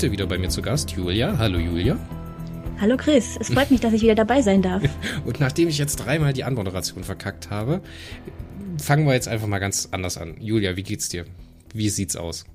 Heute 0.00 0.12
wieder 0.12 0.26
bei 0.26 0.38
mir 0.38 0.48
zu 0.48 0.62
Gast 0.62 0.92
Julia. 0.92 1.36
Hallo 1.36 1.58
Julia. 1.58 1.98
Hallo 2.80 2.96
Chris, 2.96 3.36
es 3.38 3.48
freut 3.48 3.70
mich, 3.70 3.80
dass 3.80 3.92
ich 3.92 4.00
wieder 4.00 4.14
dabei 4.14 4.40
sein 4.40 4.62
darf. 4.62 4.82
Und 5.26 5.40
nachdem 5.40 5.68
ich 5.68 5.76
jetzt 5.76 5.96
dreimal 5.96 6.32
die 6.32 6.42
Anmoderation 6.42 7.04
verkackt 7.04 7.50
habe, 7.50 7.82
fangen 8.78 9.06
wir 9.06 9.12
jetzt 9.12 9.28
einfach 9.28 9.46
mal 9.46 9.58
ganz 9.58 9.88
anders 9.90 10.16
an. 10.16 10.38
Julia, 10.40 10.74
wie 10.74 10.84
geht's 10.84 11.10
dir? 11.10 11.26
Wie 11.74 11.90
sieht's 11.90 12.16
aus? 12.16 12.46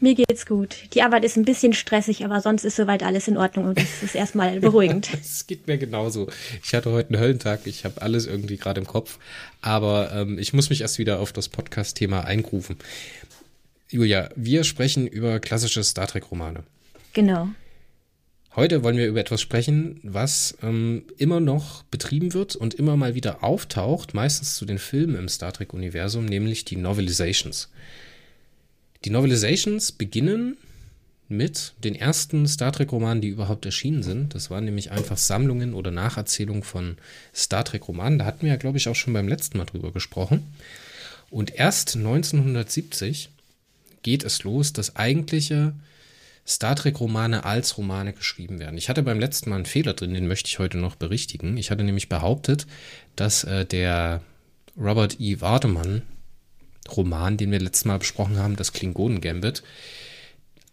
Mir 0.00 0.16
geht's 0.16 0.44
gut. 0.44 0.74
Die 0.92 1.02
Arbeit 1.02 1.24
ist 1.24 1.36
ein 1.36 1.44
bisschen 1.44 1.72
stressig, 1.72 2.24
aber 2.24 2.40
sonst 2.40 2.64
ist 2.64 2.74
soweit 2.74 3.04
alles 3.04 3.28
in 3.28 3.36
Ordnung 3.36 3.66
und 3.66 3.78
das 3.78 4.02
ist 4.02 4.16
erstmal 4.16 4.58
beruhigend. 4.60 5.08
Es 5.22 5.46
geht 5.46 5.68
mir 5.68 5.78
genauso. 5.78 6.26
Ich 6.64 6.74
hatte 6.74 6.90
heute 6.90 7.14
einen 7.14 7.22
Höllentag, 7.22 7.60
ich 7.66 7.84
habe 7.84 8.02
alles 8.02 8.26
irgendwie 8.26 8.56
gerade 8.56 8.80
im 8.80 8.88
Kopf, 8.88 9.20
aber 9.60 10.10
ähm, 10.12 10.36
ich 10.36 10.52
muss 10.52 10.68
mich 10.68 10.80
erst 10.80 10.98
wieder 10.98 11.20
auf 11.20 11.32
das 11.32 11.48
Podcast-Thema 11.48 12.24
eingrufen. 12.24 12.76
Julia, 13.88 14.30
wir 14.34 14.64
sprechen 14.64 15.06
über 15.06 15.38
klassische 15.38 15.84
Star 15.84 16.08
Trek-Romane. 16.08 16.64
Genau. 17.12 17.48
Heute 18.56 18.82
wollen 18.82 18.96
wir 18.96 19.06
über 19.06 19.20
etwas 19.20 19.40
sprechen, 19.40 20.00
was 20.02 20.56
ähm, 20.62 21.04
immer 21.16 21.38
noch 21.38 21.84
betrieben 21.84 22.34
wird 22.34 22.56
und 22.56 22.74
immer 22.74 22.96
mal 22.96 23.14
wieder 23.14 23.44
auftaucht, 23.44 24.14
meistens 24.14 24.56
zu 24.56 24.64
den 24.64 24.78
Filmen 24.78 25.16
im 25.16 25.28
Star 25.28 25.52
Trek-Universum, 25.52 26.24
nämlich 26.24 26.64
die 26.64 26.76
Novelizations. 26.76 27.68
Die 29.04 29.10
Novelizations 29.10 29.92
beginnen 29.92 30.56
mit 31.28 31.74
den 31.84 31.94
ersten 31.94 32.48
Star 32.48 32.72
Trek-Romanen, 32.72 33.20
die 33.20 33.28
überhaupt 33.28 33.66
erschienen 33.66 34.02
sind. 34.02 34.34
Das 34.34 34.50
waren 34.50 34.64
nämlich 34.64 34.90
einfach 34.90 35.18
Sammlungen 35.18 35.74
oder 35.74 35.90
Nacherzählungen 35.90 36.62
von 36.62 36.96
Star 37.34 37.64
Trek-Romanen. 37.64 38.18
Da 38.18 38.24
hatten 38.24 38.42
wir 38.42 38.48
ja, 38.48 38.56
glaube 38.56 38.78
ich, 38.78 38.88
auch 38.88 38.96
schon 38.96 39.12
beim 39.12 39.28
letzten 39.28 39.58
Mal 39.58 39.66
drüber 39.66 39.92
gesprochen. 39.92 40.42
Und 41.30 41.54
erst 41.54 41.96
1970 41.96 43.28
geht 44.02 44.24
es 44.24 44.42
los, 44.42 44.72
dass 44.72 44.96
eigentliche 44.96 45.74
Star 46.48 46.74
Trek-Romane 46.74 47.44
als 47.44 47.76
Romane 47.76 48.14
geschrieben 48.14 48.58
werden. 48.58 48.78
Ich 48.78 48.88
hatte 48.88 49.02
beim 49.02 49.20
letzten 49.20 49.50
Mal 49.50 49.56
einen 49.56 49.66
Fehler 49.66 49.92
drin, 49.92 50.14
den 50.14 50.26
möchte 50.26 50.48
ich 50.48 50.58
heute 50.58 50.78
noch 50.78 50.96
berichtigen. 50.96 51.58
Ich 51.58 51.70
hatte 51.70 51.84
nämlich 51.84 52.08
behauptet, 52.08 52.66
dass 53.16 53.44
äh, 53.44 53.66
der 53.66 54.22
Robert 54.76 55.20
E. 55.20 55.40
Wardemann 55.40 56.02
Roman, 56.96 57.36
den 57.36 57.50
wir 57.50 57.60
letztes 57.60 57.84
Mal 57.84 57.98
besprochen 57.98 58.38
haben, 58.38 58.56
das 58.56 58.72
Klingonen-Gambit, 58.72 59.62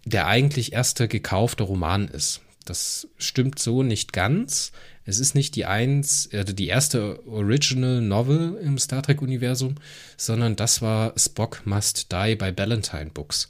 der 0.05 0.27
eigentlich 0.27 0.71
erste 0.71 1.07
gekaufte 1.09 1.63
Roman 1.63 2.07
ist. 2.07 2.41
Das 2.63 3.07
stimmt 3.17 3.59
so 3.59 3.83
nicht 3.83 4.13
ganz. 4.13 4.71
Es 5.03 5.19
ist 5.19 5.35
nicht 5.35 5.55
die 5.55 5.65
eins, 5.65 6.29
also 6.33 6.51
die 6.51 6.67
erste 6.67 7.25
Original 7.27 8.01
Novel 8.01 8.57
im 8.63 8.79
Star 8.79 9.03
Trek 9.03 9.21
Universum, 9.21 9.75
sondern 10.17 10.55
das 10.55 10.81
war 10.81 11.13
Spock 11.15 11.61
Must 11.65 12.11
Die 12.11 12.35
bei 12.35 12.51
Ballantine 12.51 13.11
Books. 13.13 13.49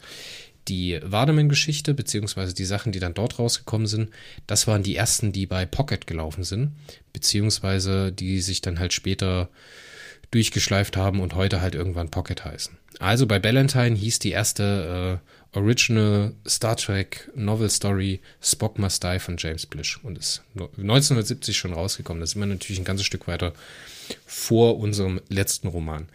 Die 0.67 0.99
Wardeman-Geschichte, 1.03 1.93
beziehungsweise 1.93 2.53
die 2.53 2.65
Sachen, 2.65 2.91
die 2.91 2.99
dann 2.99 3.13
dort 3.13 3.37
rausgekommen 3.37 3.87
sind, 3.87 4.09
das 4.47 4.67
waren 4.67 4.83
die 4.83 4.95
ersten, 4.95 5.31
die 5.31 5.45
bei 5.45 5.65
Pocket 5.65 6.07
gelaufen 6.07 6.43
sind, 6.43 6.71
beziehungsweise 7.13 8.11
die 8.11 8.41
sich 8.41 8.61
dann 8.61 8.79
halt 8.79 8.93
später 8.93 9.49
durchgeschleift 10.31 10.97
haben 10.97 11.19
und 11.19 11.35
heute 11.35 11.61
halt 11.61 11.75
irgendwann 11.75 12.09
Pocket 12.09 12.43
heißen. 12.43 12.77
Also 12.99 13.27
bei 13.27 13.39
Ballantine 13.39 13.95
hieß 13.95 14.19
die 14.19 14.31
erste 14.31 15.21
äh, 15.53 15.57
Original 15.57 16.33
Star 16.47 16.75
Trek 16.75 17.29
Novel 17.35 17.69
Story 17.69 18.19
Spock 18.41 18.77
Must 18.79 19.03
Die 19.03 19.19
von 19.19 19.37
James 19.37 19.65
Blish 19.65 19.99
und 20.03 20.17
ist 20.17 20.43
1970 20.55 21.57
schon 21.57 21.73
rausgekommen. 21.73 22.21
Das 22.21 22.31
ist 22.31 22.35
immer 22.35 22.45
natürlich 22.45 22.79
ein 22.79 22.85
ganzes 22.85 23.05
Stück 23.05 23.27
weiter 23.27 23.53
vor 24.25 24.77
unserem 24.77 25.21
letzten 25.29 25.67
Roman. 25.67 26.07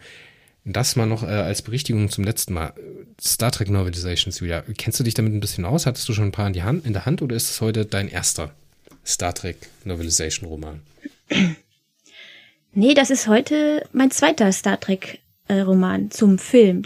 Das 0.63 0.95
mal 0.95 1.07
noch 1.07 1.23
äh, 1.23 1.27
als 1.27 1.61
Berichtigung 1.61 2.09
zum 2.09 2.23
letzten 2.23 2.53
Mal. 2.53 2.73
Star 3.19 3.51
Trek 3.51 3.69
Novelizations, 3.69 4.39
Julia. 4.39 4.63
Kennst 4.77 4.99
du 4.99 5.03
dich 5.03 5.15
damit 5.15 5.33
ein 5.33 5.39
bisschen 5.39 5.65
aus? 5.65 5.85
Hattest 5.85 6.07
du 6.07 6.13
schon 6.13 6.25
ein 6.25 6.31
paar 6.31 6.47
in, 6.47 6.53
die 6.53 6.63
Hand, 6.63 6.85
in 6.85 6.93
der 6.93 7.05
Hand 7.05 7.21
oder 7.21 7.35
ist 7.35 7.49
es 7.49 7.61
heute 7.61 7.85
dein 7.85 8.07
erster 8.07 8.53
Star 9.05 9.33
Trek 9.33 9.57
Novelization 9.85 10.47
Roman? 10.47 10.81
Nee, 12.73 12.93
das 12.93 13.09
ist 13.09 13.27
heute 13.27 13.85
mein 13.91 14.11
zweiter 14.11 14.51
Star 14.51 14.79
Trek-Roman 14.79 16.05
äh, 16.05 16.09
zum 16.09 16.37
Film. 16.37 16.83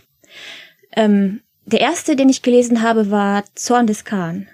Ähm, 0.96 1.42
der 1.66 1.82
erste, 1.82 2.16
den 2.16 2.30
ich 2.30 2.42
gelesen 2.42 2.82
habe, 2.82 3.12
war 3.12 3.44
Zorn 3.56 3.86
des 3.86 4.04
Khan. 4.04 4.48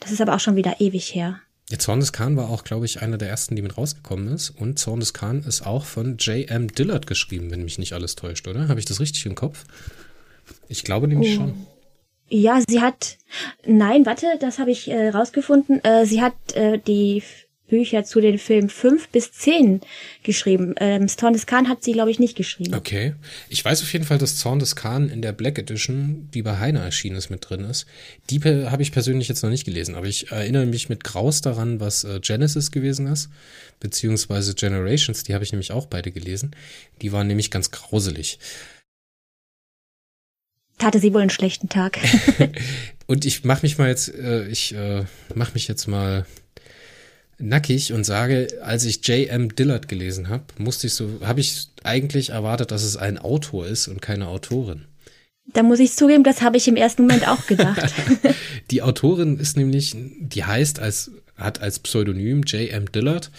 Das 0.00 0.12
ist 0.12 0.20
aber 0.20 0.34
auch 0.34 0.40
schon 0.40 0.56
wieder 0.56 0.80
ewig 0.80 1.14
her. 1.14 1.40
Ja, 1.70 1.78
Zorn 1.78 2.00
des 2.00 2.12
Khan 2.12 2.36
war 2.36 2.48
auch, 2.48 2.64
glaube 2.64 2.86
ich, 2.86 3.02
einer 3.02 3.18
der 3.18 3.28
ersten, 3.28 3.54
die 3.54 3.62
mit 3.62 3.76
rausgekommen 3.76 4.28
ist. 4.28 4.50
Und 4.50 4.78
Zorn 4.78 5.00
des 5.00 5.12
Khan 5.12 5.42
ist 5.42 5.66
auch 5.66 5.84
von 5.84 6.16
J.M. 6.16 6.68
Dillard 6.68 7.06
geschrieben, 7.06 7.50
wenn 7.50 7.62
mich 7.62 7.78
nicht 7.78 7.92
alles 7.92 8.16
täuscht, 8.16 8.48
oder? 8.48 8.68
Habe 8.68 8.80
ich 8.80 8.86
das 8.86 9.00
richtig 9.00 9.26
im 9.26 9.34
Kopf? 9.34 9.64
Ich 10.68 10.82
glaube 10.82 11.08
nämlich 11.08 11.34
oh. 11.34 11.40
schon. 11.42 11.66
Ja, 12.30 12.60
sie 12.66 12.80
hat. 12.80 13.18
Nein, 13.66 14.06
warte, 14.06 14.26
das 14.40 14.58
habe 14.58 14.70
ich 14.70 14.88
äh, 14.88 15.08
rausgefunden. 15.08 15.82
Äh, 15.84 16.06
sie 16.06 16.22
hat 16.22 16.34
äh, 16.54 16.78
die 16.78 17.22
Bücher 17.68 18.04
zu 18.04 18.20
den 18.20 18.38
Filmen 18.38 18.68
fünf 18.68 19.08
bis 19.08 19.32
zehn 19.32 19.80
geschrieben. 20.22 20.74
Ähm, 20.80 21.06
Zorn 21.08 21.32
des 21.32 21.46
Khan 21.46 21.68
hat 21.68 21.84
sie, 21.84 21.92
glaube 21.92 22.10
ich, 22.10 22.18
nicht 22.18 22.36
geschrieben. 22.36 22.74
Okay. 22.74 23.14
Ich 23.48 23.64
weiß 23.64 23.82
auf 23.82 23.92
jeden 23.92 24.04
Fall, 24.04 24.18
dass 24.18 24.36
Zorn 24.36 24.58
des 24.58 24.74
Khan 24.74 25.08
in 25.08 25.22
der 25.22 25.32
Black 25.32 25.58
Edition, 25.58 26.28
die 26.32 26.42
bei 26.42 26.58
Heiner 26.58 26.80
erschienen 26.80 27.16
ist, 27.16 27.30
mit 27.30 27.48
drin 27.48 27.60
ist. 27.60 27.86
Die 28.30 28.40
habe 28.40 28.82
ich 28.82 28.92
persönlich 28.92 29.28
jetzt 29.28 29.42
noch 29.42 29.50
nicht 29.50 29.64
gelesen, 29.64 29.94
aber 29.94 30.06
ich 30.06 30.30
erinnere 30.30 30.66
mich 30.66 30.88
mit 30.88 31.04
Graus 31.04 31.40
daran, 31.40 31.80
was 31.80 32.04
äh, 32.04 32.20
Genesis 32.20 32.70
gewesen 32.70 33.06
ist, 33.06 33.28
beziehungsweise 33.80 34.54
Generations, 34.54 35.22
die 35.22 35.34
habe 35.34 35.44
ich 35.44 35.52
nämlich 35.52 35.72
auch 35.72 35.86
beide 35.86 36.10
gelesen. 36.10 36.56
Die 37.02 37.12
waren 37.12 37.26
nämlich 37.26 37.50
ganz 37.50 37.70
grauselig. 37.70 38.38
Hatte 40.80 41.00
sie 41.00 41.12
wohl 41.12 41.22
einen 41.22 41.30
schlechten 41.30 41.68
Tag. 41.68 41.98
Und 43.06 43.24
ich 43.24 43.44
mache 43.44 43.62
mich 43.62 43.78
mal 43.78 43.88
jetzt, 43.88 44.14
äh, 44.14 44.46
ich 44.46 44.74
äh, 44.74 45.04
mache 45.34 45.54
mich 45.54 45.66
jetzt 45.66 45.86
mal 45.88 46.24
nackig 47.38 47.92
und 47.92 48.04
sage, 48.04 48.48
als 48.62 48.84
ich 48.84 49.06
J.M. 49.06 49.54
Dillard 49.54 49.88
gelesen 49.88 50.28
habe, 50.28 50.44
musste 50.58 50.86
ich 50.88 50.94
so, 50.94 51.20
habe 51.24 51.40
ich 51.40 51.68
eigentlich 51.84 52.30
erwartet, 52.30 52.70
dass 52.70 52.82
es 52.82 52.96
ein 52.96 53.18
Autor 53.18 53.66
ist 53.66 53.88
und 53.88 54.02
keine 54.02 54.28
Autorin. 54.28 54.84
Da 55.52 55.62
muss 55.62 55.80
ich 55.80 55.92
zugeben, 55.92 56.24
das 56.24 56.42
habe 56.42 56.58
ich 56.58 56.68
im 56.68 56.76
ersten 56.76 57.02
Moment 57.02 57.26
auch 57.26 57.46
gedacht. 57.46 57.94
die 58.70 58.82
Autorin 58.82 59.38
ist 59.38 59.56
nämlich, 59.56 59.96
die 60.20 60.44
heißt 60.44 60.80
als, 60.80 61.10
hat 61.36 61.62
als 61.62 61.78
Pseudonym 61.78 62.42
J.M. 62.42 62.90
Dillard 62.92 63.30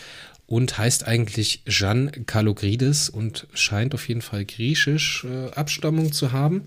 und 0.48 0.80
heißt 0.80 1.06
eigentlich 1.06 1.62
Jeanne 1.68 2.10
Kalogridis 2.26 3.10
und 3.10 3.46
scheint 3.54 3.94
auf 3.94 4.08
jeden 4.08 4.24
Fall 4.24 4.46
griechisch 4.46 5.24
äh, 5.26 5.52
Abstammung 5.52 6.12
zu 6.12 6.32
haben. 6.32 6.64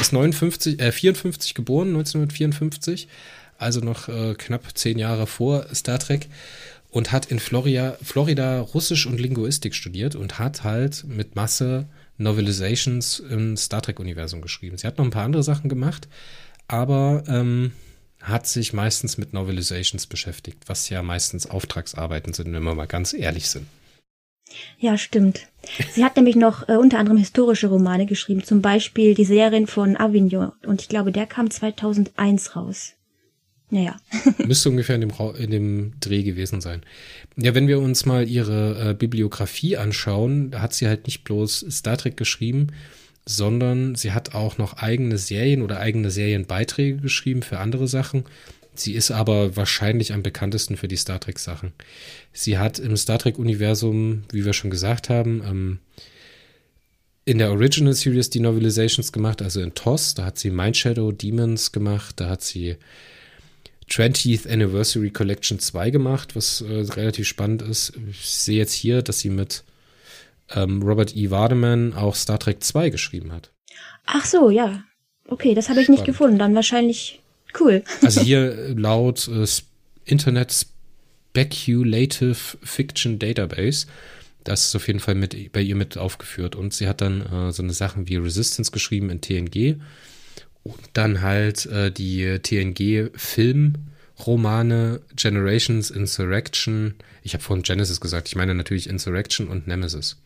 Ist 0.00 0.12
59, 0.12 0.80
äh, 0.80 0.90
54 0.90 1.54
geboren, 1.54 1.88
1954 1.88 3.06
also 3.62 3.80
noch 3.80 4.08
äh, 4.08 4.34
knapp 4.34 4.76
zehn 4.76 4.98
Jahre 4.98 5.26
vor 5.26 5.66
Star 5.74 5.98
Trek 5.98 6.28
und 6.90 7.10
hat 7.10 7.26
in 7.26 7.38
Florida, 7.38 7.96
Florida 8.02 8.60
Russisch 8.60 9.06
und 9.06 9.18
Linguistik 9.18 9.74
studiert 9.74 10.14
und 10.14 10.38
hat 10.38 10.62
halt 10.62 11.04
mit 11.04 11.34
Masse 11.36 11.86
Novelizations 12.18 13.20
im 13.20 13.56
Star 13.56 13.82
Trek-Universum 13.82 14.42
geschrieben. 14.42 14.76
Sie 14.76 14.86
hat 14.86 14.98
noch 14.98 15.04
ein 15.04 15.10
paar 15.10 15.24
andere 15.24 15.42
Sachen 15.42 15.68
gemacht, 15.68 16.08
aber 16.68 17.24
ähm, 17.26 17.72
hat 18.20 18.46
sich 18.46 18.72
meistens 18.72 19.18
mit 19.18 19.32
Novelizations 19.32 20.06
beschäftigt, 20.06 20.64
was 20.66 20.88
ja 20.88 21.02
meistens 21.02 21.46
Auftragsarbeiten 21.46 22.32
sind, 22.34 22.52
wenn 22.52 22.62
wir 22.62 22.74
mal 22.74 22.86
ganz 22.86 23.12
ehrlich 23.14 23.48
sind. 23.48 23.66
Ja, 24.78 24.98
stimmt. 24.98 25.46
Sie 25.92 26.04
hat 26.04 26.16
nämlich 26.16 26.36
noch 26.36 26.68
äh, 26.68 26.76
unter 26.76 26.98
anderem 26.98 27.16
historische 27.16 27.68
Romane 27.68 28.06
geschrieben, 28.06 28.44
zum 28.44 28.60
Beispiel 28.60 29.14
die 29.14 29.24
Serien 29.24 29.66
von 29.66 29.96
Avignon. 29.96 30.52
Und 30.66 30.82
ich 30.82 30.88
glaube, 30.88 31.10
der 31.10 31.26
kam 31.26 31.50
2001 31.50 32.54
raus. 32.54 32.92
Naja. 33.72 33.96
Müsste 34.46 34.68
ungefähr 34.68 34.96
in 34.96 35.00
dem, 35.00 35.12
in 35.38 35.50
dem 35.50 35.92
Dreh 35.98 36.22
gewesen 36.22 36.60
sein. 36.60 36.82
Ja, 37.36 37.54
wenn 37.54 37.68
wir 37.68 37.80
uns 37.80 38.04
mal 38.04 38.28
ihre 38.28 38.90
äh, 38.90 38.94
Bibliografie 38.94 39.78
anschauen, 39.78 40.50
da 40.50 40.60
hat 40.60 40.74
sie 40.74 40.86
halt 40.86 41.06
nicht 41.06 41.24
bloß 41.24 41.64
Star 41.70 41.96
Trek 41.96 42.18
geschrieben, 42.18 42.66
sondern 43.24 43.94
sie 43.94 44.12
hat 44.12 44.34
auch 44.34 44.58
noch 44.58 44.74
eigene 44.74 45.16
Serien 45.16 45.62
oder 45.62 45.80
eigene 45.80 46.10
Serienbeiträge 46.10 46.98
geschrieben 46.98 47.40
für 47.40 47.60
andere 47.60 47.88
Sachen. 47.88 48.24
Sie 48.74 48.92
ist 48.92 49.10
aber 49.10 49.56
wahrscheinlich 49.56 50.12
am 50.12 50.22
bekanntesten 50.22 50.76
für 50.76 50.88
die 50.88 50.96
Star 50.96 51.18
Trek 51.18 51.38
Sachen. 51.38 51.72
Sie 52.34 52.58
hat 52.58 52.78
im 52.78 52.94
Star 52.98 53.18
Trek 53.18 53.38
Universum, 53.38 54.24
wie 54.32 54.44
wir 54.44 54.52
schon 54.52 54.70
gesagt 54.70 55.08
haben, 55.08 55.42
ähm, 55.46 55.78
in 57.24 57.38
der 57.38 57.52
Original 57.52 57.94
Series 57.94 58.28
die 58.28 58.40
Novelizations 58.40 59.12
gemacht, 59.12 59.40
also 59.40 59.62
in 59.62 59.74
TOS, 59.74 60.12
da 60.12 60.26
hat 60.26 60.38
sie 60.38 60.50
Mind 60.50 60.76
Shadow 60.76 61.10
Demons 61.10 61.72
gemacht, 61.72 62.20
da 62.20 62.28
hat 62.28 62.42
sie 62.42 62.76
20th 63.92 64.50
Anniversary 64.50 65.10
Collection 65.10 65.58
2 65.58 65.90
gemacht, 65.90 66.34
was 66.34 66.62
äh, 66.62 66.72
relativ 66.94 67.28
spannend 67.28 67.62
ist. 67.62 67.92
Ich 68.10 68.26
sehe 68.26 68.56
jetzt 68.56 68.72
hier, 68.72 69.02
dass 69.02 69.20
sie 69.20 69.28
mit 69.28 69.64
ähm, 70.50 70.82
Robert 70.82 71.14
E. 71.14 71.30
Wardeman 71.30 71.92
auch 71.92 72.14
Star 72.14 72.38
Trek 72.38 72.64
2 72.64 72.88
geschrieben 72.90 73.32
hat. 73.32 73.50
Ach 74.06 74.24
so, 74.24 74.50
ja. 74.50 74.84
Okay, 75.28 75.54
das 75.54 75.68
habe 75.68 75.82
ich 75.82 75.88
nicht 75.88 76.04
gefunden. 76.04 76.38
Dann 76.38 76.54
wahrscheinlich 76.54 77.20
cool. 77.60 77.84
Also 78.00 78.20
hier 78.22 78.74
laut 78.74 79.28
äh, 79.28 79.46
Internet 80.04 80.66
Speculative 81.34 82.36
Fiction 82.62 83.18
Database. 83.18 83.86
Das 84.44 84.66
ist 84.66 84.76
auf 84.76 84.86
jeden 84.86 85.00
Fall 85.00 85.14
mit, 85.14 85.52
bei 85.52 85.60
ihr 85.60 85.76
mit 85.76 85.98
aufgeführt. 85.98 86.56
Und 86.56 86.72
sie 86.72 86.88
hat 86.88 87.00
dann 87.00 87.20
äh, 87.20 87.52
so 87.52 87.62
eine 87.62 87.72
Sachen 87.72 88.08
wie 88.08 88.16
Resistance 88.16 88.70
geschrieben 88.70 89.10
in 89.10 89.20
TNG 89.20 89.80
Und 90.64 90.78
dann 90.92 91.22
halt 91.22 91.66
äh, 91.66 91.90
die 91.90 92.38
TNG-Filmromane 92.38 95.00
Generations, 95.16 95.90
Insurrection. 95.90 96.94
Ich 97.22 97.34
habe 97.34 97.42
vorhin 97.42 97.64
Genesis 97.64 98.00
gesagt, 98.00 98.28
ich 98.28 98.36
meine 98.36 98.54
natürlich 98.54 98.88
Insurrection 98.88 99.48
und 99.48 99.66
Nemesis. 99.66 100.18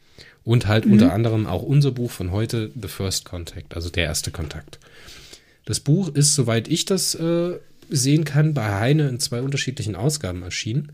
Und 0.44 0.66
halt 0.66 0.84
mhm. 0.86 0.92
unter 0.92 1.12
anderem 1.12 1.46
auch 1.46 1.62
unser 1.62 1.90
Buch 1.90 2.10
von 2.10 2.30
heute, 2.30 2.70
The 2.80 2.88
First 2.88 3.24
Contact, 3.24 3.74
also 3.74 3.90
der 3.90 4.04
erste 4.04 4.30
Kontakt. 4.30 4.78
Das 5.64 5.80
Buch 5.80 6.14
ist, 6.14 6.34
soweit 6.34 6.68
ich 6.68 6.84
das 6.84 7.14
äh, 7.14 7.58
sehen 7.90 8.24
kann, 8.24 8.54
bei 8.54 8.74
Heine 8.74 9.08
in 9.08 9.20
zwei 9.20 9.42
unterschiedlichen 9.42 9.96
Ausgaben 9.96 10.42
erschienen. 10.42 10.92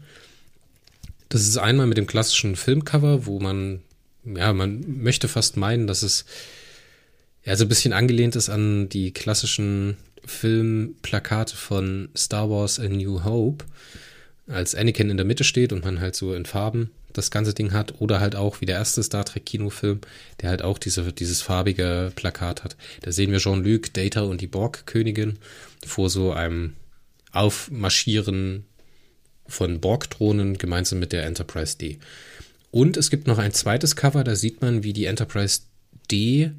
Das 1.28 1.42
ist 1.42 1.58
einmal 1.58 1.86
mit 1.86 1.98
dem 1.98 2.06
klassischen 2.06 2.56
Filmcover, 2.56 3.26
wo 3.26 3.40
man, 3.40 3.80
ja, 4.24 4.52
man 4.52 5.02
möchte 5.02 5.28
fast 5.28 5.56
meinen, 5.56 5.86
dass 5.86 6.02
es 6.02 6.24
ja 7.44 7.56
so 7.56 7.64
ein 7.64 7.68
bisschen 7.68 7.92
angelehnt 7.92 8.36
ist 8.36 8.48
an 8.48 8.88
die 8.88 9.12
klassischen 9.12 9.96
Filmplakate 10.24 11.56
von 11.56 12.08
Star 12.16 12.48
Wars 12.48 12.78
A 12.78 12.88
New 12.88 13.24
Hope, 13.24 13.64
als 14.46 14.74
Anakin 14.74 15.10
in 15.10 15.16
der 15.16 15.26
Mitte 15.26 15.44
steht 15.44 15.72
und 15.72 15.84
man 15.84 16.00
halt 16.00 16.14
so 16.14 16.34
in 16.34 16.46
Farben 16.46 16.90
das 17.12 17.30
ganze 17.30 17.54
Ding 17.54 17.72
hat 17.72 18.00
oder 18.00 18.20
halt 18.20 18.36
auch 18.36 18.60
wie 18.60 18.66
der 18.66 18.76
erste 18.76 19.02
Star 19.02 19.24
Trek 19.24 19.44
Kinofilm, 19.44 20.00
der 20.40 20.50
halt 20.50 20.62
auch 20.62 20.78
diese, 20.78 21.12
dieses 21.12 21.42
farbige 21.42 22.12
Plakat 22.14 22.64
hat. 22.64 22.76
Da 23.02 23.12
sehen 23.12 23.32
wir 23.32 23.38
Jean-Luc, 23.38 23.92
Data 23.92 24.22
und 24.22 24.40
die 24.40 24.46
Borg-Königin 24.46 25.38
vor 25.84 26.08
so 26.08 26.32
einem 26.32 26.74
Aufmarschieren 27.32 28.64
von 29.46 29.80
Borg-Drohnen 29.80 30.56
gemeinsam 30.58 30.98
mit 30.98 31.12
der 31.12 31.24
Enterprise 31.24 31.76
D. 31.76 31.98
Und 32.70 32.96
es 32.96 33.10
gibt 33.10 33.26
noch 33.26 33.38
ein 33.38 33.52
zweites 33.52 33.96
Cover, 33.96 34.24
da 34.24 34.34
sieht 34.34 34.62
man, 34.62 34.82
wie 34.82 34.92
die 34.92 35.04
Enterprise 35.04 35.60
D, 36.10 36.52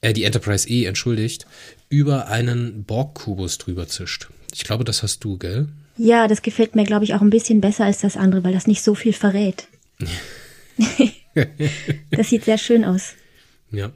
äh, 0.00 0.12
die 0.12 0.24
Enterprise 0.24 0.68
E, 0.68 0.84
entschuldigt, 0.84 1.46
über 1.88 2.28
einen 2.28 2.84
Borg-Kubus 2.84 3.58
drüber 3.58 3.88
zischt. 3.88 4.28
Ich 4.52 4.64
glaube, 4.64 4.84
das 4.84 5.02
hast 5.02 5.24
du, 5.24 5.38
gell? 5.38 5.68
Ja, 5.96 6.28
das 6.28 6.42
gefällt 6.42 6.74
mir, 6.74 6.84
glaube 6.84 7.04
ich, 7.04 7.14
auch 7.14 7.20
ein 7.20 7.30
bisschen 7.30 7.60
besser 7.60 7.84
als 7.84 8.00
das 8.00 8.16
andere, 8.16 8.42
weil 8.44 8.52
das 8.52 8.66
nicht 8.66 8.82
so 8.82 8.94
viel 8.94 9.12
verrät. 9.12 9.66
das 12.10 12.30
sieht 12.30 12.44
sehr 12.44 12.58
schön 12.58 12.84
aus. 12.84 13.14
Ja. 13.70 13.92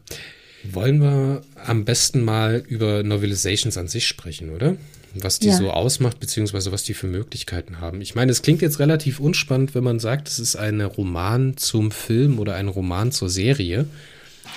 Wollen 0.65 1.01
wir 1.01 1.43
am 1.65 1.85
besten 1.85 2.23
mal 2.23 2.63
über 2.67 3.03
Novelizations 3.03 3.77
an 3.77 3.89
sich 3.89 4.07
sprechen, 4.07 4.51
oder? 4.51 4.77
Was 5.15 5.39
die 5.39 5.49
ja. 5.49 5.57
so 5.57 5.71
ausmacht, 5.71 6.19
beziehungsweise 6.21 6.73
was 6.73 6.83
die 6.83 6.95
für 6.95 7.07
Möglichkeiten 7.07 7.81
haben. 7.81 8.01
Ich 8.01 8.15
meine, 8.15 8.33
es 8.33 8.43
klingt 8.43 8.63
jetzt 8.63 8.81
relativ 8.81 9.21
unspannend, 9.21 9.75
wenn 9.75 9.85
man 9.85 10.01
sagt, 10.01 10.29
es 10.29 10.39
ist 10.39 10.57
ein 10.57 10.81
Roman 10.81 11.57
zum 11.57 11.91
Film 11.91 12.39
oder 12.39 12.55
ein 12.55 12.69
Roman 12.69 13.13
zur 13.13 13.31
Serie, 13.31 13.87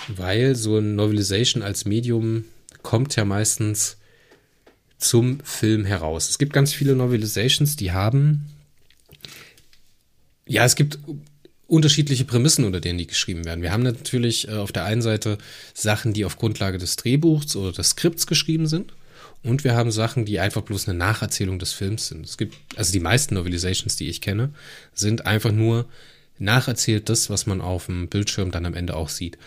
weil 0.08 0.56
so 0.56 0.78
ein 0.78 0.96
Novelization 0.96 1.64
als 1.64 1.86
Medium 1.86 2.46
kommt 2.84 3.16
ja 3.16 3.26
meistens 3.26 3.98
zum 4.98 5.40
Film 5.42 5.86
heraus. 5.86 6.30
Es 6.30 6.38
gibt 6.38 6.54
ganz 6.54 6.74
viele 6.74 6.96
Novelizations, 6.96 7.76
die 7.76 7.92
haben 7.92 8.48
ja, 10.48 10.66
es 10.66 10.76
gibt 10.76 10.98
unterschiedliche 11.68 12.24
Prämissen, 12.24 12.64
unter 12.64 12.80
denen 12.80 12.98
die 12.98 13.08
geschrieben 13.08 13.46
werden. 13.46 13.62
Wir 13.62 13.74
haben 13.74 13.84
natürlich 13.84 14.48
äh, 14.48 14.54
auf 14.54 14.72
der 14.72 14.86
einen 14.86 15.02
Seite 15.02 15.38
Sachen, 15.74 16.14
die 16.14 16.26
auf 16.26 16.38
Grundlage 16.38 16.78
des 16.78 16.96
Drehbuchs 16.96 17.56
oder 17.56 17.74
des 17.74 17.90
Skripts 17.90 18.26
geschrieben 18.26 18.68
sind. 18.68 18.94
Und 19.44 19.64
wir 19.64 19.76
haben 19.76 19.92
Sachen, 19.92 20.26
die 20.26 20.40
einfach 20.40 20.62
bloß 20.62 20.88
eine 20.88 20.98
Nacherzählung 20.98 21.60
des 21.60 21.74
Films 21.74 22.08
sind. 22.08 22.26
Es 22.26 22.38
gibt, 22.38 22.56
also 22.76 22.92
die 22.92 23.00
meisten 23.00 23.36
Novelizations, 23.36 23.96
die 23.98 24.08
ich 24.10 24.22
kenne, 24.22 24.50
sind 24.94 25.26
einfach 25.26 25.52
nur 25.52 25.86
nacherzählt 26.40 27.10
das, 27.10 27.30
was 27.30 27.46
man 27.46 27.62
auf 27.62 27.88
dem 27.88 28.08
Bildschirm 28.08 28.52
dann 28.52 28.66
am 28.66 28.74
Ende 28.74 28.96
auch 28.96 29.10
sieht. 29.10 29.38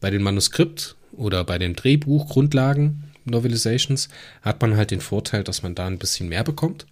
Bei 0.00 0.10
den 0.10 0.22
Manuskript- 0.22 0.96
oder 1.12 1.44
bei 1.44 1.58
den 1.58 1.74
Drehbuchgrundlagen 1.74 3.04
Novelizations 3.24 4.08
hat 4.42 4.60
man 4.62 4.76
halt 4.76 4.90
den 4.90 5.00
Vorteil, 5.00 5.44
dass 5.44 5.62
man 5.62 5.74
da 5.74 5.86
ein 5.86 5.98
bisschen 5.98 6.28
mehr 6.28 6.44
bekommt, 6.44 6.86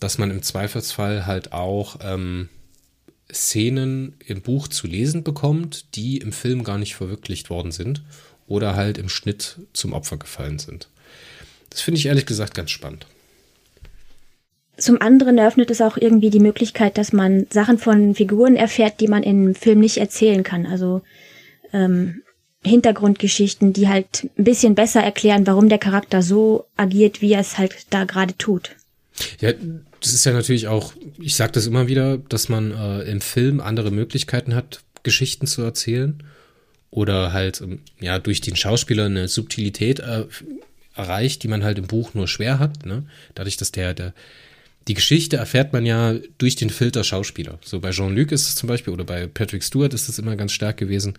dass 0.00 0.18
man 0.18 0.30
im 0.30 0.42
Zweifelsfall 0.42 1.26
halt 1.26 1.52
auch 1.52 1.96
ähm, 2.02 2.48
Szenen 3.32 4.16
im 4.26 4.42
Buch 4.42 4.68
zu 4.68 4.86
lesen 4.86 5.22
bekommt, 5.22 5.94
die 5.94 6.18
im 6.18 6.32
Film 6.32 6.64
gar 6.64 6.78
nicht 6.78 6.94
verwirklicht 6.94 7.50
worden 7.50 7.72
sind 7.72 8.02
oder 8.46 8.76
halt 8.76 8.98
im 8.98 9.08
Schnitt 9.08 9.56
zum 9.72 9.92
Opfer 9.92 10.16
gefallen 10.16 10.58
sind. 10.58 10.88
Das 11.70 11.80
finde 11.80 11.98
ich 11.98 12.06
ehrlich 12.06 12.26
gesagt 12.26 12.54
ganz 12.54 12.70
spannend. 12.70 13.06
Zum 14.76 15.00
anderen 15.00 15.38
eröffnet 15.38 15.70
es 15.70 15.80
auch 15.80 15.96
irgendwie 15.96 16.30
die 16.30 16.40
Möglichkeit, 16.40 16.98
dass 16.98 17.12
man 17.12 17.46
Sachen 17.50 17.78
von 17.78 18.14
Figuren 18.14 18.56
erfährt, 18.56 19.00
die 19.00 19.08
man 19.08 19.22
im 19.22 19.54
Film 19.54 19.80
nicht 19.80 19.98
erzählen 19.98 20.42
kann. 20.42 20.66
Also 20.66 21.02
ähm, 21.72 22.22
Hintergrundgeschichten, 22.64 23.72
die 23.72 23.88
halt 23.88 24.28
ein 24.38 24.44
bisschen 24.44 24.74
besser 24.74 25.02
erklären, 25.02 25.46
warum 25.46 25.68
der 25.68 25.78
Charakter 25.78 26.22
so 26.22 26.66
agiert, 26.76 27.20
wie 27.20 27.32
er 27.32 27.40
es 27.40 27.58
halt 27.58 27.74
da 27.90 28.04
gerade 28.04 28.36
tut. 28.38 28.70
Ja, 29.40 29.52
das 30.00 30.12
ist 30.12 30.24
ja 30.24 30.32
natürlich 30.32 30.68
auch, 30.68 30.92
ich 31.18 31.34
sage 31.34 31.52
das 31.52 31.66
immer 31.66 31.88
wieder, 31.88 32.18
dass 32.18 32.48
man 32.48 32.72
äh, 32.72 33.02
im 33.02 33.20
Film 33.20 33.60
andere 33.60 33.90
Möglichkeiten 33.90 34.54
hat, 34.54 34.80
Geschichten 35.02 35.46
zu 35.46 35.62
erzählen 35.62 36.22
oder 36.90 37.32
halt 37.32 37.60
ähm, 37.60 37.80
ja 38.00 38.18
durch 38.18 38.40
den 38.40 38.56
Schauspieler 38.56 39.06
eine 39.06 39.28
Subtilität 39.28 40.00
äh, 40.00 40.26
erreicht, 40.94 41.42
die 41.42 41.48
man 41.48 41.64
halt 41.64 41.78
im 41.78 41.86
Buch 41.86 42.14
nur 42.14 42.28
schwer 42.28 42.58
hat. 42.58 42.86
Ne? 42.86 43.04
Dadurch, 43.34 43.56
dass 43.56 43.72
der, 43.72 43.94
der 43.94 44.12
die 44.88 44.94
Geschichte 44.94 45.36
erfährt 45.36 45.72
man 45.72 45.86
ja 45.86 46.14
durch 46.38 46.56
den 46.56 46.70
Filter 46.70 47.04
Schauspieler. 47.04 47.58
So 47.64 47.80
bei 47.80 47.90
Jean-Luc 47.90 48.32
ist 48.32 48.48
es 48.48 48.56
zum 48.56 48.68
Beispiel 48.68 48.92
oder 48.92 49.04
bei 49.04 49.26
Patrick 49.26 49.62
Stewart 49.62 49.94
ist 49.94 50.08
es 50.08 50.18
immer 50.18 50.34
ganz 50.36 50.52
stark 50.52 50.76
gewesen, 50.76 51.14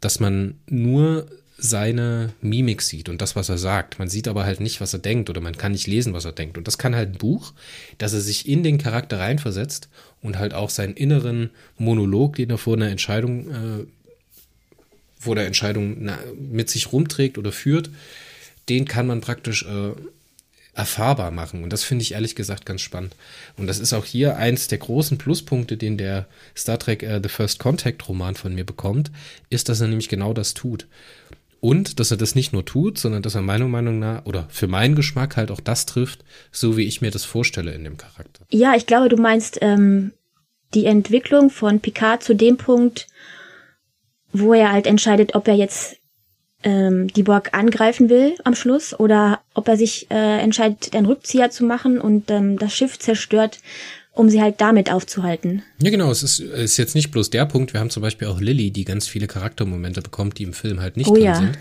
dass 0.00 0.20
man 0.20 0.54
nur 0.66 1.26
seine 1.60 2.32
Mimik 2.40 2.82
sieht 2.82 3.08
und 3.08 3.20
das, 3.20 3.34
was 3.34 3.48
er 3.48 3.58
sagt. 3.58 3.98
Man 3.98 4.08
sieht 4.08 4.28
aber 4.28 4.44
halt 4.44 4.60
nicht, 4.60 4.80
was 4.80 4.92
er 4.92 5.00
denkt 5.00 5.28
oder 5.28 5.40
man 5.40 5.56
kann 5.56 5.72
nicht 5.72 5.88
lesen, 5.88 6.12
was 6.12 6.24
er 6.24 6.32
denkt. 6.32 6.56
Und 6.56 6.68
das 6.68 6.78
kann 6.78 6.94
halt 6.94 7.10
ein 7.10 7.18
Buch, 7.18 7.52
dass 7.98 8.12
er 8.12 8.20
sich 8.20 8.48
in 8.48 8.62
den 8.62 8.78
Charakter 8.78 9.18
reinversetzt 9.18 9.88
und 10.22 10.38
halt 10.38 10.54
auch 10.54 10.70
seinen 10.70 10.94
inneren 10.94 11.50
Monolog, 11.76 12.36
den 12.36 12.50
er 12.50 12.58
vor 12.58 12.76
einer 12.76 12.88
Entscheidung, 12.88 13.50
äh, 13.50 13.86
vor 15.18 15.34
der 15.34 15.46
Entscheidung 15.46 15.96
na, 15.98 16.16
mit 16.38 16.70
sich 16.70 16.92
rumträgt 16.92 17.38
oder 17.38 17.50
führt, 17.50 17.90
den 18.68 18.84
kann 18.84 19.08
man 19.08 19.20
praktisch 19.20 19.64
äh, 19.64 19.92
erfahrbar 20.78 21.30
machen. 21.30 21.64
Und 21.64 21.72
das 21.72 21.82
finde 21.82 22.02
ich 22.02 22.12
ehrlich 22.12 22.36
gesagt 22.36 22.64
ganz 22.64 22.80
spannend. 22.80 23.14
Und 23.56 23.66
das 23.66 23.78
ist 23.78 23.92
auch 23.92 24.04
hier 24.04 24.36
eins 24.36 24.68
der 24.68 24.78
großen 24.78 25.18
Pluspunkte, 25.18 25.76
den 25.76 25.98
der 25.98 26.26
Star 26.56 26.78
Trek 26.78 27.02
uh, 27.02 27.20
The 27.22 27.28
First 27.28 27.58
Contact 27.58 28.08
Roman 28.08 28.36
von 28.36 28.54
mir 28.54 28.64
bekommt, 28.64 29.10
ist, 29.50 29.68
dass 29.68 29.80
er 29.80 29.88
nämlich 29.88 30.08
genau 30.08 30.32
das 30.32 30.54
tut. 30.54 30.86
Und 31.60 31.98
dass 31.98 32.12
er 32.12 32.16
das 32.16 32.36
nicht 32.36 32.52
nur 32.52 32.64
tut, 32.64 32.98
sondern 32.98 33.22
dass 33.22 33.34
er 33.34 33.42
meiner 33.42 33.66
Meinung 33.66 33.98
nach 33.98 34.24
oder 34.24 34.46
für 34.48 34.68
meinen 34.68 34.94
Geschmack 34.94 35.36
halt 35.36 35.50
auch 35.50 35.60
das 35.60 35.86
trifft, 35.86 36.24
so 36.52 36.76
wie 36.76 36.84
ich 36.84 37.00
mir 37.00 37.10
das 37.10 37.24
vorstelle 37.24 37.72
in 37.72 37.82
dem 37.82 37.96
Charakter. 37.96 38.46
Ja, 38.50 38.76
ich 38.76 38.86
glaube, 38.86 39.08
du 39.08 39.16
meinst 39.16 39.58
ähm, 39.60 40.12
die 40.74 40.86
Entwicklung 40.86 41.50
von 41.50 41.80
Picard 41.80 42.22
zu 42.22 42.34
dem 42.34 42.56
Punkt, 42.56 43.08
wo 44.32 44.54
er 44.54 44.70
halt 44.70 44.86
entscheidet, 44.86 45.34
ob 45.34 45.48
er 45.48 45.54
jetzt 45.54 45.97
ähm, 46.64 47.08
die 47.08 47.22
Borg 47.22 47.50
angreifen 47.52 48.08
will 48.08 48.34
am 48.44 48.54
Schluss 48.54 48.98
oder 48.98 49.40
ob 49.54 49.68
er 49.68 49.76
sich 49.76 50.10
äh, 50.10 50.40
entscheidet, 50.40 50.94
einen 50.94 51.06
Rückzieher 51.06 51.50
zu 51.50 51.64
machen 51.64 52.00
und 52.00 52.30
ähm, 52.30 52.58
das 52.58 52.74
Schiff 52.74 52.98
zerstört, 52.98 53.58
um 54.12 54.28
sie 54.28 54.42
halt 54.42 54.60
damit 54.60 54.90
aufzuhalten. 54.90 55.62
Ja, 55.80 55.90
genau. 55.90 56.10
Es 56.10 56.24
ist, 56.24 56.40
ist 56.40 56.76
jetzt 56.76 56.96
nicht 56.96 57.12
bloß 57.12 57.30
der 57.30 57.46
Punkt. 57.46 57.72
Wir 57.72 57.80
haben 57.80 57.90
zum 57.90 58.02
Beispiel 58.02 58.26
auch 58.26 58.40
Lilly, 58.40 58.72
die 58.72 58.84
ganz 58.84 59.06
viele 59.06 59.28
Charaktermomente 59.28 60.02
bekommt, 60.02 60.38
die 60.38 60.42
im 60.42 60.52
Film 60.52 60.80
halt 60.80 60.96
nicht 60.96 61.08
oh, 61.08 61.14
drin 61.14 61.24
ja. 61.24 61.34
sind. 61.36 61.58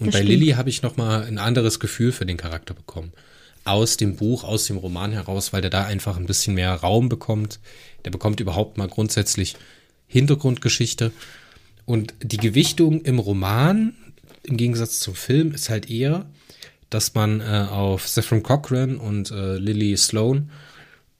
Und 0.00 0.08
das 0.08 0.14
bei 0.14 0.18
stimmt. 0.24 0.28
Lilly 0.28 0.52
habe 0.52 0.68
ich 0.68 0.82
noch 0.82 0.96
mal 0.96 1.22
ein 1.22 1.38
anderes 1.38 1.78
Gefühl 1.78 2.10
für 2.10 2.26
den 2.26 2.36
Charakter 2.36 2.74
bekommen. 2.74 3.12
Aus 3.64 3.96
dem 3.96 4.16
Buch, 4.16 4.42
aus 4.42 4.66
dem 4.66 4.76
Roman 4.76 5.12
heraus, 5.12 5.52
weil 5.52 5.62
der 5.62 5.70
da 5.70 5.84
einfach 5.84 6.16
ein 6.16 6.26
bisschen 6.26 6.54
mehr 6.54 6.74
Raum 6.74 7.08
bekommt. 7.08 7.60
Der 8.04 8.10
bekommt 8.10 8.40
überhaupt 8.40 8.76
mal 8.76 8.88
grundsätzlich 8.88 9.54
Hintergrundgeschichte. 10.08 11.12
Und 11.86 12.12
die 12.20 12.38
Gewichtung 12.38 13.02
im 13.02 13.20
Roman, 13.20 13.94
im 14.44 14.56
Gegensatz 14.56 15.00
zum 15.00 15.14
Film, 15.14 15.52
ist 15.52 15.70
halt 15.70 15.90
eher, 15.90 16.26
dass 16.90 17.14
man 17.14 17.40
äh, 17.40 17.66
auf 17.70 18.06
Zephyr 18.06 18.40
Cochrane 18.40 18.98
und 18.98 19.30
äh, 19.30 19.56
Lily 19.56 19.96
Sloan 19.96 20.50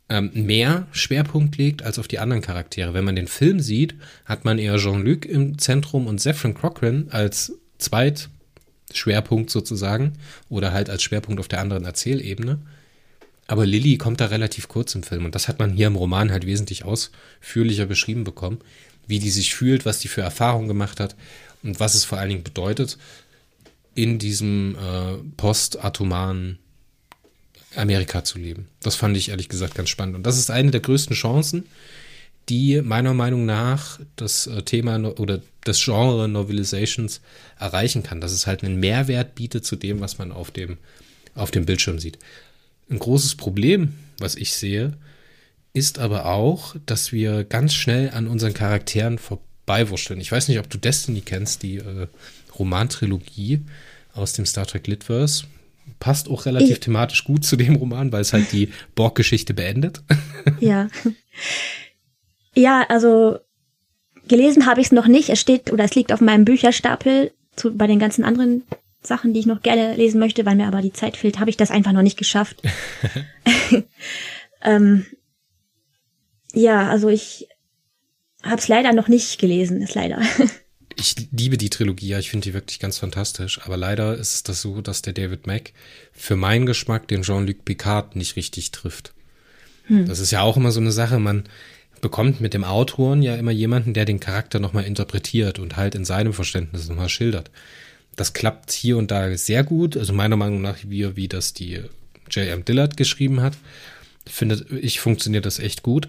ähm, 0.09 0.31
mehr 0.35 0.87
Schwerpunkt 0.93 1.57
legt 1.57 1.83
als 1.83 1.99
auf 1.99 2.09
die 2.09 2.19
anderen 2.19 2.43
Charaktere. 2.43 2.95
Wenn 2.95 3.05
man 3.05 3.17
den 3.17 3.27
Film 3.27 3.61
sieht, 3.61 3.95
hat 4.25 4.45
man 4.45 4.59
eher 4.59 4.77
Jean-Luc 4.77 5.25
im 5.25 5.59
Zentrum 5.59 6.07
und 6.07 6.21
Zephyr 6.21 6.53
Cochran 6.53 7.09
als 7.11 7.55
Zweitschwerpunkt 7.79 9.51
sozusagen 9.51 10.13
oder 10.49 10.73
halt 10.73 10.91
als 10.91 11.03
Schwerpunkt 11.03 11.41
auf 11.41 11.49
der 11.49 11.61
anderen 11.61 11.85
Erzählebene. 11.85 12.59
Aber 13.47 13.67
Lilly 13.67 13.99
kommt 13.99 14.21
da 14.21 14.27
relativ 14.27 14.69
kurz 14.69 14.95
im 14.95 15.03
Film 15.03 15.25
und 15.25 15.35
das 15.35 15.49
hat 15.49 15.59
man 15.59 15.73
hier 15.73 15.87
im 15.87 15.97
Roman 15.97 16.31
halt 16.31 16.47
wesentlich 16.47 16.85
ausführlicher 16.85 17.87
beschrieben 17.87 18.25
bekommen, 18.25 18.59
wie 19.07 19.19
die 19.19 19.31
sich 19.31 19.55
fühlt, 19.55 19.85
was 19.85 19.99
die 19.99 20.09
für 20.09 20.23
Erfahrungen 20.23 20.69
gemacht 20.69 21.01
hat 21.01 21.15
und 21.65 21.81
was 21.81 21.95
es 21.95 22.05
vor 22.05 22.19
allen 22.19 22.29
Dingen 22.29 22.45
bedeutet, 22.45 22.99
in 23.95 24.19
diesem 24.19 24.77
äh, 24.77 25.17
postatomaren 25.37 26.59
Amerika 27.77 28.25
zu 28.25 28.39
leben. 28.39 28.69
Das 28.83 28.95
fand 28.95 29.17
ich 29.17 29.31
ehrlich 29.31 29.49
gesagt 29.49 29.75
ganz 29.75 29.89
spannend. 29.89 30.17
Und 30.17 30.25
das 30.25 30.39
ist 30.39 30.51
eine 30.51 30.71
der 30.71 30.81
größten 30.81 31.17
Chancen, 31.17 31.65
die 32.49 32.83
meiner 32.83 33.15
Meinung 33.15 33.47
nach 33.47 34.01
das 34.17 34.47
äh, 34.47 34.63
Thema 34.63 34.97
oder 35.19 35.41
das 35.65 35.83
Genre 35.83 36.29
Novelizations 36.29 37.21
erreichen 37.59 38.03
kann, 38.03 38.21
dass 38.21 38.33
es 38.33 38.47
halt 38.47 38.63
einen 38.63 38.79
Mehrwert 38.79 39.35
bietet 39.35 39.65
zu 39.65 39.77
dem, 39.77 40.01
was 40.01 40.19
man 40.19 40.31
auf 40.31 40.51
dem, 40.51 40.77
auf 41.35 41.51
dem 41.51 41.65
Bildschirm 41.65 41.99
sieht. 41.99 42.19
Ein 42.91 42.99
großes 42.99 43.37
Problem, 43.37 43.95
was 44.19 44.35
ich 44.35 44.53
sehe, 44.53 44.93
ist 45.73 45.99
aber 45.99 46.27
auch, 46.27 46.77
dass 46.87 47.13
wir 47.13 47.45
ganz 47.45 47.75
schnell 47.75 48.11
an 48.11 48.27
unseren 48.27 48.55
Charakteren 48.55 49.19
vorbeiwurschteln. 49.65 50.21
Ich 50.21 50.31
weiß 50.31 50.49
nicht, 50.49 50.59
ob 50.59 50.69
du 50.69 50.79
Destiny 50.79 51.23
kennst, 51.23 51.63
die 51.63 51.77
äh, 51.77 52.07
Romantrilogie 52.59 53.63
aus 54.15 54.33
dem 54.33 54.47
Star 54.47 54.67
Trek 54.67 54.87
Litverse. 54.87 55.45
Passt 56.01 56.29
auch 56.29 56.47
relativ 56.47 56.71
ich 56.71 56.81
thematisch 56.81 57.25
gut 57.25 57.45
zu 57.45 57.57
dem 57.57 57.77
Roman, 57.77 58.13
weil 58.13 58.23
es 58.23 58.33
halt 58.33 58.53
die 58.53 58.71
Borg-Geschichte 58.95 59.55
beendet. 59.55 60.03
Ja. 60.61 60.89
Ja, 62.55 62.85
also 62.91 63.39
gelesen 64.29 64.67
habe 64.67 64.81
ich 64.81 64.89
es 64.89 64.93
noch 64.93 65.07
nicht. 65.07 65.31
Es 65.31 65.41
steht 65.41 65.73
oder 65.73 65.85
es 65.85 65.95
liegt 65.95 66.13
auf 66.13 66.21
meinem 66.21 66.45
Bücherstapel 66.45 67.33
zu, 67.57 67.75
bei 67.75 67.87
den 67.87 67.99
ganzen 67.99 68.25
anderen 68.25 68.63
Sachen, 69.01 69.33
die 69.33 69.41
ich 69.41 69.47
noch 69.47 69.63
gerne 69.63 69.97
lesen 69.97 70.21
möchte, 70.21 70.45
weil 70.45 70.57
mir 70.57 70.67
aber 70.67 70.83
die 70.83 70.93
Zeit 70.93 71.17
fehlt, 71.17 71.41
habe 71.41 71.49
ich 71.49 71.57
das 71.57 71.71
einfach 71.71 71.93
noch 71.93 72.03
nicht 72.03 72.19
geschafft. 72.19 72.63
ähm, 74.63 75.07
ja, 76.53 76.91
also 76.91 77.09
ich 77.09 77.49
habe 78.45 78.61
es 78.61 78.69
leider 78.69 78.93
noch 78.93 79.09
nicht 79.09 79.39
gelesen, 79.39 79.83
ist 79.83 79.95
leider. 79.95 80.21
ich 80.97 81.15
liebe 81.33 81.59
die 81.59 81.71
Trilogie, 81.71 82.09
ja, 82.09 82.19
ich 82.19 82.31
finde 82.31 82.45
die 82.45 82.55
wirklich 82.55 82.79
ganz 82.79 82.99
fantastisch. 82.99 83.61
Aber 83.65 83.77
leider 83.77 84.17
ist 84.17 84.35
es 84.35 84.43
das 84.43 84.63
so, 84.63 84.81
dass 84.81 85.03
der 85.03 85.13
David 85.13 85.47
Mack 85.47 85.73
für 86.13 86.37
meinen 86.37 86.67
Geschmack 86.67 87.09
den 87.09 87.23
Jean-Luc 87.23 87.65
Picard 87.65 88.17
nicht 88.17 88.37
richtig 88.37 88.71
trifft. 88.71 89.13
Hm. 89.87 90.07
Das 90.07 90.19
ist 90.19 90.31
ja 90.31 90.43
auch 90.43 90.57
immer 90.57 90.71
so 90.71 90.81
eine 90.81 90.93
Sache, 90.93 91.19
man 91.19 91.45
bekommt 92.01 92.41
mit 92.41 92.53
dem 92.53 92.65
Autoren 92.65 93.23
ja 93.23 93.35
immer 93.35 93.51
jemanden, 93.51 93.95
der 93.95 94.05
den 94.05 94.21
Charakter 94.21 94.61
nochmal 94.61 94.85
interpretiert 94.85 95.59
und 95.59 95.77
halt 95.77 95.95
in 95.95 96.05
seinem 96.05 96.35
Verständnis 96.35 96.89
nochmal 96.89 97.09
schildert. 97.09 97.51
Das 98.15 98.33
klappt 98.33 98.73
hier 98.73 98.99
und 98.99 99.11
da 99.11 99.37
sehr 99.37 99.65
gut, 99.65 99.97
also 99.97 100.13
meiner 100.13 100.37
Meinung 100.37 100.61
nach, 100.61 100.77
wie, 100.87 101.17
wie 101.17 101.29
das 101.29 101.55
die 101.55 101.83
J.M. 102.31 102.65
Dillard 102.65 102.97
geschrieben 102.97 103.41
hat, 103.41 103.55
finde 104.27 104.65
ich, 104.81 105.01
funktioniert 105.01 105.47
das 105.47 105.59
echt 105.59 105.83
gut. 105.83 106.09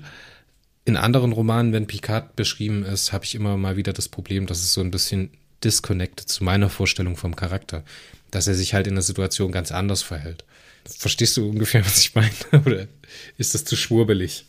In 0.86 0.98
anderen 0.98 1.32
Romanen, 1.32 1.74
wenn 1.74 1.88
Picard 1.88 2.36
beschrieben 2.36 2.86
ist, 2.86 3.12
habe 3.12 3.26
ich 3.26 3.34
immer 3.34 3.58
mal 3.58 3.76
wieder 3.76 3.92
das 3.92 4.08
Problem, 4.08 4.46
dass 4.46 4.60
es 4.60 4.74
so 4.74 4.82
ein 4.82 4.92
bisschen 4.92 5.32
disconnected 5.64 6.30
zu 6.30 6.44
meiner 6.44 6.70
Vorstellung 6.70 7.18
vom 7.18 7.36
Charakter, 7.36 7.84
dass 8.30 8.48
er 8.48 8.54
sich 8.54 8.76
halt 8.76 8.86
in 8.86 8.94
der 8.94 9.02
Situation 9.02 9.52
ganz 9.52 9.72
anders 9.72 10.04
verhält. 10.04 10.46
Verstehst 10.86 11.38
du 11.38 11.50
ungefähr, 11.50 11.84
was 11.84 12.00
ich 12.00 12.14
meine? 12.14 12.30
Oder 12.66 12.88
ist 13.38 13.56
das 13.56 13.66
zu 13.66 13.76
schwurbelig? 13.76 14.46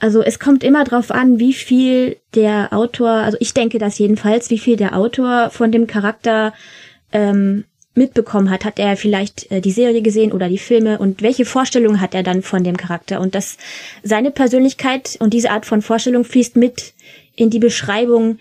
Also 0.00 0.22
es 0.22 0.38
kommt 0.38 0.64
immer 0.64 0.84
darauf 0.84 1.10
an, 1.10 1.38
wie 1.38 1.52
viel 1.52 2.16
der 2.34 2.72
Autor, 2.72 3.10
also 3.10 3.36
ich 3.40 3.52
denke 3.52 3.78
das 3.78 3.98
jedenfalls, 3.98 4.50
wie 4.50 4.58
viel 4.58 4.76
der 4.76 4.96
Autor 4.96 5.50
von 5.50 5.70
dem 5.70 5.86
Charakter 5.86 6.54
ähm, 7.12 7.64
mitbekommen 7.94 8.50
hat. 8.50 8.64
Hat 8.64 8.78
er 8.78 8.96
vielleicht 8.96 9.50
äh, 9.50 9.60
die 9.60 9.70
Serie 9.70 10.02
gesehen 10.02 10.32
oder 10.32 10.48
die 10.48 10.58
Filme 10.58 10.98
und 10.98 11.22
welche 11.22 11.44
Vorstellung 11.44 12.00
hat 12.00 12.14
er 12.14 12.22
dann 12.22 12.42
von 12.42 12.64
dem 12.64 12.76
Charakter? 12.76 13.20
Und 13.20 13.34
dass 13.34 13.56
seine 14.02 14.30
Persönlichkeit 14.30 15.16
und 15.20 15.32
diese 15.32 15.50
Art 15.50 15.66
von 15.66 15.82
Vorstellung 15.82 16.24
fließt 16.24 16.56
mit 16.56 16.94
in 17.36 17.50
die 17.50 17.58
Beschreibung 17.58 18.38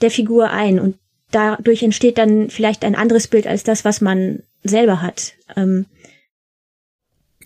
der 0.00 0.10
Figur 0.10 0.50
ein 0.50 0.78
und 0.78 0.96
dadurch 1.30 1.82
entsteht 1.82 2.18
dann 2.18 2.50
vielleicht 2.50 2.84
ein 2.84 2.94
anderes 2.94 3.28
Bild 3.28 3.46
als 3.46 3.64
das, 3.64 3.84
was 3.84 4.00
man 4.00 4.42
selber 4.62 5.02
hat. 5.02 5.34
Ähm, 5.56 5.86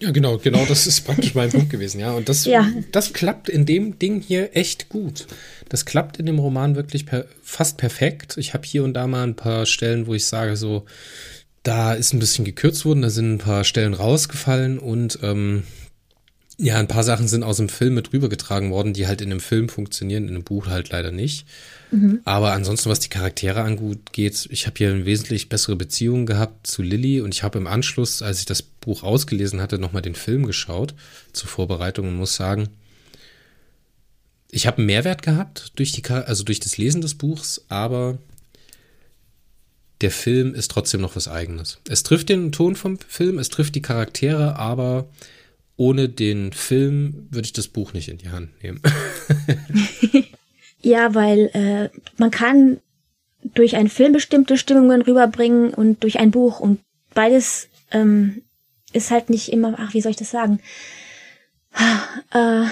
ja, 0.01 0.13
genau, 0.13 0.39
genau, 0.39 0.65
das 0.65 0.87
ist 0.87 1.01
praktisch 1.01 1.35
mein 1.35 1.51
Punkt 1.51 1.71
gewesen, 1.71 1.99
ja. 1.99 2.13
Und 2.13 2.29
das, 2.29 2.45
ja. 2.45 2.71
das 2.93 3.13
klappt 3.13 3.49
in 3.49 3.67
dem 3.67 3.99
Ding 3.99 4.21
hier 4.21 4.57
echt 4.57 4.89
gut. 4.89 5.27
Das 5.69 5.87
klappt 5.87 6.19
in 6.19 6.27
dem 6.27 6.39
Roman 6.39 6.77
wirklich 6.77 7.05
per, 7.05 7.25
fast 7.43 7.79
perfekt. 7.79 8.37
Ich 8.37 8.55
habe 8.55 8.65
hier 8.65 8.85
und 8.85 8.95
da 8.95 9.09
mal 9.09 9.25
ein 9.25 9.35
paar 9.35 9.67
Stellen, 9.67 10.07
wo 10.07 10.15
ich 10.15 10.27
sage, 10.27 10.57
so, 10.57 10.85
da 11.69 11.93
ist 11.93 12.15
ein 12.15 12.19
bisschen 12.19 12.47
gekürzt 12.47 12.87
worden, 12.87 13.03
da 13.03 13.11
sind 13.11 13.35
ein 13.35 13.39
paar 13.39 13.63
Stellen 13.63 13.93
rausgefallen 13.93 14.79
und 14.79 15.19
ähm, 15.23 15.65
ja, 16.57 16.79
ein 16.79 16.89
paar 16.89 17.05
Sachen 17.05 17.29
sind 17.29 17.43
aus 17.43 17.59
dem 17.59 17.69
Film 17.69 17.95
mit 17.95 18.11
rübergetragen 18.11 18.71
worden, 18.71 18.95
die 18.95 19.07
halt 19.07 19.21
in 19.21 19.29
dem 19.29 19.39
Film 19.39 19.69
funktionieren, 19.69 20.27
in 20.27 20.35
dem 20.35 20.45
Buch 20.45 20.67
halt 20.67 20.89
leider 20.89 21.13
nicht. 21.13 21.47
Mhm. 21.91 22.21
Aber 22.25 22.53
ansonsten, 22.53 22.89
was 22.89 23.01
die 23.01 23.11
Charaktere 23.11 23.61
angeht, 23.61 24.49
ich 24.51 24.67
habe 24.67 24.79
hier 24.79 24.91
eine 24.91 25.05
wesentlich 25.05 25.51
bessere 25.51 25.77
Beziehung 25.77 26.25
gehabt 26.25 26.67
zu 26.67 26.81
Lilly 26.81 27.21
und 27.21 27.35
ich 27.35 27.43
habe 27.43 27.59
im 27.59 27.67
Anschluss, 27.67 28.23
als 28.23 28.41
ich 28.41 28.47
das 28.47 28.63
Buch 28.63 29.03
ausgelesen 29.03 29.61
hatte, 29.61 29.79
nochmal 29.79 30.03
den 30.03 30.15
Film 30.15 30.47
geschaut 30.47 30.95
zur 31.35 31.49
Vorbereitung 31.49 32.09
und 32.09 32.17
muss 32.17 32.35
sagen, 32.35 32.71
ich 34.51 34.67
habe 34.67 34.79
einen 34.79 34.87
Mehrwert 34.87 35.21
gehabt 35.21 35.73
durch 35.77 35.93
die, 35.93 36.03
also 36.09 36.45
durch 36.45 36.61
das 36.61 36.79
Lesen 36.79 37.03
des 37.03 37.15
Buchs, 37.15 37.67
aber 37.69 38.17
der 40.01 40.11
Film 40.11 40.55
ist 40.55 40.71
trotzdem 40.71 41.01
noch 41.01 41.17
was 41.17 41.29
Eigenes. 41.29 41.81
Es 41.89 42.03
trifft 42.03 42.29
den 42.29 42.53
Ton 42.53 42.77
vom 42.77 42.99
Film, 42.99 43.39
es 43.39 43.49
trifft 43.49 43.75
die 43.75 43.83
Charaktere, 43.83 44.57
aber 44.57 45.09
ohne 45.77 46.09
den 46.09 46.53
Film 46.53 47.29
würde 47.31 47.47
ich 47.47 47.53
das 47.53 47.69
Buch 47.69 47.93
nicht 47.93 48.09
in 48.09 48.19
die 48.19 48.31
Hand 48.31 48.51
nehmen. 48.63 48.81
ja, 50.81 51.15
weil 51.15 51.51
äh, 51.55 51.89
man 52.17 52.31
kann 52.31 52.81
durch 53.43 53.77
einen 53.77 53.89
Film 53.89 54.13
bestimmte 54.13 54.59
Stimmungen 54.59 55.03
rüberbringen 55.03 55.73
und 55.73 56.03
durch 56.03 56.19
ein 56.19 56.31
Buch 56.31 56.61
und 56.61 56.81
beides 57.15 57.69
ähm, 57.93 58.43
ist 58.93 59.11
halt 59.11 59.31
nicht 59.31 59.53
immer, 59.53 59.77
ach, 59.79 59.95
wie 59.95 60.01
soll 60.01 60.11
ich 60.11 60.17
das 60.17 60.31
sagen? 60.31 60.61
Äh, 62.33 62.65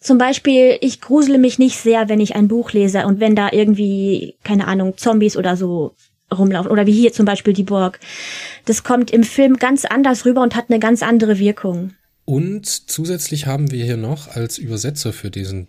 zum 0.00 0.18
Beispiel, 0.18 0.78
ich 0.80 1.00
grusele 1.00 1.38
mich 1.38 1.58
nicht 1.58 1.76
sehr, 1.78 2.08
wenn 2.08 2.20
ich 2.20 2.34
ein 2.34 2.48
Buch 2.48 2.72
lese 2.72 3.06
und 3.06 3.20
wenn 3.20 3.36
da 3.36 3.50
irgendwie, 3.52 4.36
keine 4.42 4.66
Ahnung, 4.66 4.96
Zombies 4.96 5.36
oder 5.36 5.56
so 5.56 5.94
rumlaufen. 6.32 6.70
Oder 6.70 6.86
wie 6.86 6.92
hier 6.92 7.12
zum 7.12 7.26
Beispiel 7.26 7.52
die 7.52 7.64
Burg. 7.64 8.00
Das 8.64 8.84
kommt 8.84 9.10
im 9.10 9.24
Film 9.24 9.56
ganz 9.56 9.84
anders 9.84 10.24
rüber 10.24 10.42
und 10.42 10.54
hat 10.54 10.66
eine 10.68 10.78
ganz 10.78 11.02
andere 11.02 11.38
Wirkung. 11.38 11.94
Und 12.24 12.66
zusätzlich 12.66 13.46
haben 13.46 13.70
wir 13.70 13.84
hier 13.84 13.96
noch 13.96 14.28
als 14.28 14.58
Übersetzer 14.58 15.12
für 15.12 15.30
diesen, 15.30 15.66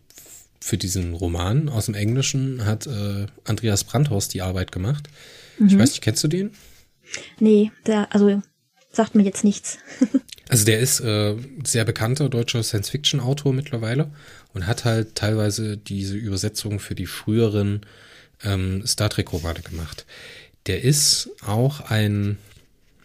für 0.59 0.77
diesen 0.77 1.13
Roman 1.13 1.69
aus 1.69 1.85
dem 1.87 1.95
Englischen 1.95 2.65
hat 2.65 2.85
äh, 2.87 3.25
Andreas 3.45 3.83
Brandhorst 3.83 4.33
die 4.33 4.41
Arbeit 4.41 4.71
gemacht. 4.71 5.07
Mhm. 5.57 5.67
Ich 5.67 5.79
weiß 5.79 5.91
nicht, 5.91 6.01
kennst 6.01 6.23
du 6.23 6.27
den? 6.27 6.51
Nee, 7.39 7.71
der, 7.87 8.13
also 8.13 8.41
sagt 8.91 9.15
mir 9.15 9.23
jetzt 9.23 9.43
nichts. 9.43 9.79
also 10.49 10.65
der 10.65 10.79
ist 10.79 10.99
äh, 10.99 11.35
sehr 11.63 11.85
bekannter 11.85 12.29
deutscher 12.29 12.63
Science-Fiction-Autor 12.63 13.53
mittlerweile 13.53 14.11
und 14.53 14.67
hat 14.67 14.85
halt 14.85 15.15
teilweise 15.15 15.77
diese 15.77 16.15
Übersetzung 16.15 16.79
für 16.79 16.95
die 16.95 17.05
früheren 17.05 17.81
ähm, 18.43 18.85
Star 18.85 19.09
Trek-Romane 19.09 19.61
gemacht. 19.61 20.05
Der 20.67 20.83
ist 20.83 21.29
auch 21.45 21.81
ein, 21.81 22.37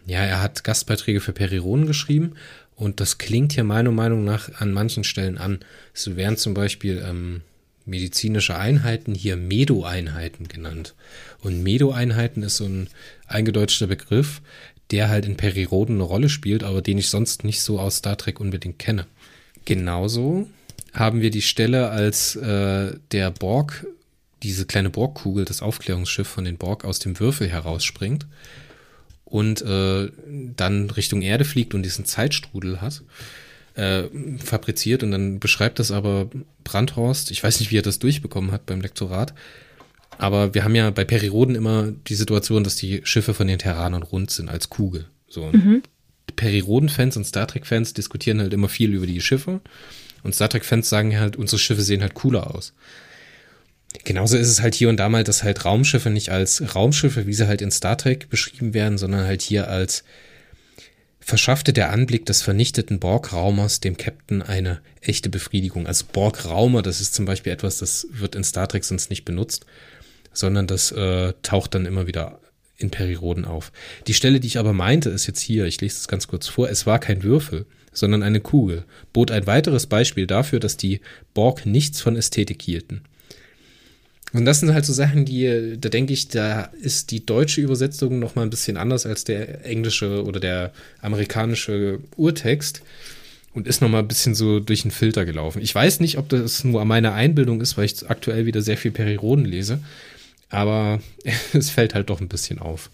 ja, 0.05 0.19
er 0.19 0.41
hat 0.41 0.63
Gastbeiträge 0.63 1.21
für 1.21 1.33
Perironen 1.33 1.87
geschrieben 1.87 2.35
und 2.75 2.99
das 2.99 3.17
klingt 3.17 3.53
hier 3.53 3.63
meiner 3.63 3.91
Meinung 3.91 4.23
nach 4.23 4.61
an 4.61 4.71
manchen 4.71 5.03
Stellen 5.03 5.37
an. 5.37 5.59
So 5.93 6.15
wären 6.15 6.37
zum 6.37 6.53
Beispiel 6.53 7.03
ähm, 7.07 7.41
medizinische 7.85 8.55
Einheiten 8.55 9.15
hier 9.15 9.37
Medo-Einheiten 9.37 10.47
genannt. 10.47 10.93
Und 11.41 11.63
Medo-Einheiten 11.63 12.43
ist 12.43 12.57
so 12.57 12.65
ein 12.65 12.89
eingedeutschter 13.27 13.87
Begriff, 13.87 14.41
der 14.91 15.09
halt 15.09 15.25
in 15.25 15.37
Periroden 15.37 15.95
eine 15.95 16.03
Rolle 16.03 16.29
spielt, 16.29 16.63
aber 16.63 16.81
den 16.81 16.97
ich 16.97 17.09
sonst 17.09 17.43
nicht 17.43 17.61
so 17.61 17.79
aus 17.79 17.97
Star 17.97 18.17
Trek 18.17 18.39
unbedingt 18.39 18.77
kenne. 18.77 19.07
Genauso 19.65 20.47
haben 20.93 21.21
wir 21.21 21.31
die 21.31 21.41
Stelle, 21.41 21.89
als 21.89 22.35
äh, 22.35 22.93
der 23.11 23.31
Borg 23.31 23.85
diese 24.43 24.65
kleine 24.65 24.89
Borgkugel, 24.89 25.45
das 25.45 25.61
Aufklärungsschiff 25.61 26.27
von 26.27 26.45
den 26.45 26.57
Borg 26.57 26.85
aus 26.85 26.99
dem 26.99 27.19
Würfel 27.19 27.49
herausspringt 27.49 28.27
und 29.25 29.61
äh, 29.61 30.09
dann 30.55 30.89
Richtung 30.89 31.21
Erde 31.21 31.45
fliegt 31.45 31.73
und 31.73 31.83
diesen 31.83 32.05
Zeitstrudel 32.05 32.81
hat, 32.81 33.03
äh, 33.75 34.03
fabriziert 34.43 35.03
und 35.03 35.11
dann 35.11 35.39
beschreibt 35.39 35.79
das 35.79 35.91
aber 35.91 36.29
Brandhorst, 36.63 37.31
ich 37.31 37.43
weiß 37.43 37.59
nicht, 37.59 37.71
wie 37.71 37.77
er 37.77 37.83
das 37.83 37.99
durchbekommen 37.99 38.51
hat 38.51 38.65
beim 38.65 38.81
Lektorat, 38.81 39.33
aber 40.17 40.53
wir 40.53 40.63
haben 40.63 40.75
ja 40.75 40.89
bei 40.89 41.03
Periroden 41.03 41.55
immer 41.55 41.91
die 42.07 42.15
Situation, 42.15 42.63
dass 42.63 42.75
die 42.75 43.01
Schiffe 43.03 43.33
von 43.33 43.47
den 43.47 43.59
Terranern 43.59 44.03
rund 44.03 44.31
sind 44.31 44.49
als 44.49 44.69
Kugel. 44.69 45.05
So. 45.27 45.51
Mhm. 45.51 45.83
Periroden-Fans 46.35 47.17
und 47.17 47.25
Star 47.25 47.47
Trek-Fans 47.47 47.93
diskutieren 47.93 48.39
halt 48.39 48.53
immer 48.53 48.69
viel 48.69 48.93
über 48.93 49.05
die 49.05 49.21
Schiffe 49.21 49.61
und 50.23 50.35
Star 50.35 50.49
Trek-Fans 50.49 50.89
sagen 50.89 51.19
halt, 51.19 51.35
unsere 51.35 51.59
Schiffe 51.59 51.81
sehen 51.81 52.01
halt 52.01 52.13
cooler 52.13 52.53
aus. 52.55 52.73
Genauso 54.03 54.37
ist 54.37 54.49
es 54.49 54.61
halt 54.61 54.75
hier 54.75 54.89
und 54.89 54.97
da 54.97 55.09
mal, 55.09 55.23
dass 55.23 55.43
halt 55.43 55.65
Raumschiffe 55.65 56.09
nicht 56.09 56.29
als 56.29 56.75
Raumschiffe, 56.75 57.25
wie 57.25 57.33
sie 57.33 57.47
halt 57.47 57.61
in 57.61 57.71
Star 57.71 57.97
Trek 57.97 58.29
beschrieben 58.29 58.73
werden, 58.73 58.97
sondern 58.97 59.25
halt 59.25 59.41
hier 59.41 59.69
als 59.69 60.03
verschaffte 61.19 61.73
der 61.73 61.91
Anblick 61.91 62.25
des 62.25 62.41
vernichteten 62.41 62.99
Borg-Raumers 62.99 63.81
dem 63.81 63.97
Captain 63.97 64.41
eine 64.41 64.79
echte 65.01 65.29
Befriedigung. 65.29 65.85
Also 65.85 66.05
Borg-Raumer, 66.11 66.81
das 66.81 67.01
ist 67.01 67.15
zum 67.15 67.25
Beispiel 67.25 67.51
etwas, 67.51 67.79
das 67.79 68.07
wird 68.11 68.35
in 68.35 68.45
Star 68.45 68.67
Trek 68.67 68.85
sonst 68.85 69.09
nicht 69.09 69.25
benutzt, 69.25 69.65
sondern 70.31 70.67
das 70.67 70.91
äh, 70.93 71.33
taucht 71.41 71.75
dann 71.75 71.85
immer 71.85 72.07
wieder 72.07 72.39
in 72.77 72.91
Periroden 72.91 73.43
auf. 73.43 73.73
Die 74.07 74.13
Stelle, 74.13 74.39
die 74.39 74.47
ich 74.47 74.57
aber 74.57 74.71
meinte, 74.71 75.09
ist 75.09 75.27
jetzt 75.27 75.41
hier, 75.41 75.65
ich 75.65 75.81
lese 75.81 75.97
es 75.97 76.07
ganz 76.07 76.27
kurz 76.27 76.47
vor, 76.47 76.69
es 76.69 76.85
war 76.85 76.99
kein 76.99 77.23
Würfel, 77.23 77.65
sondern 77.91 78.23
eine 78.23 78.39
Kugel, 78.39 78.85
bot 79.11 79.31
ein 79.31 79.47
weiteres 79.47 79.87
Beispiel 79.87 80.27
dafür, 80.27 80.59
dass 80.59 80.77
die 80.77 81.01
Borg 81.33 81.65
nichts 81.65 81.99
von 81.99 82.15
Ästhetik 82.15 82.61
hielten. 82.61 83.01
Und 84.33 84.45
das 84.45 84.59
sind 84.59 84.73
halt 84.73 84.85
so 84.85 84.93
Sachen, 84.93 85.25
die, 85.25 85.77
da 85.79 85.89
denke 85.89 86.13
ich, 86.13 86.27
da 86.27 86.69
ist 86.81 87.11
die 87.11 87.25
deutsche 87.25 87.61
Übersetzung 87.61 88.19
noch 88.19 88.35
mal 88.35 88.41
ein 88.41 88.49
bisschen 88.49 88.75
anders 88.75 89.05
als 89.05 89.23
der 89.23 89.65
englische 89.65 90.23
oder 90.25 90.39
der 90.39 90.73
amerikanische 91.01 91.99
Urtext 92.17 92.81
und 93.53 93.67
ist 93.67 93.81
noch 93.81 93.89
mal 93.89 93.99
ein 93.99 94.07
bisschen 94.07 94.35
so 94.35 94.59
durch 94.59 94.81
den 94.81 94.91
Filter 94.91 95.25
gelaufen. 95.25 95.61
Ich 95.61 95.73
weiß 95.73 96.01
nicht, 96.01 96.17
ob 96.17 96.27
das 96.29 96.63
nur 96.63 96.83
meine 96.83 97.13
Einbildung 97.13 97.61
ist, 97.61 97.77
weil 97.77 97.85
ich 97.85 98.09
aktuell 98.09 98.45
wieder 98.45 98.61
sehr 98.61 98.77
viel 98.77 98.91
Periroden 98.91 99.45
lese, 99.45 99.79
aber 100.49 100.99
es 101.53 101.69
fällt 101.69 101.95
halt 101.95 102.09
doch 102.09 102.19
ein 102.19 102.27
bisschen 102.27 102.59
auf. 102.59 102.89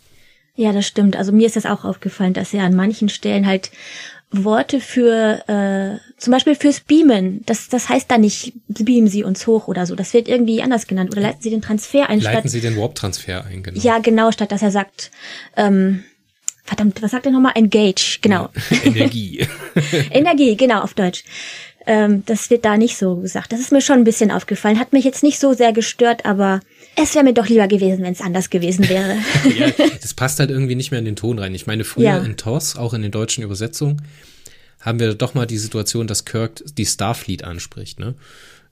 Ja, 0.55 0.71
das 0.71 0.85
stimmt. 0.85 1.15
Also 1.15 1.31
mir 1.31 1.47
ist 1.47 1.55
das 1.55 1.65
auch 1.65 1.83
aufgefallen, 1.83 2.33
dass 2.33 2.53
er 2.53 2.63
an 2.63 2.75
manchen 2.75 3.09
Stellen 3.09 3.47
halt 3.47 3.71
Worte 4.33 4.79
für, 4.79 5.47
äh, 5.47 5.99
zum 6.17 6.31
Beispiel 6.31 6.55
fürs 6.55 6.79
Beamen, 6.79 7.43
das, 7.45 7.69
das 7.69 7.87
heißt 7.89 8.09
da 8.09 8.17
nicht, 8.17 8.53
beamen 8.67 9.07
Sie 9.07 9.23
uns 9.23 9.45
hoch 9.45 9.67
oder 9.67 9.85
so. 9.85 9.95
Das 9.95 10.13
wird 10.13 10.27
irgendwie 10.27 10.61
anders 10.61 10.87
genannt. 10.87 11.11
Oder 11.11 11.21
leiten 11.21 11.41
Sie 11.41 11.51
den 11.51 11.61
Transfer 11.61 12.09
ein. 12.09 12.19
Leiten 12.19 12.39
statt, 12.39 12.51
Sie 12.51 12.61
den 12.61 12.75
Warp-Transfer 12.75 13.45
ein, 13.45 13.63
genau. 13.63 13.79
Ja, 13.79 13.99
genau, 13.99 14.31
statt 14.31 14.51
dass 14.51 14.63
er 14.63 14.71
sagt, 14.71 15.11
ähm, 15.55 16.03
verdammt, 16.63 17.01
was 17.01 17.11
sagt 17.11 17.25
er 17.25 17.31
nochmal? 17.31 17.53
Engage, 17.55 18.19
genau. 18.21 18.49
Energie. 18.83 19.45
Energie, 20.11 20.55
genau, 20.55 20.81
auf 20.81 20.93
Deutsch. 20.93 21.23
Ähm, 21.85 22.23
das 22.25 22.49
wird 22.49 22.65
da 22.65 22.77
nicht 22.77 22.97
so 22.97 23.17
gesagt. 23.17 23.51
Das 23.51 23.59
ist 23.59 23.71
mir 23.71 23.81
schon 23.81 23.97
ein 23.97 24.03
bisschen 24.03 24.31
aufgefallen. 24.31 24.79
Hat 24.79 24.93
mich 24.93 25.03
jetzt 25.03 25.23
nicht 25.23 25.39
so 25.39 25.53
sehr 25.53 25.73
gestört, 25.73 26.25
aber 26.25 26.61
es 26.95 27.13
wäre 27.15 27.25
mir 27.25 27.33
doch 27.33 27.47
lieber 27.47 27.67
gewesen, 27.67 28.03
wenn 28.03 28.13
es 28.13 28.21
anders 28.21 28.49
gewesen 28.49 28.87
wäre. 28.87 29.17
ja, 29.57 29.71
das 30.01 30.13
passt 30.13 30.39
halt 30.39 30.49
irgendwie 30.49 30.75
nicht 30.75 30.91
mehr 30.91 30.99
in 30.99 31.05
den 31.05 31.15
Ton 31.15 31.39
rein. 31.39 31.53
Ich 31.55 31.67
meine, 31.67 31.83
früher 31.83 32.05
ja. 32.05 32.17
in 32.19 32.37
TOS, 32.37 32.77
auch 32.77 32.93
in 32.93 33.01
den 33.01 33.11
deutschen 33.11 33.43
Übersetzungen, 33.43 34.01
haben 34.79 34.99
wir 34.99 35.13
doch 35.13 35.33
mal 35.33 35.45
die 35.45 35.57
Situation, 35.57 36.07
dass 36.07 36.25
Kirk 36.25 36.63
die 36.77 36.85
Starfleet 36.85 37.43
anspricht, 37.43 37.99
ne? 37.99 38.15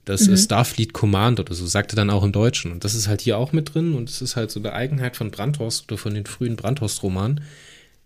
Das 0.04 0.26
mhm. 0.26 0.34
ist 0.34 0.44
Starfleet 0.44 0.92
Command 0.92 1.38
oder 1.38 1.54
so, 1.54 1.64
sagte 1.66 1.94
dann 1.94 2.10
auch 2.10 2.24
im 2.24 2.32
Deutschen. 2.32 2.72
Und 2.72 2.82
das 2.84 2.94
ist 2.94 3.06
halt 3.06 3.20
hier 3.20 3.38
auch 3.38 3.52
mit 3.52 3.72
drin 3.74 3.94
und 3.94 4.08
es 4.08 4.20
ist 4.20 4.34
halt 4.34 4.50
so 4.50 4.58
eine 4.58 4.72
Eigenheit 4.72 5.16
von 5.16 5.30
Brandhorst 5.30 5.84
oder 5.90 5.96
von 5.96 6.14
den 6.14 6.26
frühen 6.26 6.56
Brandhorst-Romanen, 6.56 7.42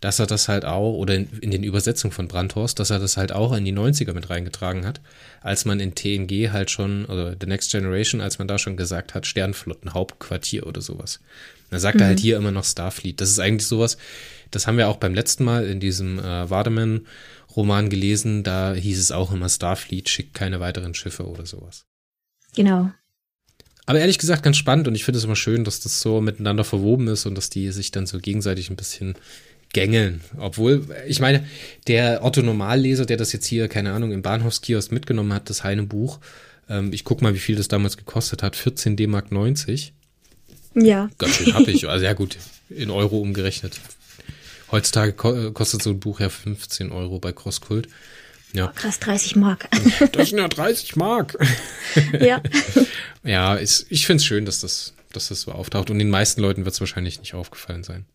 dass 0.07 0.19
er 0.19 0.25
das 0.25 0.47
halt 0.47 0.63
auch, 0.63 0.93
oder 0.93 1.15
in, 1.15 1.27
in, 1.41 1.51
den 1.51 1.63
Übersetzungen 1.63 2.13
von 2.13 2.29
Brandhorst, 2.29 2.79
dass 2.79 2.91
er 2.91 2.99
das 2.99 3.17
halt 3.17 3.33
auch 3.33 3.51
in 3.51 3.65
die 3.65 3.73
90er 3.73 4.13
mit 4.13 4.29
reingetragen 4.29 4.85
hat, 4.85 5.01
als 5.41 5.65
man 5.65 5.81
in 5.81 5.95
TNG 5.95 6.53
halt 6.53 6.71
schon, 6.71 7.03
oder 7.03 7.35
The 7.37 7.45
Next 7.45 7.71
Generation, 7.71 8.21
als 8.21 8.39
man 8.39 8.47
da 8.47 8.57
schon 8.57 8.77
gesagt 8.77 9.13
hat, 9.13 9.27
Sternflottenhauptquartier 9.27 10.65
oder 10.65 10.79
sowas. 10.79 11.19
Dann 11.71 11.81
sagt 11.81 11.95
mhm. 11.95 12.03
er 12.03 12.07
halt 12.07 12.21
hier 12.21 12.37
immer 12.37 12.51
noch 12.51 12.63
Starfleet. 12.63 13.19
Das 13.19 13.29
ist 13.29 13.39
eigentlich 13.39 13.67
sowas, 13.67 13.97
das 14.49 14.65
haben 14.65 14.77
wir 14.77 14.87
auch 14.87 14.95
beim 14.95 15.13
letzten 15.13 15.43
Mal 15.43 15.67
in 15.67 15.81
diesem 15.81 16.19
äh, 16.19 16.49
Wademan-Roman 16.49 17.89
gelesen, 17.89 18.43
da 18.43 18.75
hieß 18.75 18.99
es 18.99 19.11
auch 19.11 19.33
immer 19.33 19.49
Starfleet 19.49 20.07
schickt 20.07 20.33
keine 20.33 20.61
weiteren 20.61 20.93
Schiffe 20.93 21.27
oder 21.27 21.45
sowas. 21.45 21.85
Genau. 22.55 22.91
Aber 23.85 23.99
ehrlich 23.99 24.19
gesagt 24.19 24.41
ganz 24.41 24.55
spannend 24.55 24.87
und 24.87 24.95
ich 24.95 25.03
finde 25.03 25.17
es 25.17 25.25
immer 25.25 25.35
schön, 25.35 25.65
dass 25.65 25.81
das 25.81 25.99
so 25.99 26.21
miteinander 26.21 26.63
verwoben 26.63 27.09
ist 27.09 27.25
und 27.25 27.35
dass 27.35 27.49
die 27.49 27.73
sich 27.73 27.91
dann 27.91 28.05
so 28.05 28.19
gegenseitig 28.19 28.69
ein 28.69 28.77
bisschen 28.77 29.15
gängeln. 29.73 30.21
Obwohl, 30.37 30.87
ich 31.07 31.19
meine, 31.19 31.45
der 31.87 32.23
Otto-Normalleser, 32.23 33.05
der 33.05 33.17
das 33.17 33.33
jetzt 33.33 33.45
hier, 33.45 33.67
keine 33.67 33.93
Ahnung, 33.93 34.11
im 34.11 34.21
Bahnhofskiosk 34.21 34.91
mitgenommen 34.91 35.33
hat, 35.33 35.49
das 35.49 35.63
Heine 35.63 35.83
Buch, 35.83 36.19
ähm, 36.69 36.91
ich 36.93 37.03
guck 37.03 37.21
mal, 37.21 37.33
wie 37.33 37.39
viel 37.39 37.55
das 37.55 37.67
damals 37.67 37.97
gekostet 37.97 38.43
hat, 38.43 38.55
14 38.55 38.95
D-Mark 38.95 39.31
90. 39.31 39.93
Ja. 40.75 41.09
Ganz 41.17 41.35
schön 41.35 41.53
happig, 41.53 41.87
also 41.87 42.05
ja 42.05 42.13
gut, 42.13 42.37
in 42.69 42.89
Euro 42.89 43.19
umgerechnet. 43.19 43.79
Heutzutage 44.71 45.13
ko 45.13 45.51
kostet 45.51 45.81
so 45.81 45.91
ein 45.91 45.99
Buch 45.99 46.19
ja 46.19 46.29
15 46.29 46.91
Euro 46.91 47.19
bei 47.19 47.31
Crosskult. 47.31 47.87
Ja. 48.53 48.67
Oh, 48.67 48.71
krass, 48.75 48.99
30 48.99 49.35
Mark. 49.35 49.67
Das 50.11 50.29
sind 50.29 50.39
ja 50.39 50.47
30 50.47 50.95
Mark. 50.95 51.37
Ja. 52.19 52.41
ja, 53.23 53.55
ist, 53.55 53.85
ich 53.89 54.05
finde 54.05 54.21
es 54.21 54.25
schön, 54.25 54.45
dass 54.45 54.59
das, 54.59 54.93
dass 55.13 55.29
das 55.29 55.41
so 55.41 55.51
auftaucht. 55.51 55.89
Und 55.89 55.99
den 55.99 56.09
meisten 56.09 56.41
Leuten 56.41 56.65
wird 56.65 56.73
es 56.73 56.79
wahrscheinlich 56.79 57.19
nicht 57.19 57.33
aufgefallen 57.33 57.83
sein. 57.83 58.05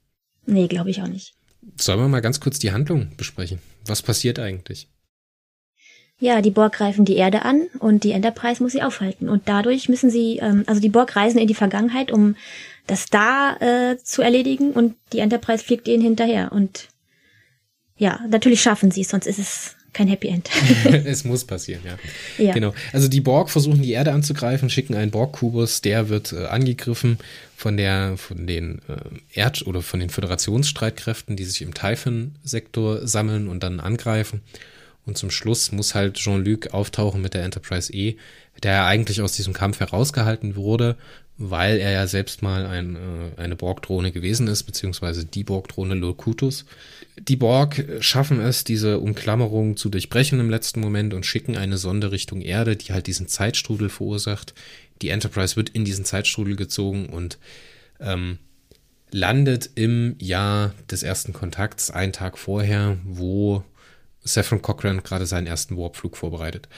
Nee, 0.46 0.68
glaube 0.68 0.90
ich 0.90 1.00
auch 1.00 1.08
nicht. 1.08 1.34
Sollen 1.80 2.00
wir 2.00 2.08
mal 2.08 2.20
ganz 2.20 2.40
kurz 2.40 2.58
die 2.58 2.72
Handlung 2.72 3.12
besprechen? 3.16 3.58
Was 3.86 4.02
passiert 4.02 4.38
eigentlich? 4.38 4.88
Ja, 6.18 6.40
die 6.40 6.50
Borg 6.50 6.74
greifen 6.74 7.04
die 7.04 7.16
Erde 7.16 7.42
an 7.44 7.62
und 7.80 8.04
die 8.04 8.12
Enterprise 8.12 8.62
muss 8.62 8.72
sie 8.72 8.82
aufhalten. 8.82 9.28
Und 9.28 9.48
dadurch 9.48 9.88
müssen 9.88 10.08
sie, 10.08 10.38
ähm, 10.38 10.62
also 10.66 10.80
die 10.80 10.88
Borg 10.88 11.16
reisen 11.16 11.38
in 11.38 11.48
die 11.48 11.54
Vergangenheit, 11.54 12.12
um 12.12 12.36
das 12.86 13.06
da 13.06 13.56
äh, 13.56 13.98
zu 13.98 14.22
erledigen 14.22 14.70
und 14.72 14.94
die 15.12 15.18
Enterprise 15.18 15.64
fliegt 15.64 15.88
ihnen 15.88 16.02
hinterher. 16.02 16.52
Und 16.52 16.88
ja, 17.96 18.20
natürlich 18.28 18.62
schaffen 18.62 18.90
sie 18.92 19.00
es, 19.00 19.08
sonst 19.08 19.26
ist 19.26 19.40
es 19.40 19.76
kein 19.92 20.08
Happy 20.08 20.28
End. 20.28 20.48
es 21.04 21.24
muss 21.24 21.44
passieren, 21.44 21.82
ja. 21.84 22.44
ja. 22.44 22.52
Genau. 22.52 22.72
Also 22.92 23.08
die 23.08 23.20
Borg 23.20 23.50
versuchen 23.50 23.82
die 23.82 23.92
Erde 23.92 24.12
anzugreifen, 24.12 24.70
schicken 24.70 24.94
einen 24.94 25.10
Borg-Kubus, 25.10 25.82
der 25.82 26.08
wird 26.08 26.32
äh, 26.32 26.46
angegriffen 26.46 27.18
von 27.56 27.76
der, 27.76 28.16
von 28.16 28.46
den 28.46 28.80
äh, 28.88 29.38
Erd- 29.38 29.66
oder 29.66 29.82
von 29.82 30.00
den 30.00 30.10
Föderationsstreitkräften, 30.10 31.36
die 31.36 31.44
sich 31.44 31.62
im 31.62 31.74
Typhon-Sektor 31.74 33.06
sammeln 33.06 33.48
und 33.48 33.62
dann 33.62 33.80
angreifen. 33.80 34.40
Und 35.04 35.18
zum 35.18 35.30
Schluss 35.30 35.72
muss 35.72 35.94
halt 35.94 36.14
Jean-Luc 36.14 36.72
auftauchen 36.72 37.20
mit 37.20 37.34
der 37.34 37.42
Enterprise 37.42 37.92
E, 37.92 38.16
der 38.62 38.72
ja 38.72 38.86
eigentlich 38.86 39.20
aus 39.20 39.32
diesem 39.32 39.52
Kampf 39.52 39.80
herausgehalten 39.80 40.56
wurde, 40.56 40.96
weil 41.38 41.78
er 41.78 41.90
ja 41.90 42.06
selbst 42.06 42.42
mal 42.42 42.66
ein, 42.66 42.96
äh, 42.96 43.40
eine 43.40 43.56
Borg-Drohne 43.56 44.12
gewesen 44.12 44.48
ist, 44.48 44.64
beziehungsweise 44.64 45.24
die 45.24 45.44
Borg-Drohne 45.44 45.94
Locutus. 45.94 46.64
Die 47.18 47.36
Borg 47.36 47.84
schaffen 48.00 48.40
es, 48.40 48.64
diese 48.64 49.00
Umklammerung 49.00 49.76
zu 49.76 49.88
durchbrechen 49.88 50.40
im 50.40 50.50
letzten 50.50 50.80
Moment 50.80 51.14
und 51.14 51.26
schicken 51.26 51.56
eine 51.56 51.78
Sonde 51.78 52.12
Richtung 52.12 52.40
Erde, 52.40 52.76
die 52.76 52.92
halt 52.92 53.06
diesen 53.06 53.28
Zeitstrudel 53.28 53.88
verursacht. 53.88 54.54
Die 55.00 55.08
Enterprise 55.08 55.56
wird 55.56 55.70
in 55.70 55.84
diesen 55.84 56.04
Zeitstrudel 56.04 56.56
gezogen 56.56 57.06
und 57.06 57.38
ähm, 58.00 58.38
landet 59.10 59.70
im 59.74 60.16
Jahr 60.18 60.74
des 60.90 61.02
ersten 61.02 61.32
Kontakts, 61.32 61.90
einen 61.90 62.12
Tag 62.12 62.38
vorher, 62.38 62.98
wo 63.04 63.64
Saffron 64.24 64.62
Cochran 64.62 65.02
gerade 65.02 65.26
seinen 65.26 65.46
ersten 65.46 65.76
Warpflug 65.76 66.16
vorbereitet. 66.16 66.68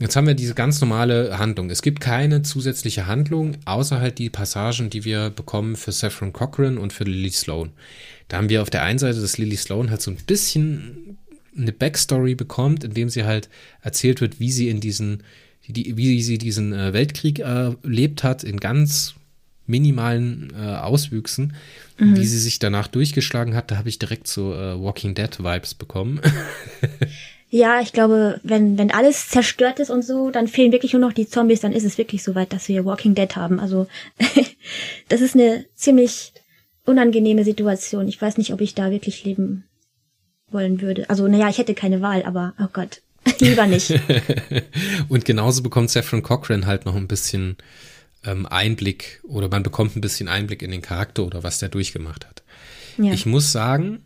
Jetzt 0.00 0.14
haben 0.14 0.28
wir 0.28 0.34
diese 0.34 0.54
ganz 0.54 0.80
normale 0.80 1.38
Handlung. 1.38 1.70
Es 1.70 1.82
gibt 1.82 2.00
keine 2.00 2.42
zusätzliche 2.42 3.06
Handlung, 3.06 3.56
außer 3.64 4.00
halt 4.00 4.18
die 4.18 4.30
Passagen, 4.30 4.90
die 4.90 5.04
wir 5.04 5.30
bekommen 5.30 5.74
für 5.74 5.90
Saffron 5.90 6.32
Cochran 6.32 6.78
und 6.78 6.92
für 6.92 7.04
Lily 7.04 7.30
Sloan. 7.30 7.70
Da 8.28 8.36
haben 8.36 8.48
wir 8.48 8.62
auf 8.62 8.70
der 8.70 8.82
einen 8.84 9.00
Seite, 9.00 9.20
dass 9.20 9.38
Lily 9.38 9.56
Sloan 9.56 9.90
halt 9.90 10.00
so 10.00 10.12
ein 10.12 10.18
bisschen 10.26 11.18
eine 11.56 11.72
Backstory 11.72 12.36
bekommt, 12.36 12.84
indem 12.84 13.08
sie 13.08 13.24
halt 13.24 13.48
erzählt 13.82 14.20
wird, 14.20 14.38
wie 14.38 14.52
sie 14.52 14.68
in 14.68 14.80
diesen, 14.80 15.24
die, 15.66 15.96
wie 15.96 16.22
sie 16.22 16.38
diesen 16.38 16.72
äh, 16.72 16.92
Weltkrieg 16.92 17.40
erlebt 17.40 18.22
hat, 18.22 18.44
in 18.44 18.58
ganz 18.58 19.14
minimalen 19.66 20.52
äh, 20.56 20.76
Auswüchsen, 20.76 21.54
mhm. 21.98 22.16
wie 22.16 22.24
sie 22.24 22.38
sich 22.38 22.60
danach 22.60 22.86
durchgeschlagen 22.86 23.56
hat. 23.56 23.72
Da 23.72 23.76
habe 23.76 23.88
ich 23.88 23.98
direkt 23.98 24.28
so 24.28 24.54
äh, 24.54 24.80
Walking 24.80 25.14
Dead 25.14 25.38
Vibes 25.42 25.74
bekommen. 25.74 26.20
Ja, 27.50 27.80
ich 27.80 27.92
glaube, 27.92 28.40
wenn, 28.42 28.76
wenn 28.76 28.90
alles 28.90 29.28
zerstört 29.28 29.80
ist 29.80 29.90
und 29.90 30.02
so, 30.02 30.30
dann 30.30 30.48
fehlen 30.48 30.72
wirklich 30.72 30.92
nur 30.92 31.00
noch 31.00 31.14
die 31.14 31.28
Zombies, 31.28 31.60
dann 31.60 31.72
ist 31.72 31.84
es 31.84 31.96
wirklich 31.96 32.22
so 32.22 32.34
weit, 32.34 32.52
dass 32.52 32.68
wir 32.68 32.84
Walking 32.84 33.14
Dead 33.14 33.34
haben. 33.36 33.58
Also, 33.58 33.86
das 35.08 35.22
ist 35.22 35.34
eine 35.34 35.64
ziemlich 35.74 36.32
unangenehme 36.84 37.44
Situation. 37.44 38.06
Ich 38.08 38.20
weiß 38.20 38.36
nicht, 38.36 38.52
ob 38.52 38.60
ich 38.60 38.74
da 38.74 38.90
wirklich 38.90 39.24
leben 39.24 39.64
wollen 40.50 40.82
würde. 40.82 41.08
Also, 41.08 41.26
naja, 41.26 41.48
ich 41.48 41.58
hätte 41.58 41.74
keine 41.74 42.02
Wahl, 42.02 42.22
aber, 42.24 42.52
oh 42.60 42.68
Gott, 42.70 43.00
lieber 43.40 43.66
nicht. 43.66 43.98
und 45.08 45.24
genauso 45.24 45.62
bekommt 45.62 45.90
Saffron 45.90 46.22
Cochran 46.22 46.66
halt 46.66 46.84
noch 46.84 46.96
ein 46.96 47.08
bisschen 47.08 47.56
ähm, 48.24 48.44
Einblick 48.46 49.22
oder 49.26 49.48
man 49.48 49.62
bekommt 49.62 49.96
ein 49.96 50.02
bisschen 50.02 50.28
Einblick 50.28 50.62
in 50.62 50.70
den 50.70 50.82
Charakter 50.82 51.24
oder 51.24 51.42
was 51.42 51.58
der 51.58 51.70
durchgemacht 51.70 52.26
hat. 52.26 52.42
Ja. 52.98 53.12
Ich 53.12 53.26
muss 53.26 53.52
sagen, 53.52 54.04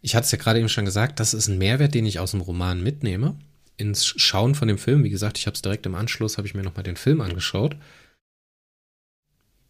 ich 0.00 0.14
hatte 0.14 0.24
es 0.24 0.32
ja 0.32 0.38
gerade 0.38 0.58
eben 0.58 0.68
schon 0.68 0.84
gesagt, 0.84 1.20
das 1.20 1.34
ist 1.34 1.48
ein 1.48 1.58
Mehrwert, 1.58 1.94
den 1.94 2.06
ich 2.06 2.20
aus 2.20 2.32
dem 2.32 2.40
Roman 2.40 2.82
mitnehme. 2.82 3.36
Ins 3.76 4.06
Schauen 4.06 4.54
von 4.54 4.68
dem 4.68 4.78
Film, 4.78 5.04
wie 5.04 5.10
gesagt, 5.10 5.38
ich 5.38 5.46
habe 5.46 5.54
es 5.54 5.62
direkt 5.62 5.86
im 5.86 5.94
Anschluss, 5.94 6.36
habe 6.36 6.46
ich 6.46 6.54
mir 6.54 6.62
nochmal 6.62 6.82
den 6.82 6.96
Film 6.96 7.20
angeschaut. 7.20 7.76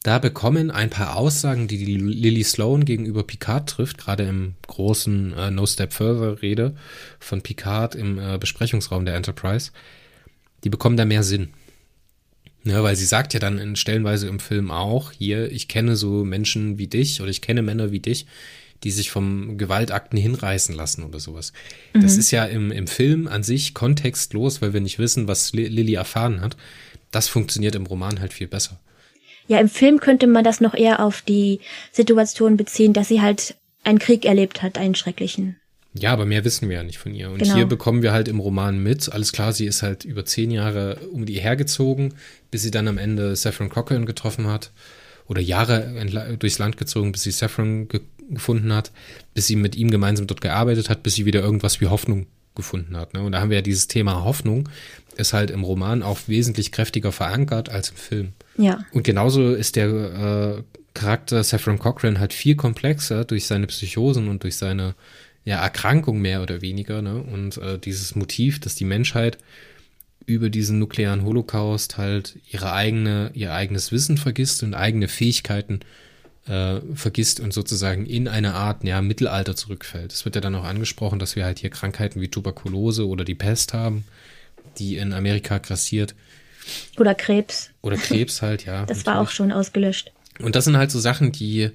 Da 0.03 0.19
bekommen 0.19 0.71
ein 0.71 0.91
paar 0.91 1.17
Aussagen, 1.17 1.67
die 1.67 1.77
die 1.77 1.97
Lily 1.97 2.45
Sloan 2.45 2.85
gegenüber 2.85 3.25
Picard 3.25 3.69
trifft, 3.69 3.99
gerade 3.99 4.25
im 4.25 4.55
großen 4.67 5.33
äh, 5.33 5.51
No 5.51 5.67
Step 5.67 5.93
Further 5.93 6.41
Rede 6.41 6.77
von 7.19 7.43
Picard 7.43 7.95
im 7.95 8.19
äh, 8.19 8.39
Besprechungsraum 8.39 9.05
der 9.05 9.17
Enterprise, 9.17 9.73
die 10.63 10.71
bekommen 10.71 10.97
da 10.97 11.05
mehr 11.05 11.25
Sinn. 11.25 11.49
Ja, 12.65 12.83
weil 12.83 12.97
sie 12.97 13.07
sagt 13.07 13.35
ja 13.35 13.41
dann 13.41 13.59
in 13.59 13.77
stellenweise 13.77 14.29
im 14.29 14.41
Film 14.41 14.71
auch, 14.71 15.13
hier, 15.13 15.51
ich 15.51 15.69
kenne 15.69 15.97
so 15.97 16.25
Menschen 16.25 16.79
wie 16.79 16.87
dich 16.87 17.21
oder 17.21 17.31
ich 17.31 17.41
kenne 17.41 17.63
Männer 17.63 17.91
wie 17.91 18.01
dich, 18.01 18.27
die 18.85 18.91
sich 18.91 19.11
vom 19.11 19.59
Gewaltakten 19.59 20.19
hinreißen 20.19 20.75
lassen 20.75 21.03
oder 21.05 21.21
sowas. 21.21 21.53
Mhm. 21.95 22.03
Das 22.03 22.17
ist 22.17 22.31
ja 22.31 22.45
im, 22.45 22.71
im 22.71 22.87
Film 22.87 23.27
an 23.27 23.43
sich 23.43 23.75
kontextlos, 23.75 24.63
weil 24.63 24.73
wir 24.73 24.81
nicht 24.81 24.99
wissen, 24.99 25.29
was 25.29 25.53
Lilly 25.53 25.95
erfahren 25.95 26.41
hat. 26.41 26.57
Das 27.11 27.29
funktioniert 27.29 27.75
im 27.75 27.87
Roman 27.87 28.21
halt 28.21 28.33
viel 28.33 28.49
besser. 28.49 28.79
Ja, 29.49 29.59
im 29.59 29.69
Film 29.69 29.99
könnte 29.99 30.27
man 30.27 30.45
das 30.45 30.61
noch 30.61 30.75
eher 30.75 31.03
auf 31.03 31.23
die 31.23 31.61
Situation 31.91 32.57
beziehen, 32.57 32.93
dass 32.93 33.09
sie 33.09 33.23
halt 33.23 33.57
einen 33.83 33.99
Krieg 33.99 34.27
erlebt 34.27 34.63
hat, 34.63 34.77
einen 34.77 34.95
schrecklichen. 34.95 35.57
Ja, 35.95 36.13
aber 36.13 36.27
mehr 36.27 36.45
wissen 36.45 36.69
wir 36.69 36.77
ja 36.77 36.83
nicht 36.83 36.99
von 36.99 37.15
ihr. 37.15 37.31
Und 37.31 37.39
Genau. 37.39 37.55
hier 37.55 37.67
bekommen 37.67 38.03
wir 38.03 38.13
halt 38.13 38.29
im 38.29 38.41
Roman 38.41 38.81
mit, 38.83 39.11
alles 39.11 39.33
klar, 39.33 39.53
sie 39.53 39.67
ist 39.67 39.83
halt 39.83 40.05
über 40.05 40.25
zehn 40.27 40.51
Jahre 40.51 40.99
um 41.13 41.25
die 41.25 41.41
hergezogen, 41.41 42.15
bis 42.51 42.63
sie 42.63 42.71
dann 42.71 42.89
am 42.89 42.99
Ende 42.99 43.35
Saffron 43.35 43.71
Cochran 43.71 44.05
getroffen 44.07 44.47
hat. 44.47 44.71
Oder 45.27 45.41
Jahre 45.43 46.37
durchs 46.39 46.59
Land 46.59 46.77
gezogen, 46.79 47.13
bis 47.13 47.23
sie 47.23 47.31
Saffron 47.31 47.89
ge 47.89 48.01
gefunden 48.31 48.73
hat, 48.73 48.93
bis 49.35 49.47
sie 49.47 49.57
mit 49.57 49.77
ihm 49.77 49.91
gemeinsam 49.91 50.27
dort 50.27 50.41
gearbeitet 50.41 50.91
hat, 50.91 51.03
bis 51.03 51.15
sie 51.15 51.27
wieder 51.27 51.41
irgendwas 51.41 51.81
wie 51.81 51.87
Hoffnung 51.87 52.27
gefunden 52.55 52.97
hat. 52.97 53.15
Ne? 53.15 53.23
Und 53.23 53.33
da 53.33 53.41
haben 53.41 53.51
wir 53.51 53.59
ja 53.59 53.63
dieses 53.63 53.89
Thema 53.89 54.25
Hoffnung, 54.25 54.69
ist 55.17 55.33
halt 55.33 55.51
im 55.51 55.65
Roman 55.65 56.03
auch 56.03 56.19
wesentlich 56.27 56.73
kräftiger 56.73 57.13
verankert 57.13 57.69
als 57.69 57.91
im 57.91 57.97
Film. 57.97 58.33
Ja, 58.57 58.85
Und 58.93 59.05
genauso 59.05 59.55
ist 59.55 59.77
der 59.77 59.89
äh, 60.59 60.63
Charakter 60.95 61.43
Saffron 61.45 61.79
Cochran 61.79 62.19
halt 62.19 62.33
viel 62.33 62.57
komplexer 62.57 63.25
durch 63.25 63.47
seine 63.47 63.67
Psychosen 63.69 64.29
und 64.29 64.43
durch 64.43 64.57
seine 64.57 64.95
ja, 65.45 65.63
Erkrankung 65.63 66.21
mehr 66.21 66.43
oder 66.43 66.61
weniger. 66.61 67.01
Ne? 67.01 67.23
Und 67.23 67.57
äh, 67.59 67.79
dieses 67.79 68.15
Motiv, 68.15 68.61
dass 68.61 68.75
die 68.75 68.85
Menschheit 68.85 69.39
über 70.27 70.51
diesen 70.51 70.79
nuklearen 70.79 71.25
Holocaust 71.25 71.97
halt 71.97 72.39
ihre 72.51 72.73
eigene, 72.73 73.31
ihr 73.33 73.55
eigenes 73.55 73.93
Wissen 73.93 74.19
vergisst 74.19 74.63
und 74.63 74.75
eigene 74.75 75.09
Fähigkeiten 75.09 75.81
äh, 76.49 76.81
vergisst 76.95 77.41
und 77.41 77.53
sozusagen 77.53 78.07
in 78.07 78.29
eine 78.29 78.55
Art 78.55 78.85
ja, 78.85 79.01
Mittelalter 79.03 79.57
zurückfällt. 79.57 80.13
Es 80.13 80.25
wird 80.25 80.35
ja 80.35 80.41
dann 80.41 80.55
auch 80.55 80.65
angesprochen, 80.65 81.19
dass 81.19 81.37
wir 81.37 81.45
halt 81.45 81.59
hier 81.59 81.71
Krankheiten 81.71 82.21
wie 82.21 82.29
Tuberkulose 82.29 83.07
oder 83.07 83.25
die 83.25 83.35
Pest 83.35 83.75
haben, 83.75 84.05
die 84.79 84.97
in 84.97 85.13
Amerika 85.13 85.59
grassiert. 85.59 86.15
oder 86.99 87.15
Krebs. 87.15 87.71
Oder 87.83 87.97
Krebs 87.97 88.43
halt, 88.43 88.65
ja. 88.65 88.85
Das 88.87 89.07
war 89.07 89.15
natürlich. 89.15 89.29
auch 89.29 89.33
schon 89.33 89.53
ausgelöscht. 89.53 90.13
Und 90.41 90.57
das 90.57 90.65
sind 90.65 90.77
halt 90.77 90.91
so 90.91 91.01
Sachen, 91.01 91.33
die 91.33 91.71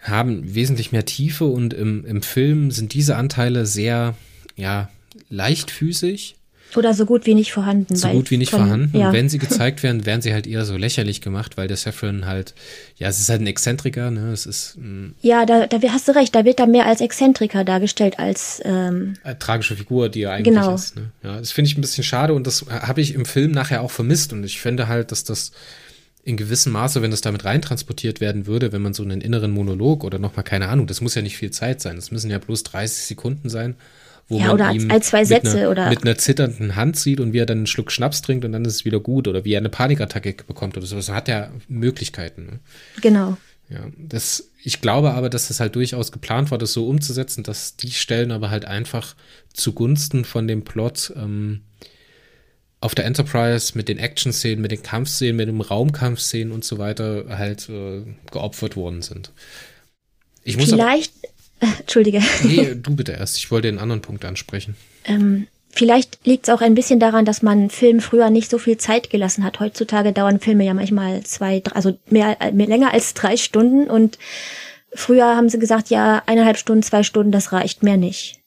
haben 0.00 0.54
wesentlich 0.54 0.92
mehr 0.92 1.06
Tiefe 1.06 1.46
und 1.46 1.72
im, 1.72 2.04
im 2.04 2.22
Film 2.22 2.70
sind 2.70 2.92
diese 2.92 3.16
Anteile 3.16 3.64
sehr, 3.64 4.14
ja, 4.54 4.90
leichtfüßig, 5.30 6.36
Oder 6.76 6.94
so 6.94 7.06
gut 7.06 7.26
wie 7.26 7.34
nicht 7.34 7.52
vorhanden. 7.52 7.94
so 7.96 8.08
gut 8.08 8.30
wie 8.30 8.36
nicht 8.36 8.50
von- 8.50 8.60
vorhanden. 8.60 8.96
Ja, 8.98 9.08
Und 9.08 9.12
wenn 9.14 9.28
sie 9.28 9.38
gezeigt 9.46 9.82
werden, 9.82 10.06
werden 10.06 10.22
sie 10.22 10.32
halt 10.32 10.46
eher 10.46 10.64
so 10.64 10.76
lächerlich 10.76 11.20
gemacht, 11.20 11.56
weil 11.56 11.68
der 11.68 11.76
Saffron 11.76 12.26
halt, 12.26 12.54
ja, 12.96 13.08
es 13.08 13.20
ist 13.20 13.28
halt 13.28 13.40
ein 13.40 13.46
Exzentriker, 13.46 14.10
ne, 14.10 14.32
es 14.32 14.46
ist 14.46 14.76
mm, 14.78 15.08
ja 15.22 15.46
da, 15.46 15.66
da 15.66 15.78
hast 15.90 16.08
du 16.08 16.12
recht, 16.14 16.34
da 16.34 16.44
wird 16.44 16.58
er 16.60 16.66
mehr 16.66 16.86
als 16.86 17.00
Exzentriker 17.00 17.64
dargestellt 17.64 18.18
als 18.18 18.60
ähm, 18.64 19.14
eine 19.22 19.38
tragische 19.38 19.76
Figur, 19.76 20.08
die 20.08 20.22
er 20.22 20.32
eigentlich 20.32 20.54
Genau. 20.54 20.74
ist. 20.74 20.96
Ne? 20.96 21.10
Ja, 21.22 21.38
das 21.38 21.52
finde 21.52 21.70
ich 21.70 21.76
ein 21.78 21.80
bisschen 21.80 22.04
schade 22.04 22.34
und 22.34 22.46
das 22.46 22.64
habe 22.68 23.00
ich 23.00 23.14
im 23.14 23.24
Film 23.24 23.50
nachher 23.52 23.82
auch 23.82 23.90
vermisst 23.90 24.32
und 24.32 24.44
ich 24.44 24.60
finde 24.60 24.88
halt, 24.88 25.12
dass 25.12 25.24
das 25.24 25.52
in 26.26 26.38
gewissem 26.38 26.72
Maße, 26.72 27.02
wenn 27.02 27.10
das 27.10 27.20
damit 27.20 27.44
reintransportiert 27.44 28.20
werden 28.20 28.46
würde, 28.46 28.72
wenn 28.72 28.80
man 28.80 28.94
so 28.94 29.02
einen 29.02 29.20
inneren 29.20 29.50
Monolog 29.50 30.04
oder 30.04 30.18
nochmal, 30.18 30.42
keine 30.42 30.68
Ahnung, 30.68 30.86
das 30.86 31.02
muss 31.02 31.14
ja 31.14 31.20
nicht 31.20 31.36
viel 31.36 31.50
Zeit 31.50 31.82
sein, 31.82 31.96
das 31.96 32.10
müssen 32.10 32.30
ja 32.30 32.38
bloß 32.38 32.62
30 32.62 33.04
Sekunden 33.04 33.50
sein, 33.50 33.74
wo 34.28 34.38
Ja, 34.38 34.46
man 34.46 34.54
oder 34.54 34.72
ihm 34.72 34.90
ein, 34.90 35.02
zwei 35.02 35.20
mit 35.20 35.28
Sätze 35.28 35.58
einer, 35.58 35.70
oder- 35.70 35.90
mit 35.90 36.02
einer 36.02 36.16
zitternden 36.16 36.76
Hand 36.76 36.96
sieht 36.96 37.20
und 37.20 37.32
wie 37.32 37.38
er 37.38 37.46
dann 37.46 37.58
einen 37.58 37.66
Schluck 37.66 37.92
Schnaps 37.92 38.22
trinkt 38.22 38.44
und 38.44 38.52
dann 38.52 38.64
ist 38.64 38.74
es 38.74 38.84
wieder 38.84 39.00
gut 39.00 39.28
oder 39.28 39.44
wie 39.44 39.52
er 39.52 39.58
eine 39.58 39.68
Panikattacke 39.68 40.44
bekommt 40.46 40.76
oder 40.76 40.86
so. 40.86 40.96
Das 40.96 41.08
hat 41.10 41.28
ja 41.28 41.50
Möglichkeiten. 41.68 42.46
Ne? 42.46 42.60
genau. 43.00 43.36
Ja, 43.70 43.80
das, 43.96 44.50
ich 44.62 44.82
glaube 44.82 45.12
aber, 45.12 45.30
dass 45.30 45.48
das 45.48 45.58
halt 45.58 45.74
durchaus 45.74 46.12
geplant 46.12 46.50
war, 46.50 46.58
das 46.58 46.74
so 46.74 46.86
umzusetzen, 46.86 47.42
dass 47.42 47.76
die 47.76 47.90
Stellen 47.90 48.30
aber 48.30 48.50
halt 48.50 48.66
einfach 48.66 49.16
zugunsten 49.54 50.26
von 50.26 50.46
dem 50.46 50.64
Plot 50.64 51.14
ähm, 51.16 51.62
auf 52.80 52.94
der 52.94 53.06
Enterprise 53.06 53.72
mit 53.74 53.88
den 53.88 53.98
Action-Szenen, 53.98 54.60
mit 54.60 54.70
den 54.70 54.82
Kampfszenen, 54.82 55.36
mit 55.36 55.48
den 55.48 55.62
Raumkampfszenen 55.62 56.52
und 56.52 56.62
so 56.62 56.76
weiter 56.76 57.24
halt 57.30 57.66
äh, 57.70 58.02
geopfert 58.30 58.76
worden 58.76 59.00
sind. 59.00 59.32
Ich 60.42 60.58
muss 60.58 60.70
aber, 60.74 60.94
Entschuldige, 61.80 62.20
nee, 62.42 62.74
du 62.74 62.94
bitte 62.94 63.12
erst, 63.12 63.38
ich 63.38 63.50
wollte 63.50 63.68
den 63.68 63.78
anderen 63.78 64.02
Punkt 64.02 64.24
ansprechen. 64.24 64.76
ähm, 65.04 65.46
vielleicht 65.70 66.24
liegt 66.24 66.46
es 66.48 66.54
auch 66.54 66.60
ein 66.60 66.74
bisschen 66.74 67.00
daran, 67.00 67.24
dass 67.24 67.42
man 67.42 67.70
Filmen 67.70 68.00
früher 68.00 68.30
nicht 68.30 68.50
so 68.50 68.58
viel 68.58 68.76
Zeit 68.78 69.10
gelassen 69.10 69.44
hat. 69.44 69.60
Heutzutage 69.60 70.12
dauern 70.12 70.40
Filme 70.40 70.64
ja 70.64 70.74
manchmal 70.74 71.22
zwei, 71.24 71.60
drei, 71.60 71.74
also 71.74 71.98
mehr, 72.10 72.36
mehr 72.52 72.66
länger 72.66 72.92
als 72.92 73.14
drei 73.14 73.36
Stunden 73.36 73.90
und 73.90 74.18
früher 74.94 75.36
haben 75.36 75.48
sie 75.48 75.58
gesagt, 75.58 75.90
ja, 75.90 76.22
eineinhalb 76.26 76.58
Stunden, 76.58 76.82
zwei 76.82 77.02
Stunden, 77.02 77.32
das 77.32 77.52
reicht, 77.52 77.82
mehr 77.82 77.96
nicht. 77.96 78.40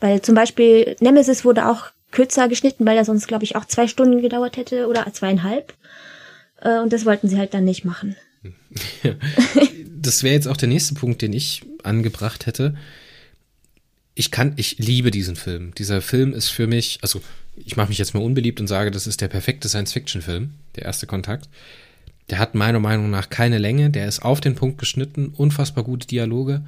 Weil 0.00 0.22
zum 0.22 0.34
Beispiel 0.34 0.96
Nemesis 1.00 1.44
wurde 1.44 1.68
auch 1.68 1.86
kürzer 2.10 2.48
geschnitten, 2.48 2.86
weil 2.86 2.96
er 2.96 3.04
sonst, 3.04 3.28
glaube 3.28 3.44
ich, 3.44 3.56
auch 3.56 3.64
zwei 3.64 3.86
Stunden 3.88 4.22
gedauert 4.22 4.56
hätte 4.56 4.86
oder 4.86 5.06
zweieinhalb. 5.12 5.74
Äh, 6.60 6.78
Und 6.80 6.92
das 6.92 7.04
wollten 7.06 7.28
sie 7.28 7.38
halt 7.38 7.54
dann 7.54 7.64
nicht 7.64 7.84
machen. 7.84 8.16
das 9.96 10.22
wäre 10.22 10.34
jetzt 10.34 10.48
auch 10.48 10.56
der 10.56 10.68
nächste 10.68 10.94
Punkt, 10.94 11.22
den 11.22 11.32
ich 11.32 11.62
angebracht 11.82 12.46
hätte. 12.46 12.76
Ich 14.14 14.30
kann, 14.30 14.54
ich 14.56 14.78
liebe 14.78 15.10
diesen 15.10 15.36
Film. 15.36 15.74
Dieser 15.74 16.02
Film 16.02 16.34
ist 16.34 16.48
für 16.48 16.66
mich, 16.66 16.98
also 17.02 17.22
ich 17.56 17.76
mache 17.76 17.88
mich 17.88 17.98
jetzt 17.98 18.14
mal 18.14 18.22
unbeliebt 18.22 18.60
und 18.60 18.66
sage, 18.66 18.90
das 18.90 19.06
ist 19.06 19.20
der 19.20 19.28
perfekte 19.28 19.68
Science-Fiction-Film, 19.68 20.50
der 20.76 20.84
erste 20.84 21.06
Kontakt. 21.06 21.48
Der 22.30 22.38
hat 22.38 22.54
meiner 22.54 22.80
Meinung 22.80 23.10
nach 23.10 23.30
keine 23.30 23.58
Länge, 23.58 23.90
der 23.90 24.06
ist 24.06 24.22
auf 24.22 24.40
den 24.40 24.54
Punkt 24.54 24.78
geschnitten, 24.78 25.32
unfassbar 25.36 25.84
gute 25.84 26.06
Dialoge. 26.06 26.62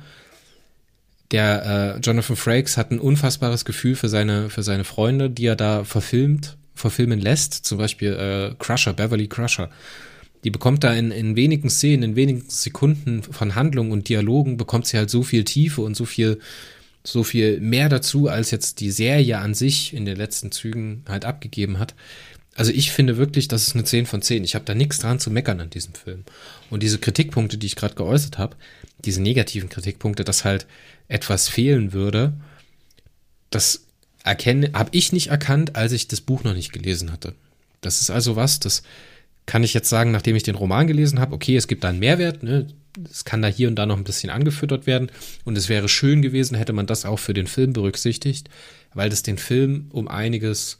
Der 1.30 1.96
äh, 1.96 2.00
Jonathan 2.00 2.36
Frakes 2.36 2.76
hat 2.76 2.90
ein 2.90 3.00
unfassbares 3.00 3.64
Gefühl 3.64 3.96
für 3.96 4.08
seine, 4.08 4.50
für 4.50 4.62
seine 4.62 4.84
Freunde, 4.84 5.30
die 5.30 5.46
er 5.46 5.56
da 5.56 5.84
verfilmt, 5.84 6.56
verfilmen 6.74 7.20
lässt. 7.20 7.54
Zum 7.54 7.78
Beispiel 7.78 8.12
äh, 8.12 8.54
Crusher, 8.58 8.92
Beverly 8.92 9.26
Crusher. 9.26 9.70
Die 10.44 10.50
bekommt 10.50 10.84
da 10.84 10.94
in, 10.94 11.10
in 11.10 11.36
wenigen 11.36 11.70
Szenen, 11.70 12.02
in 12.02 12.16
wenigen 12.16 12.44
Sekunden 12.48 13.22
von 13.22 13.54
Handlung 13.54 13.90
und 13.90 14.08
Dialogen, 14.08 14.56
bekommt 14.58 14.86
sie 14.86 14.98
halt 14.98 15.10
so 15.10 15.22
viel 15.22 15.44
Tiefe 15.44 15.80
und 15.80 15.96
so 15.96 16.04
viel, 16.04 16.38
so 17.02 17.24
viel 17.24 17.60
mehr 17.60 17.88
dazu, 17.88 18.28
als 18.28 18.50
jetzt 18.50 18.80
die 18.80 18.90
Serie 18.90 19.38
an 19.38 19.54
sich 19.54 19.94
in 19.94 20.04
den 20.04 20.16
letzten 20.16 20.52
Zügen 20.52 21.02
halt 21.08 21.24
abgegeben 21.24 21.78
hat. 21.78 21.94
Also 22.54 22.70
ich 22.70 22.92
finde 22.92 23.16
wirklich, 23.16 23.48
das 23.48 23.66
ist 23.66 23.74
eine 23.74 23.84
10 23.84 24.06
von 24.06 24.22
10. 24.22 24.44
Ich 24.44 24.54
habe 24.54 24.64
da 24.64 24.74
nichts 24.74 24.98
dran 24.98 25.18
zu 25.18 25.30
meckern 25.30 25.60
an 25.60 25.70
diesem 25.70 25.94
Film. 25.94 26.24
Und 26.70 26.82
diese 26.82 26.98
Kritikpunkte, 26.98 27.58
die 27.58 27.66
ich 27.66 27.74
gerade 27.74 27.94
geäußert 27.94 28.38
habe, 28.38 28.56
diese 29.04 29.22
negativen 29.22 29.68
Kritikpunkte, 29.68 30.24
dass 30.24 30.44
halt 30.44 30.66
etwas 31.08 31.48
fehlen 31.48 31.92
würde, 31.92 32.34
das 33.50 33.86
erkenne, 34.22 34.70
habe 34.72 34.90
ich 34.92 35.12
nicht 35.12 35.28
erkannt, 35.28 35.74
als 35.74 35.92
ich 35.92 36.06
das 36.06 36.20
Buch 36.20 36.44
noch 36.44 36.54
nicht 36.54 36.72
gelesen 36.72 37.12
hatte. 37.12 37.34
Das 37.80 38.00
ist 38.00 38.10
also 38.10 38.36
was, 38.36 38.60
das 38.60 38.82
kann 39.46 39.62
ich 39.62 39.74
jetzt 39.74 39.88
sagen, 39.88 40.10
nachdem 40.10 40.36
ich 40.36 40.42
den 40.42 40.54
Roman 40.54 40.86
gelesen 40.86 41.20
habe, 41.20 41.34
okay, 41.34 41.56
es 41.56 41.68
gibt 41.68 41.84
da 41.84 41.88
einen 41.88 41.98
Mehrwert, 41.98 42.42
ne? 42.42 42.66
es 43.10 43.24
kann 43.24 43.42
da 43.42 43.48
hier 43.48 43.68
und 43.68 43.76
da 43.76 43.86
noch 43.86 43.96
ein 43.96 44.04
bisschen 44.04 44.30
angefüttert 44.30 44.86
werden 44.86 45.10
und 45.44 45.58
es 45.58 45.68
wäre 45.68 45.88
schön 45.88 46.22
gewesen, 46.22 46.56
hätte 46.56 46.72
man 46.72 46.86
das 46.86 47.04
auch 47.04 47.18
für 47.18 47.34
den 47.34 47.46
Film 47.46 47.72
berücksichtigt, 47.72 48.48
weil 48.94 49.10
das 49.10 49.22
den 49.22 49.38
Film 49.38 49.86
um 49.90 50.08
einiges 50.08 50.78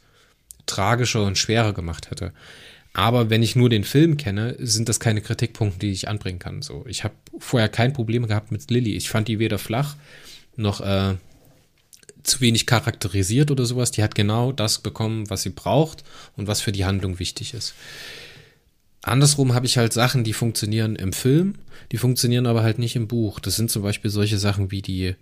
tragischer 0.65 1.23
und 1.23 1.37
schwerer 1.37 1.73
gemacht 1.73 2.09
hätte. 2.09 2.33
Aber 2.93 3.29
wenn 3.29 3.43
ich 3.43 3.57
nur 3.57 3.69
den 3.69 3.83
Film 3.83 4.15
kenne, 4.15 4.55
sind 4.57 4.87
das 4.87 5.01
keine 5.01 5.21
Kritikpunkte, 5.21 5.79
die 5.79 5.91
ich 5.91 6.07
anbringen 6.07 6.39
kann. 6.39 6.61
So, 6.61 6.85
ich 6.87 7.03
habe 7.03 7.13
vorher 7.39 7.67
kein 7.67 7.91
Problem 7.91 8.25
gehabt 8.25 8.51
mit 8.51 8.71
Lilly. 8.71 8.95
Ich 8.95 9.09
fand 9.09 9.27
die 9.27 9.37
weder 9.37 9.57
flach 9.57 9.97
noch 10.55 10.79
äh, 10.79 11.15
zu 12.23 12.39
wenig 12.39 12.65
charakterisiert 12.65 13.51
oder 13.51 13.65
sowas. 13.65 13.91
Die 13.91 14.01
hat 14.01 14.15
genau 14.15 14.53
das 14.53 14.79
bekommen, 14.79 15.29
was 15.29 15.41
sie 15.41 15.49
braucht 15.49 16.05
und 16.37 16.47
was 16.47 16.61
für 16.61 16.71
die 16.71 16.85
Handlung 16.85 17.19
wichtig 17.19 17.53
ist. 17.53 17.73
Andersrum 19.05 19.53
habe 19.53 19.65
ich 19.67 19.77
halt 19.77 19.93
Sachen, 19.93 20.23
die 20.23 20.33
funktionieren 20.33 20.95
im 20.95 21.13
Film, 21.13 21.55
die 21.91 21.97
funktionieren 21.97 22.47
aber 22.47 22.63
halt 22.63 22.79
nicht 22.79 22.95
im 22.95 23.07
Buch. 23.07 23.39
Das 23.39 23.55
sind 23.55 23.69
zum 23.69 23.83
Beispiel 23.83 24.09
solche 24.09 24.39
Sachen 24.39 24.71
wie 24.71 24.81
die, 24.81 25.15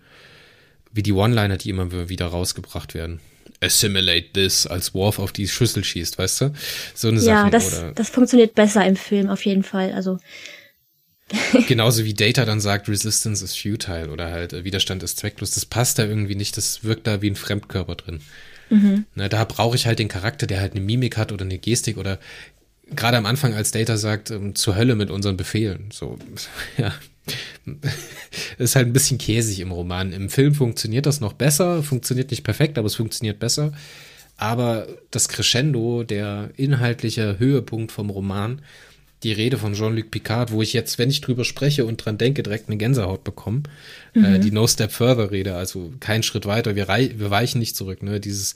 wie 0.92 1.02
die 1.02 1.12
One-Liner, 1.12 1.58
die 1.58 1.70
immer 1.70 2.08
wieder 2.08 2.26
rausgebracht 2.26 2.94
werden. 2.94 3.20
Assimilate 3.60 4.32
this, 4.32 4.66
als 4.66 4.94
Worf 4.94 5.18
auf 5.18 5.32
die 5.32 5.48
Schüssel 5.48 5.84
schießt, 5.84 6.18
weißt 6.18 6.40
du? 6.40 6.52
So 6.94 7.08
eine 7.08 7.18
Ja, 7.20 7.42
Sache. 7.42 7.50
das, 7.50 7.78
Oder 7.78 7.92
das 7.92 8.08
funktioniert 8.08 8.54
besser 8.54 8.86
im 8.86 8.96
Film 8.96 9.28
auf 9.28 9.44
jeden 9.44 9.62
Fall. 9.62 9.92
Also 9.92 10.18
genauso 11.68 12.04
wie 12.04 12.14
Data 12.14 12.44
dann 12.44 12.60
sagt, 12.60 12.88
Resistance 12.88 13.44
is 13.44 13.56
futile 13.56 14.10
oder 14.10 14.30
halt 14.30 14.52
äh, 14.52 14.64
Widerstand 14.64 15.02
ist 15.02 15.18
zwecklos. 15.18 15.52
Das 15.52 15.66
passt 15.66 15.98
da 15.98 16.04
irgendwie 16.04 16.34
nicht, 16.34 16.56
das 16.56 16.84
wirkt 16.84 17.06
da 17.06 17.22
wie 17.22 17.30
ein 17.30 17.36
Fremdkörper 17.36 17.96
drin. 17.96 18.20
Na, 19.14 19.28
da 19.28 19.44
brauche 19.44 19.76
ich 19.76 19.86
halt 19.86 20.00
den 20.00 20.08
Charakter, 20.08 20.48
der 20.48 20.58
halt 20.60 20.72
eine 20.72 20.80
Mimik 20.80 21.16
hat 21.16 21.30
oder 21.30 21.44
eine 21.44 21.58
Gestik 21.58 21.96
oder 21.96 22.18
gerade 22.96 23.16
am 23.16 23.26
Anfang, 23.26 23.54
als 23.54 23.70
Data 23.70 23.96
sagt, 23.96 24.30
ähm, 24.30 24.54
zur 24.54 24.76
Hölle 24.76 24.94
mit 24.94 25.10
unseren 25.10 25.36
Befehlen. 25.36 25.90
So, 25.92 26.18
ja. 26.78 26.92
ist 28.58 28.76
halt 28.76 28.86
ein 28.86 28.92
bisschen 28.92 29.18
käsig 29.18 29.60
im 29.60 29.72
Roman. 29.72 30.12
Im 30.12 30.28
Film 30.28 30.54
funktioniert 30.54 31.06
das 31.06 31.20
noch 31.20 31.32
besser, 31.32 31.82
funktioniert 31.82 32.30
nicht 32.30 32.44
perfekt, 32.44 32.78
aber 32.78 32.86
es 32.86 32.96
funktioniert 32.96 33.38
besser. 33.38 33.72
Aber 34.36 34.86
das 35.10 35.28
Crescendo, 35.28 36.02
der 36.02 36.50
inhaltliche 36.56 37.38
Höhepunkt 37.38 37.92
vom 37.92 38.10
Roman, 38.10 38.60
die 39.22 39.32
Rede 39.32 39.56
von 39.56 39.72
Jean-Luc 39.72 40.10
Picard, 40.10 40.52
wo 40.52 40.60
ich 40.60 40.74
jetzt, 40.74 40.98
wenn 40.98 41.08
ich 41.08 41.22
drüber 41.22 41.44
spreche 41.44 41.86
und 41.86 41.96
dran 41.96 42.18
denke, 42.18 42.42
direkt 42.42 42.68
eine 42.68 42.76
Gänsehaut 42.76 43.24
bekomme. 43.24 43.62
Äh, 44.14 44.38
die 44.38 44.50
No 44.50 44.66
Step 44.66 44.92
Further 44.92 45.30
Rede, 45.30 45.54
also 45.54 45.92
kein 45.98 46.22
Schritt 46.22 46.44
weiter, 46.44 46.76
wir, 46.76 46.88
wir 46.88 47.30
weichen 47.30 47.58
nicht 47.58 47.74
zurück. 47.74 48.02
Ne? 48.02 48.20
Dieses 48.20 48.54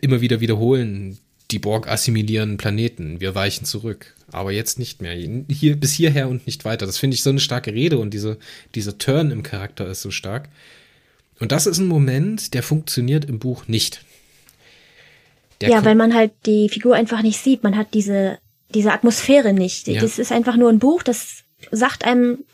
immer 0.00 0.20
wieder 0.20 0.40
wiederholen, 0.40 1.18
die 1.50 1.58
Borg 1.58 1.88
assimilieren 1.88 2.56
Planeten, 2.56 3.20
wir 3.20 3.34
weichen 3.34 3.64
zurück. 3.64 4.14
Aber 4.32 4.50
jetzt 4.50 4.78
nicht 4.78 5.00
mehr. 5.00 5.14
Hier, 5.48 5.76
bis 5.76 5.92
hierher 5.92 6.28
und 6.28 6.46
nicht 6.46 6.64
weiter. 6.64 6.86
Das 6.86 6.98
finde 6.98 7.14
ich 7.14 7.22
so 7.22 7.30
eine 7.30 7.38
starke 7.38 7.72
Rede 7.72 7.98
und 7.98 8.12
diese, 8.12 8.38
dieser 8.74 8.98
Turn 8.98 9.30
im 9.30 9.42
Charakter 9.42 9.86
ist 9.86 10.02
so 10.02 10.10
stark. 10.10 10.48
Und 11.38 11.52
das 11.52 11.66
ist 11.66 11.78
ein 11.78 11.86
Moment, 11.86 12.54
der 12.54 12.62
funktioniert 12.62 13.26
im 13.26 13.38
Buch 13.38 13.68
nicht. 13.68 14.04
Der 15.60 15.70
ja, 15.70 15.84
weil 15.84 15.94
man 15.94 16.14
halt 16.14 16.32
die 16.44 16.68
Figur 16.68 16.96
einfach 16.96 17.22
nicht 17.22 17.38
sieht. 17.38 17.62
Man 17.62 17.76
hat 17.76 17.94
diese, 17.94 18.38
diese 18.74 18.92
Atmosphäre 18.92 19.52
nicht. 19.52 19.86
Ja. 19.86 20.00
Das 20.00 20.18
ist 20.18 20.32
einfach 20.32 20.56
nur 20.56 20.70
ein 20.70 20.78
Buch, 20.78 21.02
das 21.02 21.44
sagt 21.70 22.04
einem, 22.04 22.44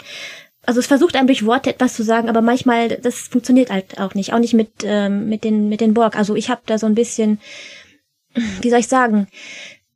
also 0.64 0.78
es 0.78 0.87
versucht 0.87 1.16
einem 1.16 1.26
durch 1.26 1.44
Worte 1.44 1.70
etwas 1.70 1.94
zu 1.94 2.05
sagen, 2.05 2.28
aber 2.28 2.42
manchmal, 2.42 2.88
das 2.88 3.28
funktioniert 3.28 3.70
halt 3.70 3.98
auch 3.98 4.14
nicht. 4.14 4.33
Auch 4.33 4.38
nicht 4.38 4.55
mit, 4.55 4.70
ähm, 4.85 5.28
mit, 5.28 5.42
den, 5.42 5.68
mit 5.68 5.81
den 5.81 5.94
Borg. 5.94 6.16
Also 6.16 6.37
ich 6.37 6.50
habe 6.50 6.62
da 6.66 6.78
so 6.78 6.87
ein 6.87 6.94
bisschen, 6.94 7.40
wie 8.61 8.71
soll 8.71 8.81
ich 8.81 8.88
sagen, 8.88 9.27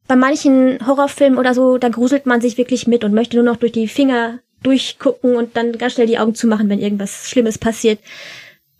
bei 0.08 0.16
manchen 0.16 0.86
Horrorfilmen 0.86 1.38
oder 1.38 1.54
so, 1.54 1.78
da 1.78 1.88
gruselt 1.88 2.26
man 2.26 2.40
sich 2.40 2.58
wirklich 2.58 2.86
mit 2.86 3.04
und 3.04 3.14
möchte 3.14 3.36
nur 3.36 3.44
noch 3.44 3.56
durch 3.56 3.72
die 3.72 3.88
Finger 3.88 4.40
durchgucken 4.62 5.36
und 5.36 5.56
dann 5.56 5.72
ganz 5.78 5.94
schnell 5.94 6.06
die 6.06 6.18
Augen 6.18 6.34
zumachen, 6.34 6.68
wenn 6.68 6.80
irgendwas 6.80 7.28
Schlimmes 7.28 7.58
passiert. 7.58 7.98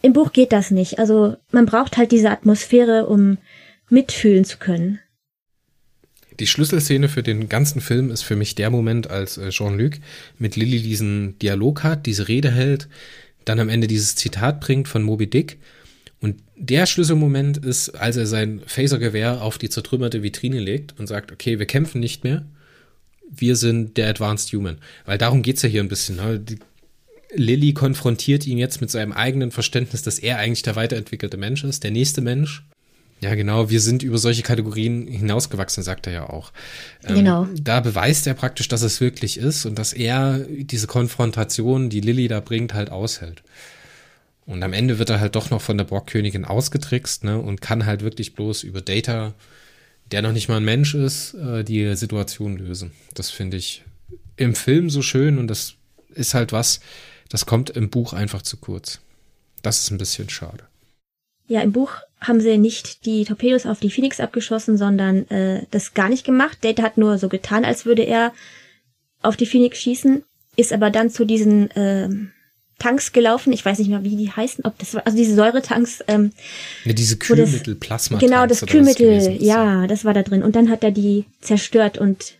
Im 0.02 0.12
Buch 0.12 0.32
geht 0.32 0.52
das 0.52 0.70
nicht. 0.70 0.98
Also 0.98 1.36
man 1.50 1.66
braucht 1.66 1.96
halt 1.96 2.12
diese 2.12 2.30
Atmosphäre, 2.30 3.06
um 3.06 3.38
mitfühlen 3.88 4.44
zu 4.44 4.58
können. 4.58 5.00
Die 6.38 6.46
Schlüsselszene 6.46 7.08
für 7.08 7.22
den 7.22 7.48
ganzen 7.48 7.80
Film 7.80 8.10
ist 8.10 8.22
für 8.22 8.36
mich 8.36 8.54
der 8.54 8.70
Moment, 8.70 9.08
als 9.08 9.38
äh, 9.38 9.48
Jean-Luc 9.48 9.94
mit 10.38 10.56
Lilly 10.56 10.82
diesen 10.82 11.38
Dialog 11.38 11.82
hat, 11.82 12.04
diese 12.04 12.28
Rede 12.28 12.50
hält, 12.50 12.88
dann 13.46 13.58
am 13.58 13.68
Ende 13.68 13.86
dieses 13.86 14.16
Zitat 14.16 14.60
bringt 14.60 14.86
von 14.88 15.02
Moby 15.02 15.28
Dick. 15.28 15.58
Und 16.26 16.42
der 16.56 16.86
Schlüsselmoment 16.86 17.58
ist, 17.58 17.90
als 17.90 18.16
er 18.16 18.26
sein 18.26 18.60
Phasergewehr 18.66 19.42
auf 19.42 19.58
die 19.58 19.68
zertrümmerte 19.68 20.24
Vitrine 20.24 20.58
legt 20.58 20.98
und 20.98 21.06
sagt, 21.06 21.30
okay, 21.30 21.60
wir 21.60 21.66
kämpfen 21.66 22.00
nicht 22.00 22.24
mehr, 22.24 22.44
wir 23.30 23.54
sind 23.54 23.96
der 23.96 24.08
Advanced 24.08 24.52
Human. 24.52 24.78
Weil 25.04 25.18
darum 25.18 25.42
geht's 25.42 25.62
ja 25.62 25.68
hier 25.68 25.84
ein 25.84 25.88
bisschen. 25.88 26.16
Ne? 26.16 26.40
Die, 26.40 26.58
Lilly 27.32 27.74
konfrontiert 27.74 28.44
ihn 28.44 28.58
jetzt 28.58 28.80
mit 28.80 28.90
seinem 28.90 29.12
eigenen 29.12 29.52
Verständnis, 29.52 30.02
dass 30.02 30.18
er 30.18 30.38
eigentlich 30.38 30.62
der 30.62 30.74
weiterentwickelte 30.74 31.36
Mensch 31.36 31.62
ist, 31.62 31.84
der 31.84 31.92
nächste 31.92 32.22
Mensch. 32.22 32.64
Ja, 33.20 33.36
genau, 33.36 33.70
wir 33.70 33.80
sind 33.80 34.02
über 34.02 34.18
solche 34.18 34.42
Kategorien 34.42 35.06
hinausgewachsen, 35.06 35.84
sagt 35.84 36.08
er 36.08 36.12
ja 36.12 36.28
auch. 36.28 36.50
Ähm, 37.04 37.14
genau. 37.14 37.46
Da 37.62 37.78
beweist 37.78 38.26
er 38.26 38.34
praktisch, 38.34 38.66
dass 38.66 38.82
es 38.82 39.00
wirklich 39.00 39.38
ist 39.38 39.64
und 39.64 39.78
dass 39.78 39.92
er 39.92 40.40
diese 40.40 40.88
Konfrontation, 40.88 41.88
die 41.88 42.00
Lilly 42.00 42.26
da 42.26 42.40
bringt, 42.40 42.74
halt 42.74 42.90
aushält. 42.90 43.44
Und 44.46 44.62
am 44.62 44.72
Ende 44.72 44.98
wird 44.98 45.10
er 45.10 45.20
halt 45.20 45.34
doch 45.34 45.50
noch 45.50 45.60
von 45.60 45.76
der 45.76 45.84
Borgkönigin 45.84 46.44
ausgetrickst, 46.44 47.24
ne, 47.24 47.38
und 47.38 47.60
kann 47.60 47.84
halt 47.84 48.02
wirklich 48.02 48.34
bloß 48.34 48.62
über 48.62 48.80
Data, 48.80 49.34
der 50.12 50.22
noch 50.22 50.32
nicht 50.32 50.48
mal 50.48 50.58
ein 50.58 50.64
Mensch 50.64 50.94
ist, 50.94 51.34
äh, 51.34 51.64
die 51.64 51.94
Situation 51.96 52.56
lösen. 52.56 52.92
Das 53.14 53.30
finde 53.30 53.56
ich 53.56 53.84
im 54.36 54.54
Film 54.54 54.88
so 54.88 55.02
schön 55.02 55.38
und 55.38 55.48
das 55.48 55.74
ist 56.14 56.34
halt 56.34 56.52
was, 56.52 56.80
das 57.28 57.46
kommt 57.46 57.70
im 57.70 57.90
Buch 57.90 58.12
einfach 58.12 58.42
zu 58.42 58.56
kurz. 58.56 59.00
Das 59.62 59.80
ist 59.80 59.90
ein 59.90 59.98
bisschen 59.98 60.28
schade. 60.28 60.64
Ja, 61.48 61.60
im 61.60 61.72
Buch 61.72 61.92
haben 62.20 62.40
sie 62.40 62.56
nicht 62.58 63.04
die 63.04 63.24
Torpedos 63.24 63.66
auf 63.66 63.80
die 63.80 63.90
Phoenix 63.90 64.20
abgeschossen, 64.20 64.76
sondern 64.78 65.28
äh, 65.28 65.66
das 65.70 65.94
gar 65.94 66.08
nicht 66.08 66.24
gemacht. 66.24 66.58
Data 66.62 66.82
hat 66.82 66.98
nur 66.98 67.18
so 67.18 67.28
getan, 67.28 67.64
als 67.64 67.84
würde 67.84 68.02
er 68.02 68.32
auf 69.22 69.36
die 69.36 69.46
Phoenix 69.46 69.78
schießen, 69.78 70.24
ist 70.56 70.72
aber 70.72 70.90
dann 70.90 71.10
zu 71.10 71.24
diesen 71.24 71.70
äh, 71.72 72.08
Tanks 72.78 73.12
gelaufen. 73.12 73.52
Ich 73.52 73.64
weiß 73.64 73.78
nicht 73.78 73.88
mehr, 73.88 74.04
wie 74.04 74.16
die 74.16 74.30
heißen, 74.30 74.64
ob 74.64 74.78
das 74.78 74.94
war, 74.94 75.06
also 75.06 75.16
diese 75.16 75.34
Säuretanks. 75.34 76.04
Ähm, 76.08 76.32
ja, 76.84 76.92
diese 76.92 77.16
Kühlmittel, 77.16 77.74
Plasma. 77.74 78.18
Genau, 78.18 78.46
das 78.46 78.64
Kühlmittel, 78.66 79.42
ja, 79.42 79.86
das 79.86 80.04
war 80.04 80.12
da 80.14 80.22
drin. 80.22 80.42
Und 80.42 80.56
dann 80.56 80.70
hat 80.70 80.84
er 80.84 80.90
die 80.90 81.24
zerstört 81.40 81.98
und 81.98 82.34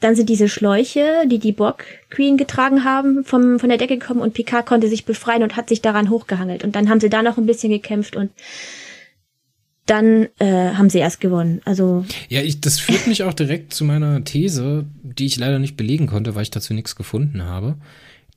dann 0.00 0.16
sind 0.16 0.28
diese 0.28 0.50
Schläuche, 0.50 1.26
die 1.30 1.38
die 1.38 1.52
Borg 1.52 1.86
Queen 2.10 2.36
getragen 2.36 2.84
haben, 2.84 3.24
vom, 3.24 3.58
von 3.58 3.70
der 3.70 3.78
Decke 3.78 3.96
gekommen 3.96 4.20
und 4.20 4.34
Picard 4.34 4.66
konnte 4.66 4.88
sich 4.88 5.06
befreien 5.06 5.42
und 5.42 5.56
hat 5.56 5.70
sich 5.70 5.80
daran 5.80 6.10
hochgehangelt. 6.10 6.62
Und 6.62 6.76
dann 6.76 6.90
haben 6.90 7.00
sie 7.00 7.08
da 7.08 7.22
noch 7.22 7.38
ein 7.38 7.46
bisschen 7.46 7.70
gekämpft 7.70 8.14
und 8.14 8.30
dann 9.86 10.28
äh, 10.38 10.74
haben 10.74 10.90
sie 10.90 10.98
erst 10.98 11.20
gewonnen. 11.20 11.62
Also 11.64 12.04
ja, 12.28 12.42
ich, 12.42 12.60
das 12.60 12.80
führt 12.80 13.06
mich 13.06 13.22
auch 13.22 13.32
direkt 13.32 13.72
zu 13.72 13.84
meiner 13.84 14.24
These, 14.24 14.84
die 15.02 15.24
ich 15.26 15.38
leider 15.38 15.58
nicht 15.58 15.76
belegen 15.76 16.06
konnte, 16.06 16.34
weil 16.34 16.42
ich 16.42 16.50
dazu 16.50 16.74
nichts 16.74 16.96
gefunden 16.96 17.44
habe, 17.44 17.76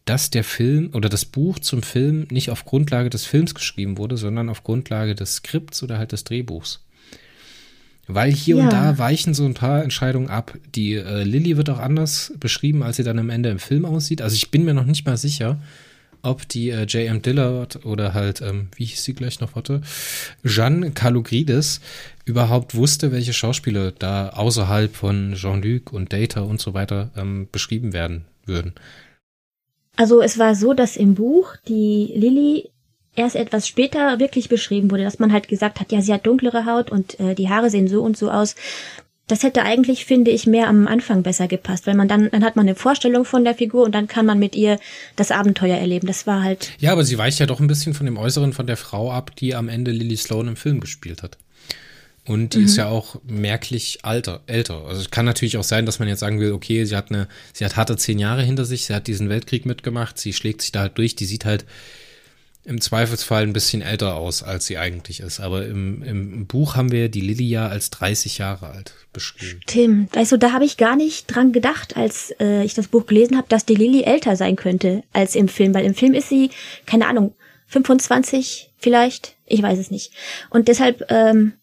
dass 0.10 0.30
der 0.30 0.43
Film 0.43 0.91
oder 0.93 1.10
das 1.10 1.26
Buch 1.26 1.60
zum 1.60 1.84
Film 1.84 2.28
nicht 2.32 2.50
auf 2.50 2.65
Grundlage 2.65 3.10
des 3.10 3.26
Films 3.26 3.54
geschrieben 3.54 3.98
wurde, 3.98 4.17
sondern 4.17 4.50
auf 4.50 4.63
Grundlage 4.63 5.15
des 5.15 5.36
Skripts 5.36 5.84
oder 5.84 5.98
halt 5.98 6.12
des 6.12 6.24
Drehbuchs. 6.24 6.84
Weil 8.08 8.32
hier 8.32 8.56
ja. 8.56 8.63
und 8.63 8.72
da 8.72 8.98
weichen 8.98 9.34
so 9.34 9.46
ein 9.46 9.54
paar 9.54 9.84
Entscheidungen 9.84 10.30
ab. 10.30 10.58
Die 10.76 10.93
äh, 10.93 11.24
Lilly 11.24 11.58
wird 11.58 11.70
auch 11.70 11.80
anders 11.80 12.32
beschrieben, 12.39 12.84
als 12.84 12.96
sie 12.96 13.04
dann 13.04 13.20
am 13.20 13.30
Ende 13.30 13.50
im 13.50 13.60
Film 13.60 13.84
aussieht. 13.84 14.22
Also 14.22 14.36
ich 14.36 14.50
bin 14.50 14.63
mir 14.63 14.74
noch 14.74 14.86
nicht 14.86 15.06
mal 15.06 15.17
sicher, 15.17 15.60
ob 16.22 16.48
die 16.48 16.70
äh, 16.70 16.84
J.M. 16.84 17.22
Dillard 17.22 17.86
oder 17.86 18.13
halt, 18.13 18.41
ähm, 18.41 18.70
wie 18.78 18.86
hieß 18.86 19.04
sie 19.04 19.13
gleich 19.13 19.41
noch, 19.41 19.56
warte, 19.56 19.82
Jeanne 20.46 20.91
Kalogridis 20.91 21.82
überhaupt 22.24 22.76
wusste, 22.76 23.12
welche 23.12 23.34
Schauspieler 23.34 23.91
da 23.91 24.30
außerhalb 24.30 24.96
von 24.96 25.34
Jean-Luc 25.36 25.91
und 25.91 26.13
Data 26.13 26.41
und 26.41 26.62
so 26.62 26.74
weiter 26.74 27.12
ähm, 27.17 27.50
beschrieben 27.52 27.91
werden 27.91 28.24
würden. 28.46 28.74
Also 29.98 30.22
es 30.22 30.38
war 30.38 30.56
so, 30.56 30.74
dass 30.74 30.96
im 30.96 31.16
Buch 31.16 31.56
die 31.68 32.14
Lilly 32.16 32.70
erst 33.16 33.36
etwas 33.36 33.68
später 33.68 34.20
wirklich 34.20 34.48
beschrieben 34.48 34.92
wurde, 34.92 35.04
dass 35.04 35.20
man 35.20 35.34
halt 35.34 35.48
gesagt 35.48 35.80
hat, 35.80 35.92
ja, 35.92 36.02
sie 36.02 36.14
hat 36.14 36.26
dunklere 36.26 36.66
Haut 36.66 36.92
und 36.92 37.20
äh, 37.20 37.34
die 37.36 37.50
Haare 37.50 37.70
sehen 37.70 37.88
so 37.88 38.02
und 38.04 38.16
so 38.16 38.30
aus. 38.30 38.56
Das 39.26 39.44
hätte 39.44 39.64
eigentlich, 39.64 40.06
finde 40.06 40.32
ich, 40.32 40.48
mehr 40.48 40.70
am 40.70 40.88
Anfang 40.88 41.24
besser 41.24 41.50
gepasst, 41.50 41.86
weil 41.86 41.96
man 41.96 42.08
dann, 42.08 42.30
dann 42.32 42.46
hat 42.46 42.56
man 42.56 42.66
eine 42.66 42.76
Vorstellung 42.76 43.26
von 43.26 43.44
der 43.44 43.56
Figur 43.56 43.84
und 43.84 43.94
dann 43.94 44.08
kann 44.08 44.26
man 44.26 44.40
mit 44.40 44.56
ihr 44.56 44.80
das 45.18 45.32
Abenteuer 45.32 45.76
erleben. 45.76 46.08
Das 46.08 46.26
war 46.28 46.44
halt. 46.44 46.72
Ja, 46.80 46.94
aber 46.94 47.04
sie 47.04 47.18
weicht 47.18 47.40
ja 47.40 47.46
doch 47.46 47.60
ein 47.60 47.68
bisschen 47.68 47.94
von 47.94 48.06
dem 48.06 48.18
Äußeren 48.18 48.54
von 48.54 48.68
der 48.68 48.78
Frau 48.78 49.12
ab, 49.12 49.36
die 49.36 49.54
am 49.54 49.68
Ende 49.68 49.92
Lily 49.92 50.16
Sloan 50.16 50.48
im 50.48 50.56
Film 50.56 50.80
gespielt 50.80 51.24
hat. 51.24 51.38
Und 52.28 52.54
die 52.54 52.60
mhm. 52.60 52.66
ist 52.66 52.76
ja 52.76 52.88
auch 52.88 53.20
merklich 53.26 54.00
alter, 54.04 54.42
älter. 54.48 54.86
Also 54.86 55.02
es 55.02 55.12
kann 55.12 55.26
natürlich 55.26 55.58
auch 55.58 55.63
sein, 55.63 55.86
dass 55.86 56.00
man 56.00 56.08
jetzt 56.08 56.20
sagen 56.20 56.40
will, 56.40 56.52
okay, 56.52 56.84
sie 56.86 56.96
hat 56.96 57.10
eine, 57.10 57.28
sie 57.54 57.63
hat 57.63 57.78
harte 57.78 57.96
zehn 57.96 58.20
Jahre 58.20 58.44
hinter 58.44 58.66
sich, 58.66 58.86
sie 58.86 58.94
hat 58.94 59.08
diesen 59.08 59.30
Weltkrieg 59.30 59.66
mitgemacht, 59.66 60.18
sie 60.20 60.34
schlägt 60.34 60.62
sich 60.62 60.72
da 60.72 60.82
halt 60.82 60.98
durch, 60.98 61.16
die 61.16 61.26
sieht 61.26 61.46
halt 61.46 61.66
im 62.68 62.82
Zweifelsfall 62.82 63.44
ein 63.44 63.54
bisschen 63.54 63.82
älter 63.82 64.16
aus, 64.16 64.44
als 64.44 64.66
sie 64.66 64.78
eigentlich 64.78 65.22
ist. 65.22 65.40
Aber 65.40 65.66
im, 65.66 66.04
im 66.04 66.48
Buch 66.48 66.76
haben 66.76 66.92
wir 66.92 67.08
die 67.08 67.22
Lilly 67.22 67.48
ja 67.48 67.70
als 67.70 67.92
30 67.92 68.40
Jahre 68.40 68.68
alt 68.68 68.94
beschrieben. 69.13 69.62
Stimmt. 69.63 70.13
Weißt 70.13 70.34
du, 70.34 70.38
da 70.38 70.52
habe 70.52 70.66
ich 70.66 70.76
gar 70.76 70.98
nicht 70.98 71.34
dran 71.34 71.54
gedacht, 71.54 71.96
als 71.96 72.36
äh, 72.42 72.66
ich 72.66 72.74
das 72.74 72.90
Buch 72.90 73.06
gelesen 73.06 73.38
habe, 73.38 73.48
dass 73.48 73.66
die 73.66 73.76
Lilly 73.76 74.04
älter 74.04 74.36
sein 74.36 74.58
könnte 74.58 75.04
als 75.13 75.34
im 75.36 75.48
Film. 75.48 75.74
Weil 75.74 75.86
im 75.86 75.96
Film 75.96 76.13
ist 76.13 76.28
sie, 76.28 76.50
keine 76.86 77.08
Ahnung, 77.08 77.34
25 77.68 78.72
vielleicht. 78.78 79.38
Ich 79.46 79.62
weiß 79.62 79.80
es 79.80 79.90
nicht. 79.90 80.12
Und 80.50 80.68
deshalb 80.68 81.10
ähm, 81.10 81.54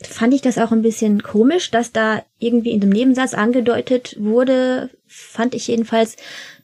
fand 0.00 0.34
ich 0.34 0.42
das 0.42 0.58
auch 0.58 0.72
ein 0.72 0.82
bisschen 0.82 1.22
komisch, 1.22 1.70
dass 1.70 1.92
da 1.92 2.22
irgendwie 2.38 2.70
in 2.70 2.80
dem 2.80 2.90
Nebensatz 2.90 3.34
angedeutet 3.34 4.16
wurde, 4.18 4.90
fand 5.06 5.54
ich 5.54 5.66
jedenfalls, 5.66 6.16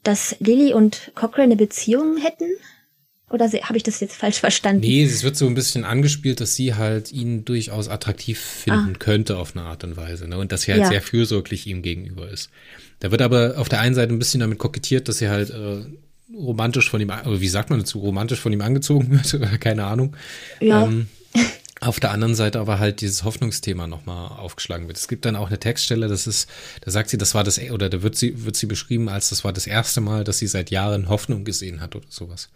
dass 0.03 0.35
Lilly 0.39 0.73
und 0.73 1.11
Cochrane 1.15 1.43
eine 1.43 1.55
Beziehung 1.55 2.17
hätten. 2.17 2.45
Oder 3.29 3.49
habe 3.51 3.75
ich 3.75 3.83
das 3.83 3.99
jetzt 3.99 4.15
falsch 4.15 4.39
verstanden? 4.39 4.81
Nee, 4.81 5.03
es 5.03 5.23
wird 5.23 5.35
so 5.35 5.47
ein 5.47 5.55
bisschen 5.55 5.83
angespielt, 5.83 6.39
dass 6.39 6.55
sie 6.55 6.75
halt 6.75 7.11
ihn 7.11 7.43
durchaus 7.43 7.89
attraktiv 7.89 8.39
finden 8.39 8.93
ah. 8.95 8.99
könnte 8.99 9.37
auf 9.37 9.55
eine 9.55 9.65
Art 9.65 9.83
und 9.83 9.97
Weise. 9.97 10.27
Ne? 10.27 10.37
Und 10.37 10.51
dass 10.51 10.61
sie 10.61 10.71
halt 10.71 10.83
ja. 10.83 10.87
sehr 10.89 11.01
fürsorglich 11.01 11.65
ihm 11.65 11.81
gegenüber 11.81 12.29
ist. 12.29 12.49
Da 12.99 13.11
wird 13.11 13.21
aber 13.21 13.55
auf 13.57 13.67
der 13.67 13.79
einen 13.79 13.95
Seite 13.95 14.13
ein 14.13 14.19
bisschen 14.19 14.41
damit 14.41 14.59
kokettiert, 14.59 15.09
dass 15.09 15.17
sie 15.17 15.27
halt 15.27 15.49
äh, 15.49 15.85
romantisch 16.33 16.89
von 16.89 17.01
ihm, 17.01 17.09
oder 17.09 17.41
wie 17.41 17.47
sagt 17.47 17.71
man 17.71 17.79
dazu, 17.79 17.99
romantisch 17.99 18.39
von 18.39 18.53
ihm 18.53 18.61
angezogen 18.61 19.11
wird, 19.31 19.59
keine 19.59 19.85
Ahnung. 19.85 20.15
Ja. 20.61 20.85
Ähm, 20.85 21.07
auf 21.85 21.99
der 21.99 22.11
anderen 22.11 22.35
Seite 22.35 22.59
aber 22.59 22.79
halt 22.79 23.01
dieses 23.01 23.23
Hoffnungsthema 23.23 23.87
nochmal 23.87 24.27
aufgeschlagen 24.39 24.87
wird. 24.87 24.97
Es 24.97 25.07
gibt 25.07 25.25
dann 25.25 25.35
auch 25.35 25.47
eine 25.47 25.59
Textstelle, 25.59 26.07
das 26.07 26.27
ist, 26.27 26.49
da 26.81 26.91
sagt 26.91 27.09
sie, 27.09 27.17
das 27.17 27.35
war 27.35 27.43
das, 27.43 27.59
oder 27.71 27.89
da 27.89 28.01
wird 28.01 28.15
sie, 28.15 28.45
wird 28.45 28.55
sie 28.55 28.65
beschrieben 28.65 29.09
als 29.09 29.29
das 29.29 29.43
war 29.43 29.53
das 29.53 29.67
erste 29.67 30.01
Mal, 30.01 30.23
dass 30.23 30.39
sie 30.39 30.47
seit 30.47 30.71
Jahren 30.71 31.09
Hoffnung 31.09 31.45
gesehen 31.45 31.81
hat 31.81 31.95
oder 31.95 32.07
sowas. 32.09 32.49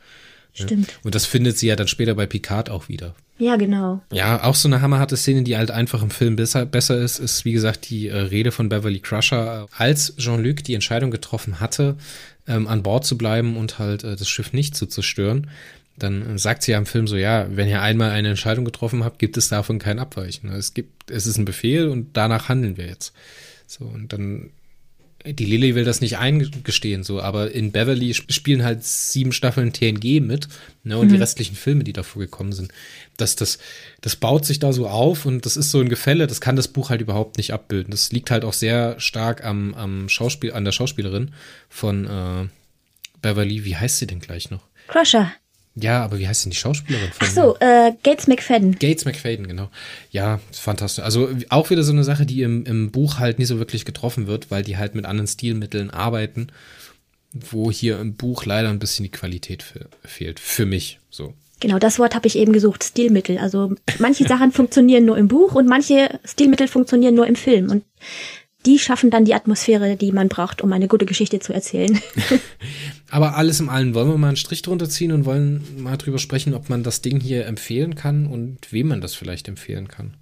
Stimmt. 0.54 0.90
Und 1.04 1.16
das 1.16 1.26
findet 1.26 1.58
sie 1.58 1.68
ja 1.68 1.76
dann 1.76 1.88
später 1.88 2.16
bei 2.16 2.26
Picard 2.26 2.70
auch 2.70 2.90
wieder. 2.90 3.16
Ja, 3.38 3.56
genau. 3.56 4.02
Ja, 4.12 4.44
auch 4.44 4.56
so 4.56 4.68
eine 4.68 4.82
hammerharte 4.82 5.16
Szene, 5.16 5.44
die 5.44 5.56
halt 5.56 5.72
einfach 5.72 6.02
im 6.04 6.10
Film 6.10 6.36
besser, 6.36 6.66
besser 6.66 6.98
ist, 6.98 7.20
ist 7.20 7.46
wie 7.46 7.54
gesagt 7.54 7.90
die 7.90 8.08
äh, 8.08 8.18
Rede 8.18 8.52
von 8.52 8.68
Beverly 8.68 9.00
Crusher, 9.00 9.68
als 9.78 10.16
Jean-Luc 10.18 10.64
die 10.64 10.74
Entscheidung 10.74 11.12
getroffen 11.12 11.60
hatte, 11.62 11.96
ähm, 12.48 12.68
an 12.68 12.84
Bord 12.84 13.06
zu 13.06 13.18
bleiben 13.18 13.56
und 13.56 13.80
halt 13.80 14.04
äh, 14.04 14.18
das 14.18 14.28
Schiff 14.28 14.52
nicht 14.52 14.76
zu 14.76 14.88
zerstören. 14.88 15.50
Dann 16.00 16.38
sagt 16.38 16.64
sie 16.64 16.72
ja 16.72 16.78
im 16.78 16.86
Film 16.86 17.08
so, 17.08 17.16
ja, 17.16 17.48
wenn 17.50 17.68
ihr 17.68 17.82
einmal 17.82 18.12
eine 18.12 18.30
Entscheidung 18.30 18.66
getroffen 18.66 19.04
habt, 19.04 19.20
gibt 19.20 19.38
es 19.38 19.50
davon 19.50 19.80
kein 19.80 20.00
Abweichen. 20.00 20.52
Es 20.52 20.74
gibt, 20.74 21.12
es 21.12 21.28
ist 21.28 21.38
ein 21.38 21.46
Befehl 21.46 21.88
und 21.88 22.10
danach 22.14 22.50
handeln 22.50 22.78
wir 22.78 22.88
jetzt. 22.88 23.14
So, 23.68 23.86
und 23.86 24.14
dann 24.14 24.50
die 25.26 25.46
Lily 25.46 25.76
will 25.76 25.84
das 25.84 26.00
nicht 26.00 26.18
eingestehen, 26.18 27.04
so, 27.04 27.22
aber 27.22 27.52
in 27.52 27.72
Beverly 27.72 28.14
spielen 28.14 28.64
halt 28.64 28.84
sieben 28.84 29.34
Staffeln 29.34 29.74
TNG 29.74 30.22
mit, 30.22 30.48
ne, 30.84 30.98
und 30.98 31.08
mhm. 31.08 31.14
die 31.14 31.18
restlichen 31.18 31.56
Filme, 31.56 31.84
die 31.84 31.94
davor 31.94 32.22
gekommen 32.22 32.54
sind. 32.54 32.72
Das, 33.18 33.36
das, 33.36 33.60
das 34.00 34.16
baut 34.16 34.46
sich 34.46 34.60
da 34.60 34.72
so 34.72 34.88
auf 34.88 35.26
und 35.26 35.46
das 35.46 35.58
ist 35.58 35.72
so 35.72 35.82
ein 35.82 35.90
Gefälle, 35.90 36.26
das 36.28 36.40
kann 36.40 36.56
das 36.56 36.70
Buch 36.70 36.90
halt 36.90 37.02
überhaupt 37.02 37.38
nicht 37.38 37.54
abbilden. 37.54 37.92
Das 37.92 38.12
liegt 38.12 38.32
halt 38.32 38.46
auch 38.46 38.54
sehr 38.54 39.00
stark 39.00 39.44
am, 39.44 39.74
am 39.74 40.08
Schauspiel, 40.08 40.54
an 40.54 40.64
der 40.64 40.72
Schauspielerin 40.72 41.32
von 41.68 42.06
äh, 42.06 42.48
Beverly. 43.22 43.66
Wie 43.66 43.76
heißt 43.76 43.98
sie 43.98 44.08
denn 44.08 44.22
gleich 44.22 44.52
noch? 44.52 44.64
Crusher. 44.88 45.32
Ja, 45.82 46.04
aber 46.04 46.20
wie 46.20 46.28
heißt 46.28 46.46
denn 46.46 46.52
die 46.52 46.58
Schauspielerin 46.58 47.12
von? 47.12 47.28
Ach 47.28 47.32
so, 47.32 47.58
äh, 47.60 47.92
Gates 48.04 48.28
McFadden. 48.28 48.78
Gates 48.80 49.06
McFadden, 49.06 49.48
genau. 49.48 49.70
Ja, 50.12 50.40
fantastisch. 50.52 51.04
Also 51.04 51.30
auch 51.50 51.70
wieder 51.70 51.84
so 51.84 51.92
eine 51.92 52.04
Sache, 52.04 52.26
die 52.26 52.42
im, 52.42 52.66
im 52.66 52.92
Buch 52.92 53.20
halt 53.20 53.40
nie 53.40 53.46
so 53.46 53.60
wirklich 53.60 53.86
getroffen 53.86 54.28
wird, 54.28 54.52
weil 54.52 54.64
die 54.64 54.78
halt 54.78 54.96
mit 54.96 55.06
anderen 55.06 55.28
Stilmitteln 55.28 55.90
arbeiten, 55.90 56.48
wo 57.34 57.72
hier 57.72 58.00
im 58.00 58.16
Buch 58.16 58.46
leider 58.46 58.70
ein 58.70 58.80
bisschen 58.80 59.04
die 59.04 59.12
Qualität 59.12 59.64
fehlt. 60.04 60.40
Für 60.40 60.66
mich 60.66 61.00
so. 61.10 61.34
Genau, 61.60 61.78
das 61.78 62.00
Wort 62.00 62.16
habe 62.16 62.28
ich 62.28 62.38
eben 62.38 62.54
gesucht, 62.54 62.84
Stilmittel. 62.84 63.38
Also 63.38 63.74
manche 64.00 64.24
Sachen 64.28 64.52
funktionieren 64.52 65.06
nur 65.06 65.18
im 65.18 65.28
Buch 65.28 65.56
und 65.56 65.68
manche 65.68 66.20
Stilmittel 66.24 66.68
funktionieren 66.68 67.16
nur 67.16 67.28
im 67.28 67.36
Film. 67.36 67.70
Und 67.70 67.84
die 68.66 68.78
schaffen 68.78 69.10
dann 69.10 69.26
die 69.26 69.34
Atmosphäre, 69.34 69.96
die 69.96 70.12
man 70.12 70.28
braucht, 70.28 70.62
um 70.62 70.74
eine 70.74 70.88
gute 70.88 71.06
Geschichte 71.06 71.40
zu 71.40 71.54
erzählen. 71.54 72.00
Aber 73.10 73.36
alles 73.36 73.60
im 73.60 73.70
allen 73.70 73.94
wollen 73.94 74.10
wir 74.10 74.18
mal 74.18 74.28
einen 74.28 74.38
Strich 74.38 74.62
drunter 74.62 74.90
ziehen 74.90 75.12
und 75.12 75.26
wollen 75.26 75.64
mal 75.78 75.98
drüber 75.98 76.20
sprechen, 76.20 76.54
ob 76.54 76.70
man 76.70 76.84
das 76.84 77.02
Ding 77.02 77.20
hier 77.20 77.46
empfehlen 77.46 77.96
kann 77.96 78.28
und 78.28 78.72
wem 78.72 78.88
man 78.88 79.02
das 79.02 79.16
vielleicht 79.16 79.48
empfehlen 79.48 79.88
kann. 79.88 80.16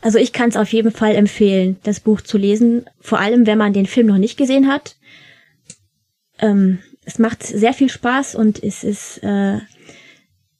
Also 0.00 0.18
ich 0.18 0.32
kann 0.32 0.48
es 0.48 0.56
auf 0.56 0.72
jeden 0.72 0.92
Fall 0.92 1.14
empfehlen, 1.14 1.76
das 1.82 2.00
Buch 2.00 2.22
zu 2.22 2.38
lesen, 2.38 2.86
vor 3.00 3.18
allem 3.18 3.46
wenn 3.46 3.58
man 3.58 3.74
den 3.74 3.86
Film 3.86 4.06
noch 4.06 4.16
nicht 4.16 4.38
gesehen 4.38 4.68
hat. 4.68 4.96
Ähm, 6.38 6.78
es 7.04 7.18
macht 7.18 7.42
sehr 7.42 7.74
viel 7.74 7.90
Spaß 7.90 8.34
und 8.34 8.62
es 8.62 8.82
ist 8.84 9.18
äh, 9.18 9.58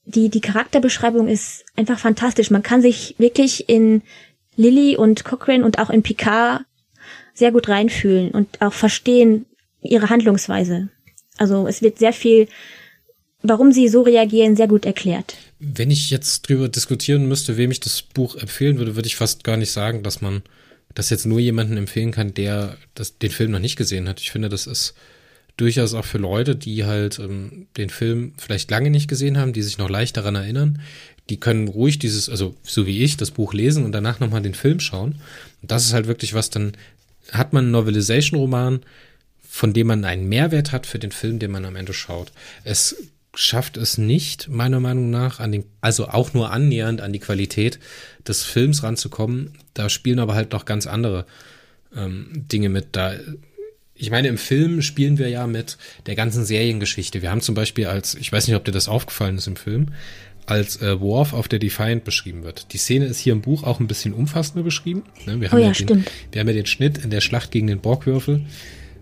die 0.05 0.29
die 0.29 0.41
Charakterbeschreibung 0.41 1.29
ist 1.29 1.65
einfach 1.77 1.99
fantastisch. 1.99 2.51
Man 2.51 2.63
kann 2.63 2.83
sich 2.83 3.15
wirklich 3.19 3.69
in 3.69 4.03
Lily 4.57 4.97
und 4.97 5.25
Cochrane 5.25 5.65
und 5.65 5.79
auch 5.79 5.89
in 5.89 6.03
Picard 6.03 6.63
sehr 7.35 7.53
gut 7.53 7.69
reinfühlen 7.69 8.31
und 8.31 8.61
auch 8.61 8.73
verstehen 8.73 9.47
ihre 9.83 10.11
Handlungsweise. 10.11 10.89
Also 11.39 11.67
es 11.67 11.83
wird 11.83 11.99
sehr 11.99 12.13
viel, 12.13 12.49
warum 13.43 13.73
sie 13.73 13.89
so 13.89 14.03
reagieren, 14.03 14.57
sehr 14.57 14.69
gut 14.69 14.85
erklärt. 14.85 15.37
Wenn 15.59 15.91
ich 15.91 16.11
jetzt 16.11 16.49
drüber 16.49 16.69
diskutieren 16.69 17.27
müsste, 17.27 17.57
wem 17.57 17.71
ich 17.71 17.81
das 17.81 18.03
Buch 18.03 18.37
empfehlen 18.37 18.79
würde, 18.79 18.97
würde 18.97 19.07
ich 19.07 19.17
fast 19.17 19.45
gar 19.45 19.57
nicht 19.57 19.71
sagen, 19.71 20.03
dass 20.03 20.21
man 20.21 20.43
das 20.95 21.11
jetzt 21.11 21.27
nur 21.27 21.39
jemanden 21.39 21.77
empfehlen 21.77 22.11
kann, 22.11 22.35
der 22.35 22.77
das, 22.95 23.19
den 23.19 23.31
Film 23.31 23.53
noch 23.53 23.59
nicht 23.59 23.77
gesehen 23.77 24.09
hat. 24.09 24.21
Ich 24.21 24.31
finde, 24.31 24.49
das 24.49 24.67
ist 24.67 24.95
durchaus 25.57 25.95
auch 25.95 26.05
für 26.05 26.19
Leute, 26.19 26.57
die 26.57 26.85
halt 26.85 27.19
ähm, 27.19 27.67
den 27.77 27.91
Film 27.91 28.33
vielleicht 28.39 28.71
lange 28.71 28.91
nicht 28.91 29.09
gesehen 29.09 29.39
haben, 29.39 29.53
die 29.53 29.63
sich 29.63 29.79
noch 29.79 29.91
leicht 29.91 30.17
daran 30.17 30.35
erinnern, 30.35 30.81
die 31.29 31.39
können 31.39 31.69
ruhig 31.69 31.99
dieses, 31.99 32.29
also 32.29 32.57
so 32.63 32.87
wie 32.87 33.03
ich, 33.03 33.17
das 33.17 33.31
Buch 33.31 33.55
lesen 33.55 33.85
und 33.85 33.93
danach 33.93 34.21
nochmal 34.21 34.43
den 34.43 34.55
Film 34.55 34.81
schauen. 34.81 35.17
Und 35.63 35.71
das 35.71 35.85
ist 35.85 35.93
halt 35.93 36.07
wirklich 36.07 36.35
was, 36.35 36.51
dann 36.51 36.73
hat 37.33 37.53
man 37.53 37.65
einen 37.65 37.73
Novelization-Roman, 37.73 38.81
von 39.49 39.73
dem 39.73 39.89
man 39.89 40.05
einen 40.05 40.29
Mehrwert 40.29 40.73
hat 40.73 40.87
für 40.87 40.99
den 40.99 41.13
Film, 41.13 41.39
den 41.39 41.51
man 41.51 41.65
am 41.65 41.77
Ende 41.77 41.93
schaut. 41.93 42.33
Es 42.65 42.97
schafft 43.35 43.77
es 43.77 43.99
nicht, 43.99 44.49
meiner 44.49 44.81
Meinung 44.81 45.11
nach, 45.11 45.41
an 45.41 45.53
den, 45.53 45.65
also 45.81 46.09
auch 46.09 46.35
nur 46.35 46.51
annähernd 46.51 47.01
an 47.01 47.13
die 47.13 47.21
Qualität 47.21 47.79
des 48.27 48.43
Films 48.43 48.83
ranzukommen. 48.83 49.53
Da 49.75 49.89
spielen 49.89 50.19
aber 50.19 50.35
halt 50.35 50.53
noch 50.53 50.65
ganz 50.65 50.87
andere 50.87 51.27
ähm, 51.95 52.29
Dinge 52.33 52.69
mit. 52.69 52.89
Da, 52.93 53.15
ich 53.95 54.11
meine, 54.11 54.29
im 54.29 54.39
Film 54.39 54.83
spielen 54.83 55.19
wir 55.19 55.29
ja 55.29 55.47
mit 55.47 55.79
der 56.07 56.17
ganzen 56.17 56.45
Seriengeschichte. 56.45 57.23
Wir 57.23 57.31
haben 57.31 57.41
zum 57.41 57.55
Beispiel 57.55 57.87
als, 57.87 58.15
ich 58.15 58.33
weiß 58.33 58.47
nicht, 58.47 58.57
ob 58.57 58.65
dir 58.65 58.73
das 58.73 58.89
aufgefallen 58.89 59.39
ist 59.39 59.47
im 59.47 59.57
Film, 59.57 59.93
als 60.51 60.83
äh, 60.83 61.01
Worf 61.01 61.33
auf 61.33 61.49
der 61.49 61.61
Defiant 61.61 62.05
beschrieben 62.05 62.43
wird. 62.43 62.73
Die 62.73 62.79
Szene 62.79 63.07
ist 63.07 63.19
hier 63.19 63.33
im 63.33 63.41
Buch 63.41 63.63
auch 63.63 63.79
ein 63.79 63.87
bisschen 63.87 64.13
umfassender 64.13 64.65
beschrieben. 64.65 65.03
Ne? 65.25 65.41
Wir, 65.41 65.51
haben 65.51 65.59
oh 65.59 65.63
ja, 65.63 65.71
ja 65.71 65.87
den, 65.87 66.05
wir 66.33 66.41
haben 66.41 66.49
ja 66.49 66.55
den 66.55 66.67
Schnitt 66.67 66.99
in 66.99 67.11
der 67.11 67.21
Schlacht 67.21 67.53
gegen 67.53 67.69
den 67.69 67.81
Borgwürfel 67.81 68.45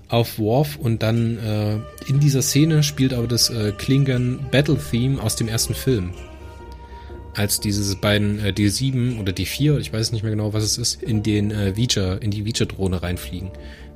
auf 0.08 0.38
Worf 0.38 0.76
und 0.76 1.02
dann 1.02 1.38
äh, 1.38 1.76
in 2.08 2.20
dieser 2.20 2.42
Szene 2.42 2.82
spielt 2.82 3.12
aber 3.12 3.26
das 3.26 3.50
äh, 3.50 3.72
Klingon 3.76 4.46
Battle 4.50 4.78
Theme 4.78 5.22
aus 5.22 5.36
dem 5.36 5.48
ersten 5.48 5.74
Film. 5.74 6.12
Als 7.34 7.60
diese 7.60 7.96
beiden 7.96 8.44
äh, 8.44 8.48
D7 8.50 9.18
oder 9.18 9.32
D4, 9.32 9.78
ich 9.78 9.92
weiß 9.92 10.12
nicht 10.12 10.22
mehr 10.22 10.32
genau, 10.32 10.52
was 10.52 10.64
es 10.64 10.76
ist, 10.76 11.02
in 11.02 11.22
den 11.22 11.50
äh, 11.50 11.76
Vija, 11.76 12.14
in 12.14 12.30
die 12.30 12.44
Vija-Drohne 12.44 13.02
reinfliegen. 13.02 13.50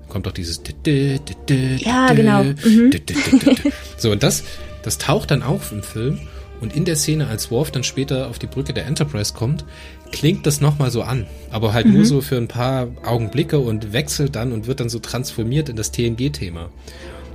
kommt 0.09 0.29
auch 0.29 0.33
dieses 0.33 0.63
Ja, 1.79 2.13
genau. 2.15 2.45
Mhm. 2.45 2.91
So, 3.97 4.11
und 4.11 4.23
das, 4.23 4.45
das 4.83 4.99
taucht 4.99 5.31
dann 5.31 5.43
auf 5.43 5.73
im 5.73 5.83
Film 5.83 6.19
und 6.63 6.75
in 6.77 6.85
der 6.85 6.95
Szene, 6.95 7.27
als 7.27 7.51
Worf 7.51 7.73
dann 7.73 7.83
später 7.83 8.29
auf 8.29 8.39
die 8.39 8.47
Brücke 8.47 8.73
der 8.73 8.87
Enterprise 8.87 9.35
kommt, 9.35 9.65
klingt 10.13 10.47
das 10.47 10.61
nochmal 10.61 10.93
so 10.93 11.03
an. 11.03 11.27
Aber 11.51 11.73
halt 11.73 11.87
mhm. 11.87 11.95
nur 11.95 12.05
so 12.05 12.21
für 12.21 12.37
ein 12.37 12.47
paar 12.47 12.87
Augenblicke 13.05 13.59
und 13.59 13.93
wechselt 13.93 14.37
dann 14.37 14.53
und 14.53 14.69
wird 14.69 14.79
dann 14.79 14.89
so 14.89 15.01
transformiert 15.01 15.69
in 15.69 15.75
das 15.75 15.91
TNG-Thema. 15.91 16.71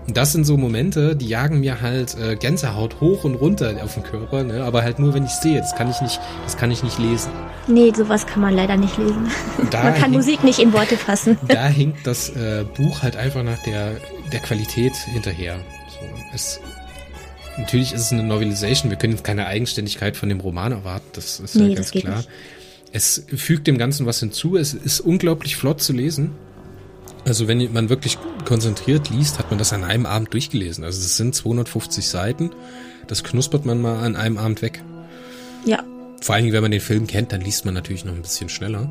Und 0.07 0.15
das 0.15 0.31
sind 0.31 0.45
so 0.45 0.55
Momente, 0.55 1.17
die 1.17 1.27
jagen 1.27 1.59
mir 1.59 1.81
halt 1.81 2.15
äh, 2.17 2.37
Gänsehaut 2.37 3.01
hoch 3.01 3.25
und 3.25 3.35
runter 3.35 3.75
auf 3.83 3.95
den 3.95 4.03
Körper, 4.03 4.45
ne? 4.45 4.63
aber 4.63 4.83
halt 4.83 4.99
nur, 4.99 5.13
wenn 5.13 5.25
ich 5.25 5.31
sehe. 5.31 5.59
Das 5.59 5.75
kann 5.75 5.89
ich 5.89 5.99
nicht, 5.99 6.21
das 6.45 6.55
kann 6.55 6.71
ich 6.71 6.81
nicht 6.81 6.97
lesen. 6.97 7.29
Nee, 7.67 7.91
sowas 7.93 8.25
kann 8.25 8.41
man 8.41 8.55
leider 8.55 8.77
nicht 8.77 8.97
lesen. 8.97 9.29
Da 9.71 9.83
man 9.83 9.95
kann 9.95 10.11
Musik 10.11 10.45
nicht 10.45 10.59
in 10.59 10.71
Worte 10.71 10.95
fassen. 10.95 11.37
Da 11.49 11.67
hinkt 11.67 12.07
das 12.07 12.29
äh, 12.29 12.63
Buch 12.77 13.03
halt 13.03 13.17
einfach 13.17 13.43
nach 13.43 13.61
der, 13.63 13.97
der 14.31 14.39
Qualität 14.39 14.93
hinterher. 14.95 15.57
So, 15.89 15.99
es 16.33 16.61
natürlich 17.57 17.93
ist 17.93 18.01
es 18.01 18.11
eine 18.11 18.23
Novelisation. 18.23 18.89
Wir 18.89 18.97
können 18.97 19.13
jetzt 19.13 19.23
keine 19.23 19.47
Eigenständigkeit 19.47 20.17
von 20.17 20.29
dem 20.29 20.39
Roman 20.39 20.71
erwarten. 20.71 21.07
Das 21.13 21.39
ist 21.39 21.55
nee, 21.55 21.69
ja 21.69 21.75
ganz 21.75 21.91
klar. 21.91 22.17
Nicht. 22.17 22.29
Es 22.93 23.25
fügt 23.35 23.67
dem 23.67 23.77
Ganzen 23.77 24.05
was 24.05 24.19
hinzu. 24.19 24.57
Es 24.57 24.73
ist 24.73 24.99
unglaublich 25.01 25.55
flott 25.55 25.81
zu 25.81 25.93
lesen. 25.93 26.31
Also 27.25 27.47
wenn 27.47 27.73
man 27.73 27.89
wirklich 27.89 28.17
konzentriert 28.45 29.09
liest, 29.09 29.37
hat 29.39 29.49
man 29.51 29.57
das 29.57 29.73
an 29.73 29.83
einem 29.83 30.05
Abend 30.05 30.33
durchgelesen. 30.33 30.83
Also 30.83 30.99
es 30.99 31.17
sind 31.17 31.35
250 31.35 32.07
Seiten. 32.07 32.51
Das 33.07 33.23
knuspert 33.23 33.65
man 33.65 33.81
mal 33.81 33.99
an 33.99 34.15
einem 34.15 34.37
Abend 34.37 34.61
weg. 34.61 34.81
Ja. 35.65 35.83
Vor 36.21 36.35
allen 36.35 36.45
Dingen, 36.45 36.53
wenn 36.53 36.61
man 36.61 36.71
den 36.71 36.81
Film 36.81 37.05
kennt, 37.07 37.31
dann 37.31 37.41
liest 37.41 37.65
man 37.65 37.73
natürlich 37.73 38.05
noch 38.05 38.13
ein 38.13 38.21
bisschen 38.21 38.49
schneller. 38.49 38.89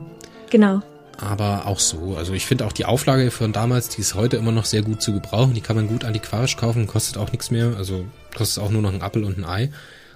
Genau 0.50 0.82
aber 1.18 1.66
auch 1.66 1.80
so. 1.80 2.16
Also 2.16 2.32
ich 2.34 2.46
finde 2.46 2.66
auch 2.66 2.72
die 2.72 2.84
Auflage 2.84 3.30
von 3.30 3.52
damals, 3.52 3.88
die 3.88 4.00
ist 4.00 4.14
heute 4.14 4.36
immer 4.36 4.52
noch 4.52 4.64
sehr 4.64 4.82
gut 4.82 5.02
zu 5.02 5.12
gebrauchen. 5.12 5.54
Die 5.54 5.60
kann 5.60 5.76
man 5.76 5.88
gut 5.88 6.04
antiquarisch 6.04 6.56
kaufen, 6.56 6.86
kostet 6.86 7.16
auch 7.16 7.32
nichts 7.32 7.50
mehr. 7.50 7.74
Also 7.76 8.06
kostet 8.34 8.62
auch 8.62 8.70
nur 8.70 8.82
noch 8.82 8.92
ein 8.92 9.02
Apfel 9.02 9.24
und 9.24 9.38
ein 9.38 9.44
Ei. 9.44 9.70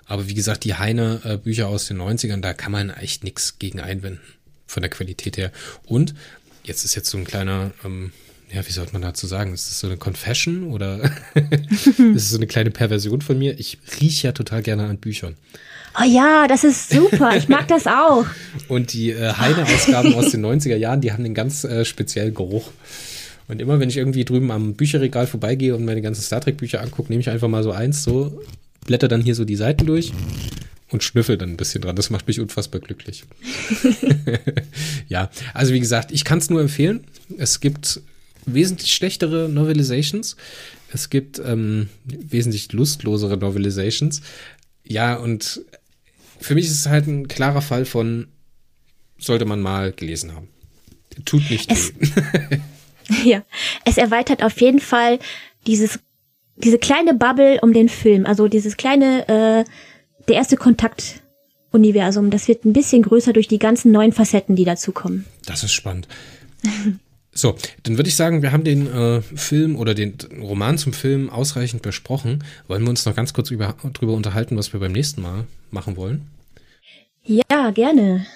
Aber 0.07 0.29
wie 0.29 0.35
gesagt, 0.35 0.65
die 0.65 0.75
Heine-Bücher 0.75 1.69
aus 1.69 1.87
den 1.87 2.01
90ern, 2.01 2.41
da 2.41 2.53
kann 2.53 2.73
man 2.73 2.91
echt 2.91 3.25
nichts 3.25 3.59
gegen 3.59 3.81
einwenden. 3.81 4.21
Von 4.67 4.83
der 4.83 4.91
Qualität 4.91 5.37
her. 5.37 5.53
Und 5.87 6.15
jetzt 6.65 6.85
ist 6.85 6.95
jetzt 6.95 7.11
so 7.11 7.19
ein 7.19 7.25
kleiner, 7.25 7.71
ähm, 7.85 8.13
ja, 8.53 8.67
wie 8.67 8.73
sollte 8.73 8.93
man 8.93 9.03
dazu 9.03 9.27
sagen? 9.27 9.55
Ist 9.55 9.69
das 9.69 9.81
so 9.81 9.87
eine 9.87 9.97
Confession 9.97 10.65
oder 10.73 11.01
ist 11.75 11.99
es 11.99 12.31
so 12.31 12.37
eine 12.37 12.47
kleine 12.47 12.71
Perversion 12.71 13.21
von 13.21 13.39
mir? 13.39 13.59
Ich 13.59 13.79
rieche 14.01 14.29
ja 14.29 14.33
total 14.33 14.63
gerne 14.63 14.87
an 14.87 14.99
Büchern. 14.99 15.37
Oh 16.01 16.05
ja, 16.05 16.47
das 16.49 16.65
ist 16.65 16.91
super. 16.91 17.37
Ich 17.37 17.49
mag 17.49 17.69
das 17.69 17.87
auch. 17.87 18.25
Und 18.69 18.93
die 18.93 19.11
äh, 19.11 19.33
Heine-Ausgaben 19.35 20.15
aus 20.15 20.31
den 20.31 20.45
90er 20.45 20.77
Jahren, 20.77 21.01
die 21.01 21.13
haben 21.13 21.25
einen 21.25 21.35
ganz 21.35 21.65
äh, 21.65 21.85
speziellen 21.85 22.35
Geruch. 22.35 22.71
Und 23.49 23.61
immer, 23.61 23.81
wenn 23.81 23.89
ich 23.89 23.97
irgendwie 23.97 24.25
drüben 24.25 24.51
am 24.51 24.75
Bücherregal 24.75 25.27
vorbeigehe 25.27 25.75
und 25.75 25.85
meine 25.85 26.01
ganzen 26.01 26.23
Star 26.23 26.41
Trek-Bücher 26.41 26.81
angucke, 26.81 27.11
nehme 27.11 27.21
ich 27.21 27.29
einfach 27.29 27.49
mal 27.49 27.63
so 27.63 27.73
eins, 27.73 28.05
so, 28.05 28.41
blätter 28.87 29.09
dann 29.09 29.23
hier 29.23 29.35
so 29.35 29.45
die 29.45 29.57
Seiten 29.57 29.87
durch 29.87 30.13
und 30.91 31.03
schnüffel 31.03 31.37
dann 31.37 31.51
ein 31.51 31.57
bisschen 31.57 31.83
dran. 31.83 31.97
Das 31.97 32.11
macht 32.11 32.29
mich 32.29 32.41
unfassbar 32.41 32.81
glücklich. 32.81 33.25
ja, 35.09 35.31
also 35.53 35.75
wie 35.75 35.81
gesagt, 35.81 36.13
ich 36.13 36.25
kann 36.25 36.39
es 36.39 36.49
nur 36.49 36.61
empfehlen. 36.61 37.05
Es 37.37 37.61
gibt 37.61 38.01
wesentlich 38.47 38.95
schlechtere 38.95 39.49
Novelizations. 39.49 40.37
Es 40.93 41.11
gibt 41.11 41.41
ähm, 41.45 41.89
wesentlich 42.05 42.73
lustlosere 42.73 43.37
Novelizations. 43.37 44.23
Ja, 44.85 45.17
und 45.17 45.61
für 46.41 46.55
mich 46.55 46.67
ist 46.67 46.73
es 46.73 46.87
halt 46.87 47.07
ein 47.07 47.29
klarer 47.29 47.63
Fall 47.63 47.85
von, 47.85 48.29
sollte 49.19 49.45
man 49.45 49.61
mal 49.61 49.93
gelesen 49.93 50.35
haben. 50.35 50.49
Tut 51.25 51.51
nicht 51.51 51.71
es, 51.71 51.93
weh. 51.99 52.59
ja, 53.25 53.43
es 53.85 53.99
erweitert 53.99 54.43
auf 54.43 54.61
jeden 54.61 54.81
Fall 54.81 55.19
dieses, 55.67 56.01
diese 56.57 56.79
kleine 56.79 57.15
Bubble 57.15 57.59
um 57.63 57.73
den 57.73 57.89
Film, 57.89 58.27
also 58.27 58.49
dieses 58.49 58.77
kleine, 58.77 59.29
äh, 59.29 59.65
der 60.29 60.37
erste 60.37 60.57
Kontakt 60.57 61.23
Universum. 61.73 62.31
Das 62.31 62.49
wird 62.49 62.65
ein 62.65 62.73
bisschen 62.73 63.03
größer 63.03 63.33
durch 63.33 63.49
die 63.49 63.59
ganzen 63.59 63.93
neuen 63.93 64.13
Facetten, 64.13 64.57
die 64.57 64.65
dazukommen. 64.65 65.27
Das 65.47 65.63
ist 65.63 65.73
spannend. 65.73 66.09
So, 67.33 67.57
dann 67.85 67.97
würde 67.97 68.09
ich 68.09 68.17
sagen, 68.17 68.43
wir 68.43 68.53
haben 68.53 68.65
den 68.65 68.93
äh, 68.93 69.23
Film 69.23 69.77
oder 69.77 69.95
den 69.95 70.17
Roman 70.41 70.79
zum 70.79 70.93
Film 70.93 71.31
ausreichend 71.31 71.83
besprochen. 71.83 72.43
Wollen 72.67 72.83
wir 72.83 72.91
uns 72.91 73.07
noch 73.07 73.15
ganz 73.15 73.33
kurz 73.33 73.51
über, 73.51 73.77
drüber 73.93 74.15
unterhalten, 74.15 74.57
was 74.57 74.73
wir 74.73 74.81
beim 74.81 74.93
nächsten 74.93 75.23
Mal 75.23 75.45
machen 75.71 75.97
wollen? 75.97 76.27
Ja, 77.25 77.71
gerne. 77.71 78.27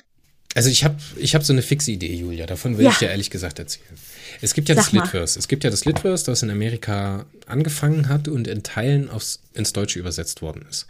Also 0.54 0.70
ich 0.70 0.84
habe 0.84 0.96
ich 1.16 1.34
hab 1.34 1.42
so 1.42 1.52
eine 1.52 1.62
fixe 1.62 1.90
Idee, 1.90 2.14
Julia. 2.14 2.46
Davon 2.46 2.78
will 2.78 2.84
ja. 2.84 2.92
ich 2.92 2.98
dir 2.98 3.08
ehrlich 3.08 3.30
gesagt 3.30 3.58
erzählen. 3.58 3.98
Es 4.40 4.54
gibt 4.54 4.68
ja 4.68 4.76
Sag 4.76 4.84
das 4.84 4.92
Litverse. 4.92 5.38
Es 5.38 5.48
gibt 5.48 5.64
ja 5.64 5.70
das 5.70 5.84
Litverse, 5.84 6.24
das 6.26 6.42
in 6.42 6.50
Amerika 6.50 7.26
angefangen 7.46 8.08
hat 8.08 8.28
und 8.28 8.46
in 8.46 8.62
Teilen 8.62 9.10
aufs, 9.10 9.40
ins 9.54 9.72
Deutsche 9.72 9.98
übersetzt 9.98 10.42
worden 10.42 10.64
ist. 10.70 10.86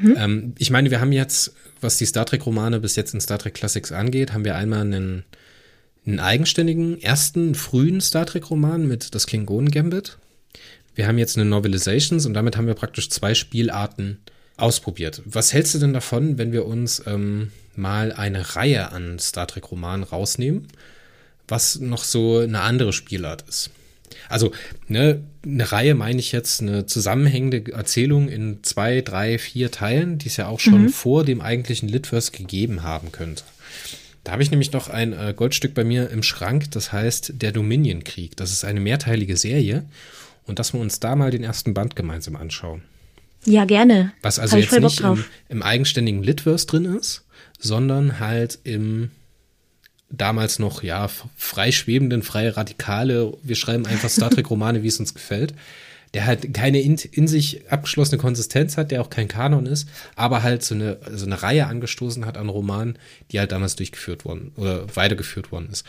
Mhm. 0.00 0.16
Ähm, 0.18 0.54
ich 0.58 0.70
meine, 0.70 0.90
wir 0.90 1.00
haben 1.00 1.12
jetzt, 1.12 1.54
was 1.80 1.96
die 1.96 2.06
Star 2.06 2.26
Trek-Romane 2.26 2.80
bis 2.80 2.96
jetzt 2.96 3.14
in 3.14 3.20
Star 3.20 3.38
Trek 3.38 3.54
Classics 3.54 3.92
angeht, 3.92 4.32
haben 4.32 4.44
wir 4.44 4.56
einmal 4.56 4.80
einen 4.80 5.24
einen 6.06 6.20
eigenständigen, 6.20 7.00
ersten, 7.00 7.54
frühen 7.54 8.00
Star 8.00 8.26
Trek-Roman 8.26 8.86
mit 8.86 9.14
das 9.14 9.26
Klingonen-Gambit. 9.26 10.18
Wir 10.94 11.06
haben 11.06 11.18
jetzt 11.18 11.36
eine 11.36 11.48
Novelizations 11.48 12.26
und 12.26 12.34
damit 12.34 12.56
haben 12.56 12.66
wir 12.66 12.74
praktisch 12.74 13.10
zwei 13.10 13.34
Spielarten 13.34 14.18
ausprobiert. 14.56 15.22
Was 15.24 15.52
hältst 15.52 15.74
du 15.74 15.78
denn 15.78 15.92
davon, 15.92 16.38
wenn 16.38 16.52
wir 16.52 16.66
uns 16.66 17.02
ähm, 17.06 17.50
mal 17.74 18.12
eine 18.12 18.54
Reihe 18.54 18.92
an 18.92 19.18
Star 19.18 19.46
Trek-Romanen 19.46 20.04
rausnehmen, 20.04 20.68
was 21.48 21.80
noch 21.80 22.04
so 22.04 22.38
eine 22.38 22.60
andere 22.60 22.92
Spielart 22.92 23.42
ist? 23.48 23.70
Also 24.28 24.52
ne, 24.86 25.22
eine 25.44 25.72
Reihe 25.72 25.94
meine 25.94 26.20
ich 26.20 26.32
jetzt 26.32 26.60
eine 26.60 26.86
zusammenhängende 26.86 27.72
Erzählung 27.72 28.28
in 28.28 28.62
zwei, 28.62 29.00
drei, 29.00 29.38
vier 29.38 29.70
Teilen, 29.70 30.18
die 30.18 30.28
es 30.28 30.36
ja 30.36 30.46
auch 30.46 30.60
schon 30.60 30.82
mhm. 30.82 30.88
vor 30.90 31.24
dem 31.24 31.40
eigentlichen 31.40 31.88
Litverse 31.88 32.30
gegeben 32.30 32.82
haben 32.82 33.10
könnte. 33.10 33.42
Da 34.24 34.32
habe 34.32 34.42
ich 34.42 34.50
nämlich 34.50 34.72
noch 34.72 34.88
ein 34.88 35.12
äh, 35.12 35.34
Goldstück 35.36 35.74
bei 35.74 35.84
mir 35.84 36.10
im 36.10 36.22
Schrank, 36.22 36.70
das 36.70 36.92
heißt 36.92 37.34
Der 37.36 37.52
Dominion-Krieg. 37.52 38.36
Das 38.36 38.52
ist 38.52 38.64
eine 38.64 38.80
mehrteilige 38.80 39.36
Serie 39.36 39.84
und 40.46 40.58
dass 40.58 40.72
wir 40.72 40.80
uns 40.80 40.98
da 40.98 41.14
mal 41.14 41.30
den 41.30 41.44
ersten 41.44 41.74
Band 41.74 41.94
gemeinsam 41.94 42.34
anschauen. 42.36 42.82
Ja, 43.44 43.66
gerne. 43.66 44.12
Was 44.22 44.38
also 44.38 44.56
jetzt 44.56 44.78
nicht 44.78 45.00
im, 45.00 45.24
im, 45.50 45.62
eigenständigen 45.62 46.22
Litverse 46.22 46.66
drin 46.66 46.86
ist, 46.86 47.24
sondern 47.58 48.18
halt 48.18 48.58
im 48.64 49.10
damals 50.10 50.58
noch, 50.58 50.82
ja, 50.82 51.08
freischwebenden, 51.36 52.22
freie 52.22 52.56
Radikale, 52.56 53.34
wir 53.42 53.56
schreiben 53.56 53.86
einfach 53.86 54.08
Star 54.08 54.30
Trek-Romane, 54.30 54.82
wie 54.82 54.88
es 54.88 55.00
uns 55.00 55.12
gefällt, 55.12 55.54
der 56.14 56.26
halt 56.26 56.54
keine 56.54 56.80
in, 56.80 56.96
in, 56.96 57.28
sich 57.28 57.70
abgeschlossene 57.70 58.20
Konsistenz 58.20 58.76
hat, 58.76 58.92
der 58.92 59.02
auch 59.02 59.10
kein 59.10 59.28
Kanon 59.28 59.66
ist, 59.66 59.88
aber 60.14 60.42
halt 60.42 60.62
so 60.62 60.74
eine, 60.74 60.98
so 61.12 61.26
eine 61.26 61.42
Reihe 61.42 61.66
angestoßen 61.66 62.24
hat 62.24 62.38
an 62.38 62.48
Romanen, 62.48 62.98
die 63.30 63.40
halt 63.40 63.52
damals 63.52 63.74
durchgeführt 63.76 64.24
worden 64.24 64.52
oder 64.56 64.86
weitergeführt 64.96 65.50
worden 65.50 65.68
ist. 65.70 65.84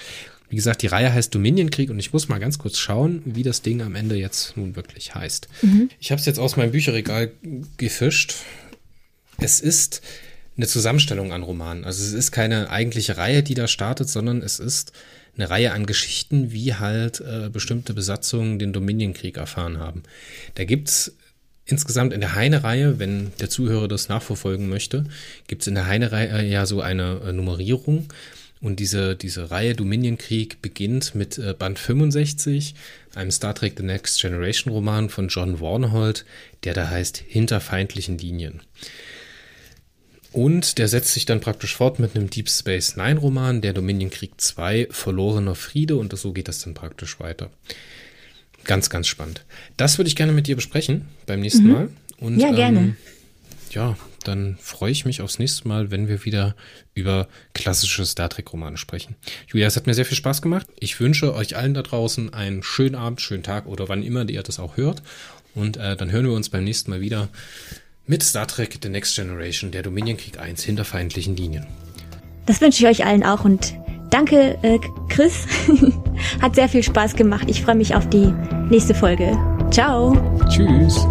Wie 0.50 0.56
gesagt, 0.56 0.82
die 0.82 0.88
Reihe 0.88 1.14
heißt 1.14 1.34
Dominion-Krieg 1.34 1.90
und 1.90 2.00
ich 2.00 2.12
muss 2.12 2.28
mal 2.28 2.40
ganz 2.40 2.58
kurz 2.58 2.78
schauen, 2.78 3.22
wie 3.26 3.44
das 3.44 3.62
Ding 3.62 3.82
am 3.82 3.96
Ende 3.96 4.16
jetzt 4.16 4.58
nun 4.58 4.76
wirklich 4.76 5.16
heißt. 5.16 5.48
Mhm. 5.62 5.90
Ich 6.00 6.12
habe 6.12 6.20
es 6.20 6.26
jetzt 6.26 6.40
aus 6.40 6.56
meinem 6.56 6.72
Bücherregal 6.72 7.32
gefischt. 7.78 8.36
Es 9.38 9.60
ist 9.60 10.02
eine 10.58 10.68
Zusammenstellung 10.68 11.34
an 11.34 11.44
Romanen. 11.44 11.84
Also 11.84 12.04
es 12.04 12.14
ist 12.14 12.32
keine 12.32 12.70
eigentliche 12.70 13.18
Reihe, 13.18 13.44
die 13.44 13.56
da 13.56 13.68
startet, 13.68 14.10
sondern 14.10 14.42
es 14.42 14.60
ist 14.60 14.92
eine 15.38 15.50
Reihe 15.50 15.74
an 15.74 15.86
Geschichten, 15.86 16.52
wie 16.52 16.76
halt 16.76 17.22
äh, 17.22 17.50
bestimmte 17.50 17.94
Besatzungen 17.94 18.60
den 18.60 18.74
Dominion-Krieg 18.74 19.38
erfahren 19.38 19.80
haben. 19.80 20.04
Da 20.56 20.64
gibt's 20.64 21.16
insgesamt 21.66 22.14
in 22.14 22.22
der 22.22 22.36
Heine-Reihe, 22.36 23.00
wenn 23.00 23.32
der 23.40 23.50
Zuhörer 23.50 23.88
das 23.88 24.08
nachverfolgen 24.10 24.70
möchte, 24.70 25.06
gibt's 25.48 25.68
in 25.68 25.76
der 25.76 25.88
Heine-Reihe 25.88 26.46
ja 26.46 26.66
so 26.66 26.82
eine 26.82 27.22
äh, 27.26 27.34
Nummerierung. 27.34 28.08
Und 28.62 28.80
diese, 28.80 29.16
diese 29.16 29.52
Reihe 29.52 29.76
Dominion-Krieg 29.76 30.62
beginnt 30.62 31.14
mit 31.14 31.38
äh, 31.38 31.54
Band 31.58 31.78
65, 31.78 32.74
einem 33.14 33.32
Star 33.32 33.54
Trek 33.54 33.74
The 33.78 33.84
Next 33.84 34.20
Generation 34.22 34.74
Roman 34.74 35.10
von 35.10 35.28
John 35.28 35.60
Warnhold, 35.60 36.26
der 36.64 36.74
da 36.74 36.90
heißt 36.90 37.18
Hinter 37.18 37.60
feindlichen 37.60 38.18
Linien. 38.18 38.62
Und 40.36 40.80
der 40.80 40.90
setzt 40.90 41.14
sich 41.14 41.26
dann 41.26 41.40
praktisch 41.40 41.74
fort 41.78 41.98
mit 41.98 42.14
einem 42.14 42.30
Deep 42.30 42.50
Space 42.50 42.98
Nine 42.98 43.22
Roman, 43.22 43.62
der 43.62 43.72
Dominion 43.72 44.10
Krieg 44.10 44.34
2, 44.36 44.90
Verlorener 44.92 45.56
Friede 45.56 45.96
und 45.96 46.14
so 46.18 46.34
geht 46.34 46.50
das 46.50 46.60
dann 46.60 46.74
praktisch 46.74 47.22
weiter. 47.22 47.52
Ganz, 48.66 48.90
ganz 48.90 49.08
spannend. 49.08 49.46
Das 49.78 49.98
würde 49.98 50.10
ich 50.10 50.18
gerne 50.18 50.34
mit 50.34 50.48
dir 50.48 50.58
besprechen 50.58 51.08
beim 51.26 51.40
nächsten 51.40 51.64
mhm. 51.64 51.72
Mal. 51.72 51.90
Und, 52.18 52.38
ja, 52.38 52.52
gerne. 52.52 52.80
Ähm, 52.80 52.98
ja, 53.72 53.98
dann 54.26 54.58
freue 54.60 54.92
ich 54.92 55.06
mich 55.06 55.22
aufs 55.22 55.40
nächste 55.40 55.70
Mal, 55.70 55.90
wenn 55.90 56.10
wir 56.10 56.26
wieder 56.26 56.58
über 56.96 57.30
klassische 57.54 58.06
Star 58.06 58.28
Trek-Romane 58.28 58.76
sprechen. 58.76 59.16
Julia, 59.48 59.68
es 59.68 59.78
hat 59.78 59.88
mir 59.88 59.94
sehr 59.94 60.06
viel 60.06 60.18
Spaß 60.18 60.42
gemacht. 60.42 60.68
Ich 60.78 61.00
wünsche 61.00 61.34
euch 61.34 61.56
allen 61.56 61.74
da 61.74 61.82
draußen 61.82 62.34
einen 62.34 62.62
schönen 62.62 62.96
Abend, 62.96 63.22
schönen 63.22 63.44
Tag 63.44 63.68
oder 63.68 63.88
wann 63.88 64.04
immer 64.04 64.28
ihr 64.28 64.44
das 64.44 64.60
auch 64.60 64.76
hört. 64.76 65.02
Und 65.54 65.78
äh, 65.78 65.96
dann 65.96 66.12
hören 66.12 66.26
wir 66.26 66.34
uns 66.34 66.50
beim 66.50 66.66
nächsten 66.66 66.92
Mal 66.92 67.00
wieder 67.00 67.30
mit 68.08 68.24
Star 68.24 68.48
Trek 68.48 68.78
The 68.82 68.90
Next 68.90 69.16
Generation, 69.16 69.72
der 69.72 69.84
Dominion-Krieg 69.84 70.40
1 70.40 70.64
hinter 70.64 70.86
feindlichen 70.86 71.36
Linien. 71.36 71.66
Das 72.46 72.62
wünsche 72.62 72.84
ich 72.84 72.90
euch 72.90 73.06
allen 73.06 73.24
auch 73.24 73.44
und 73.44 73.76
danke, 74.12 74.58
äh, 74.62 74.80
Chris. 75.10 75.46
Hat 76.42 76.56
sehr 76.56 76.70
viel 76.70 76.84
Spaß 76.84 77.16
gemacht. 77.16 77.46
Ich 77.50 77.64
freue 77.64 77.76
mich 77.76 77.96
auf 77.96 78.08
die 78.10 78.32
nächste 78.70 78.94
Folge. 78.94 79.38
Ciao. 79.72 80.16
Tschüss. 80.50 81.06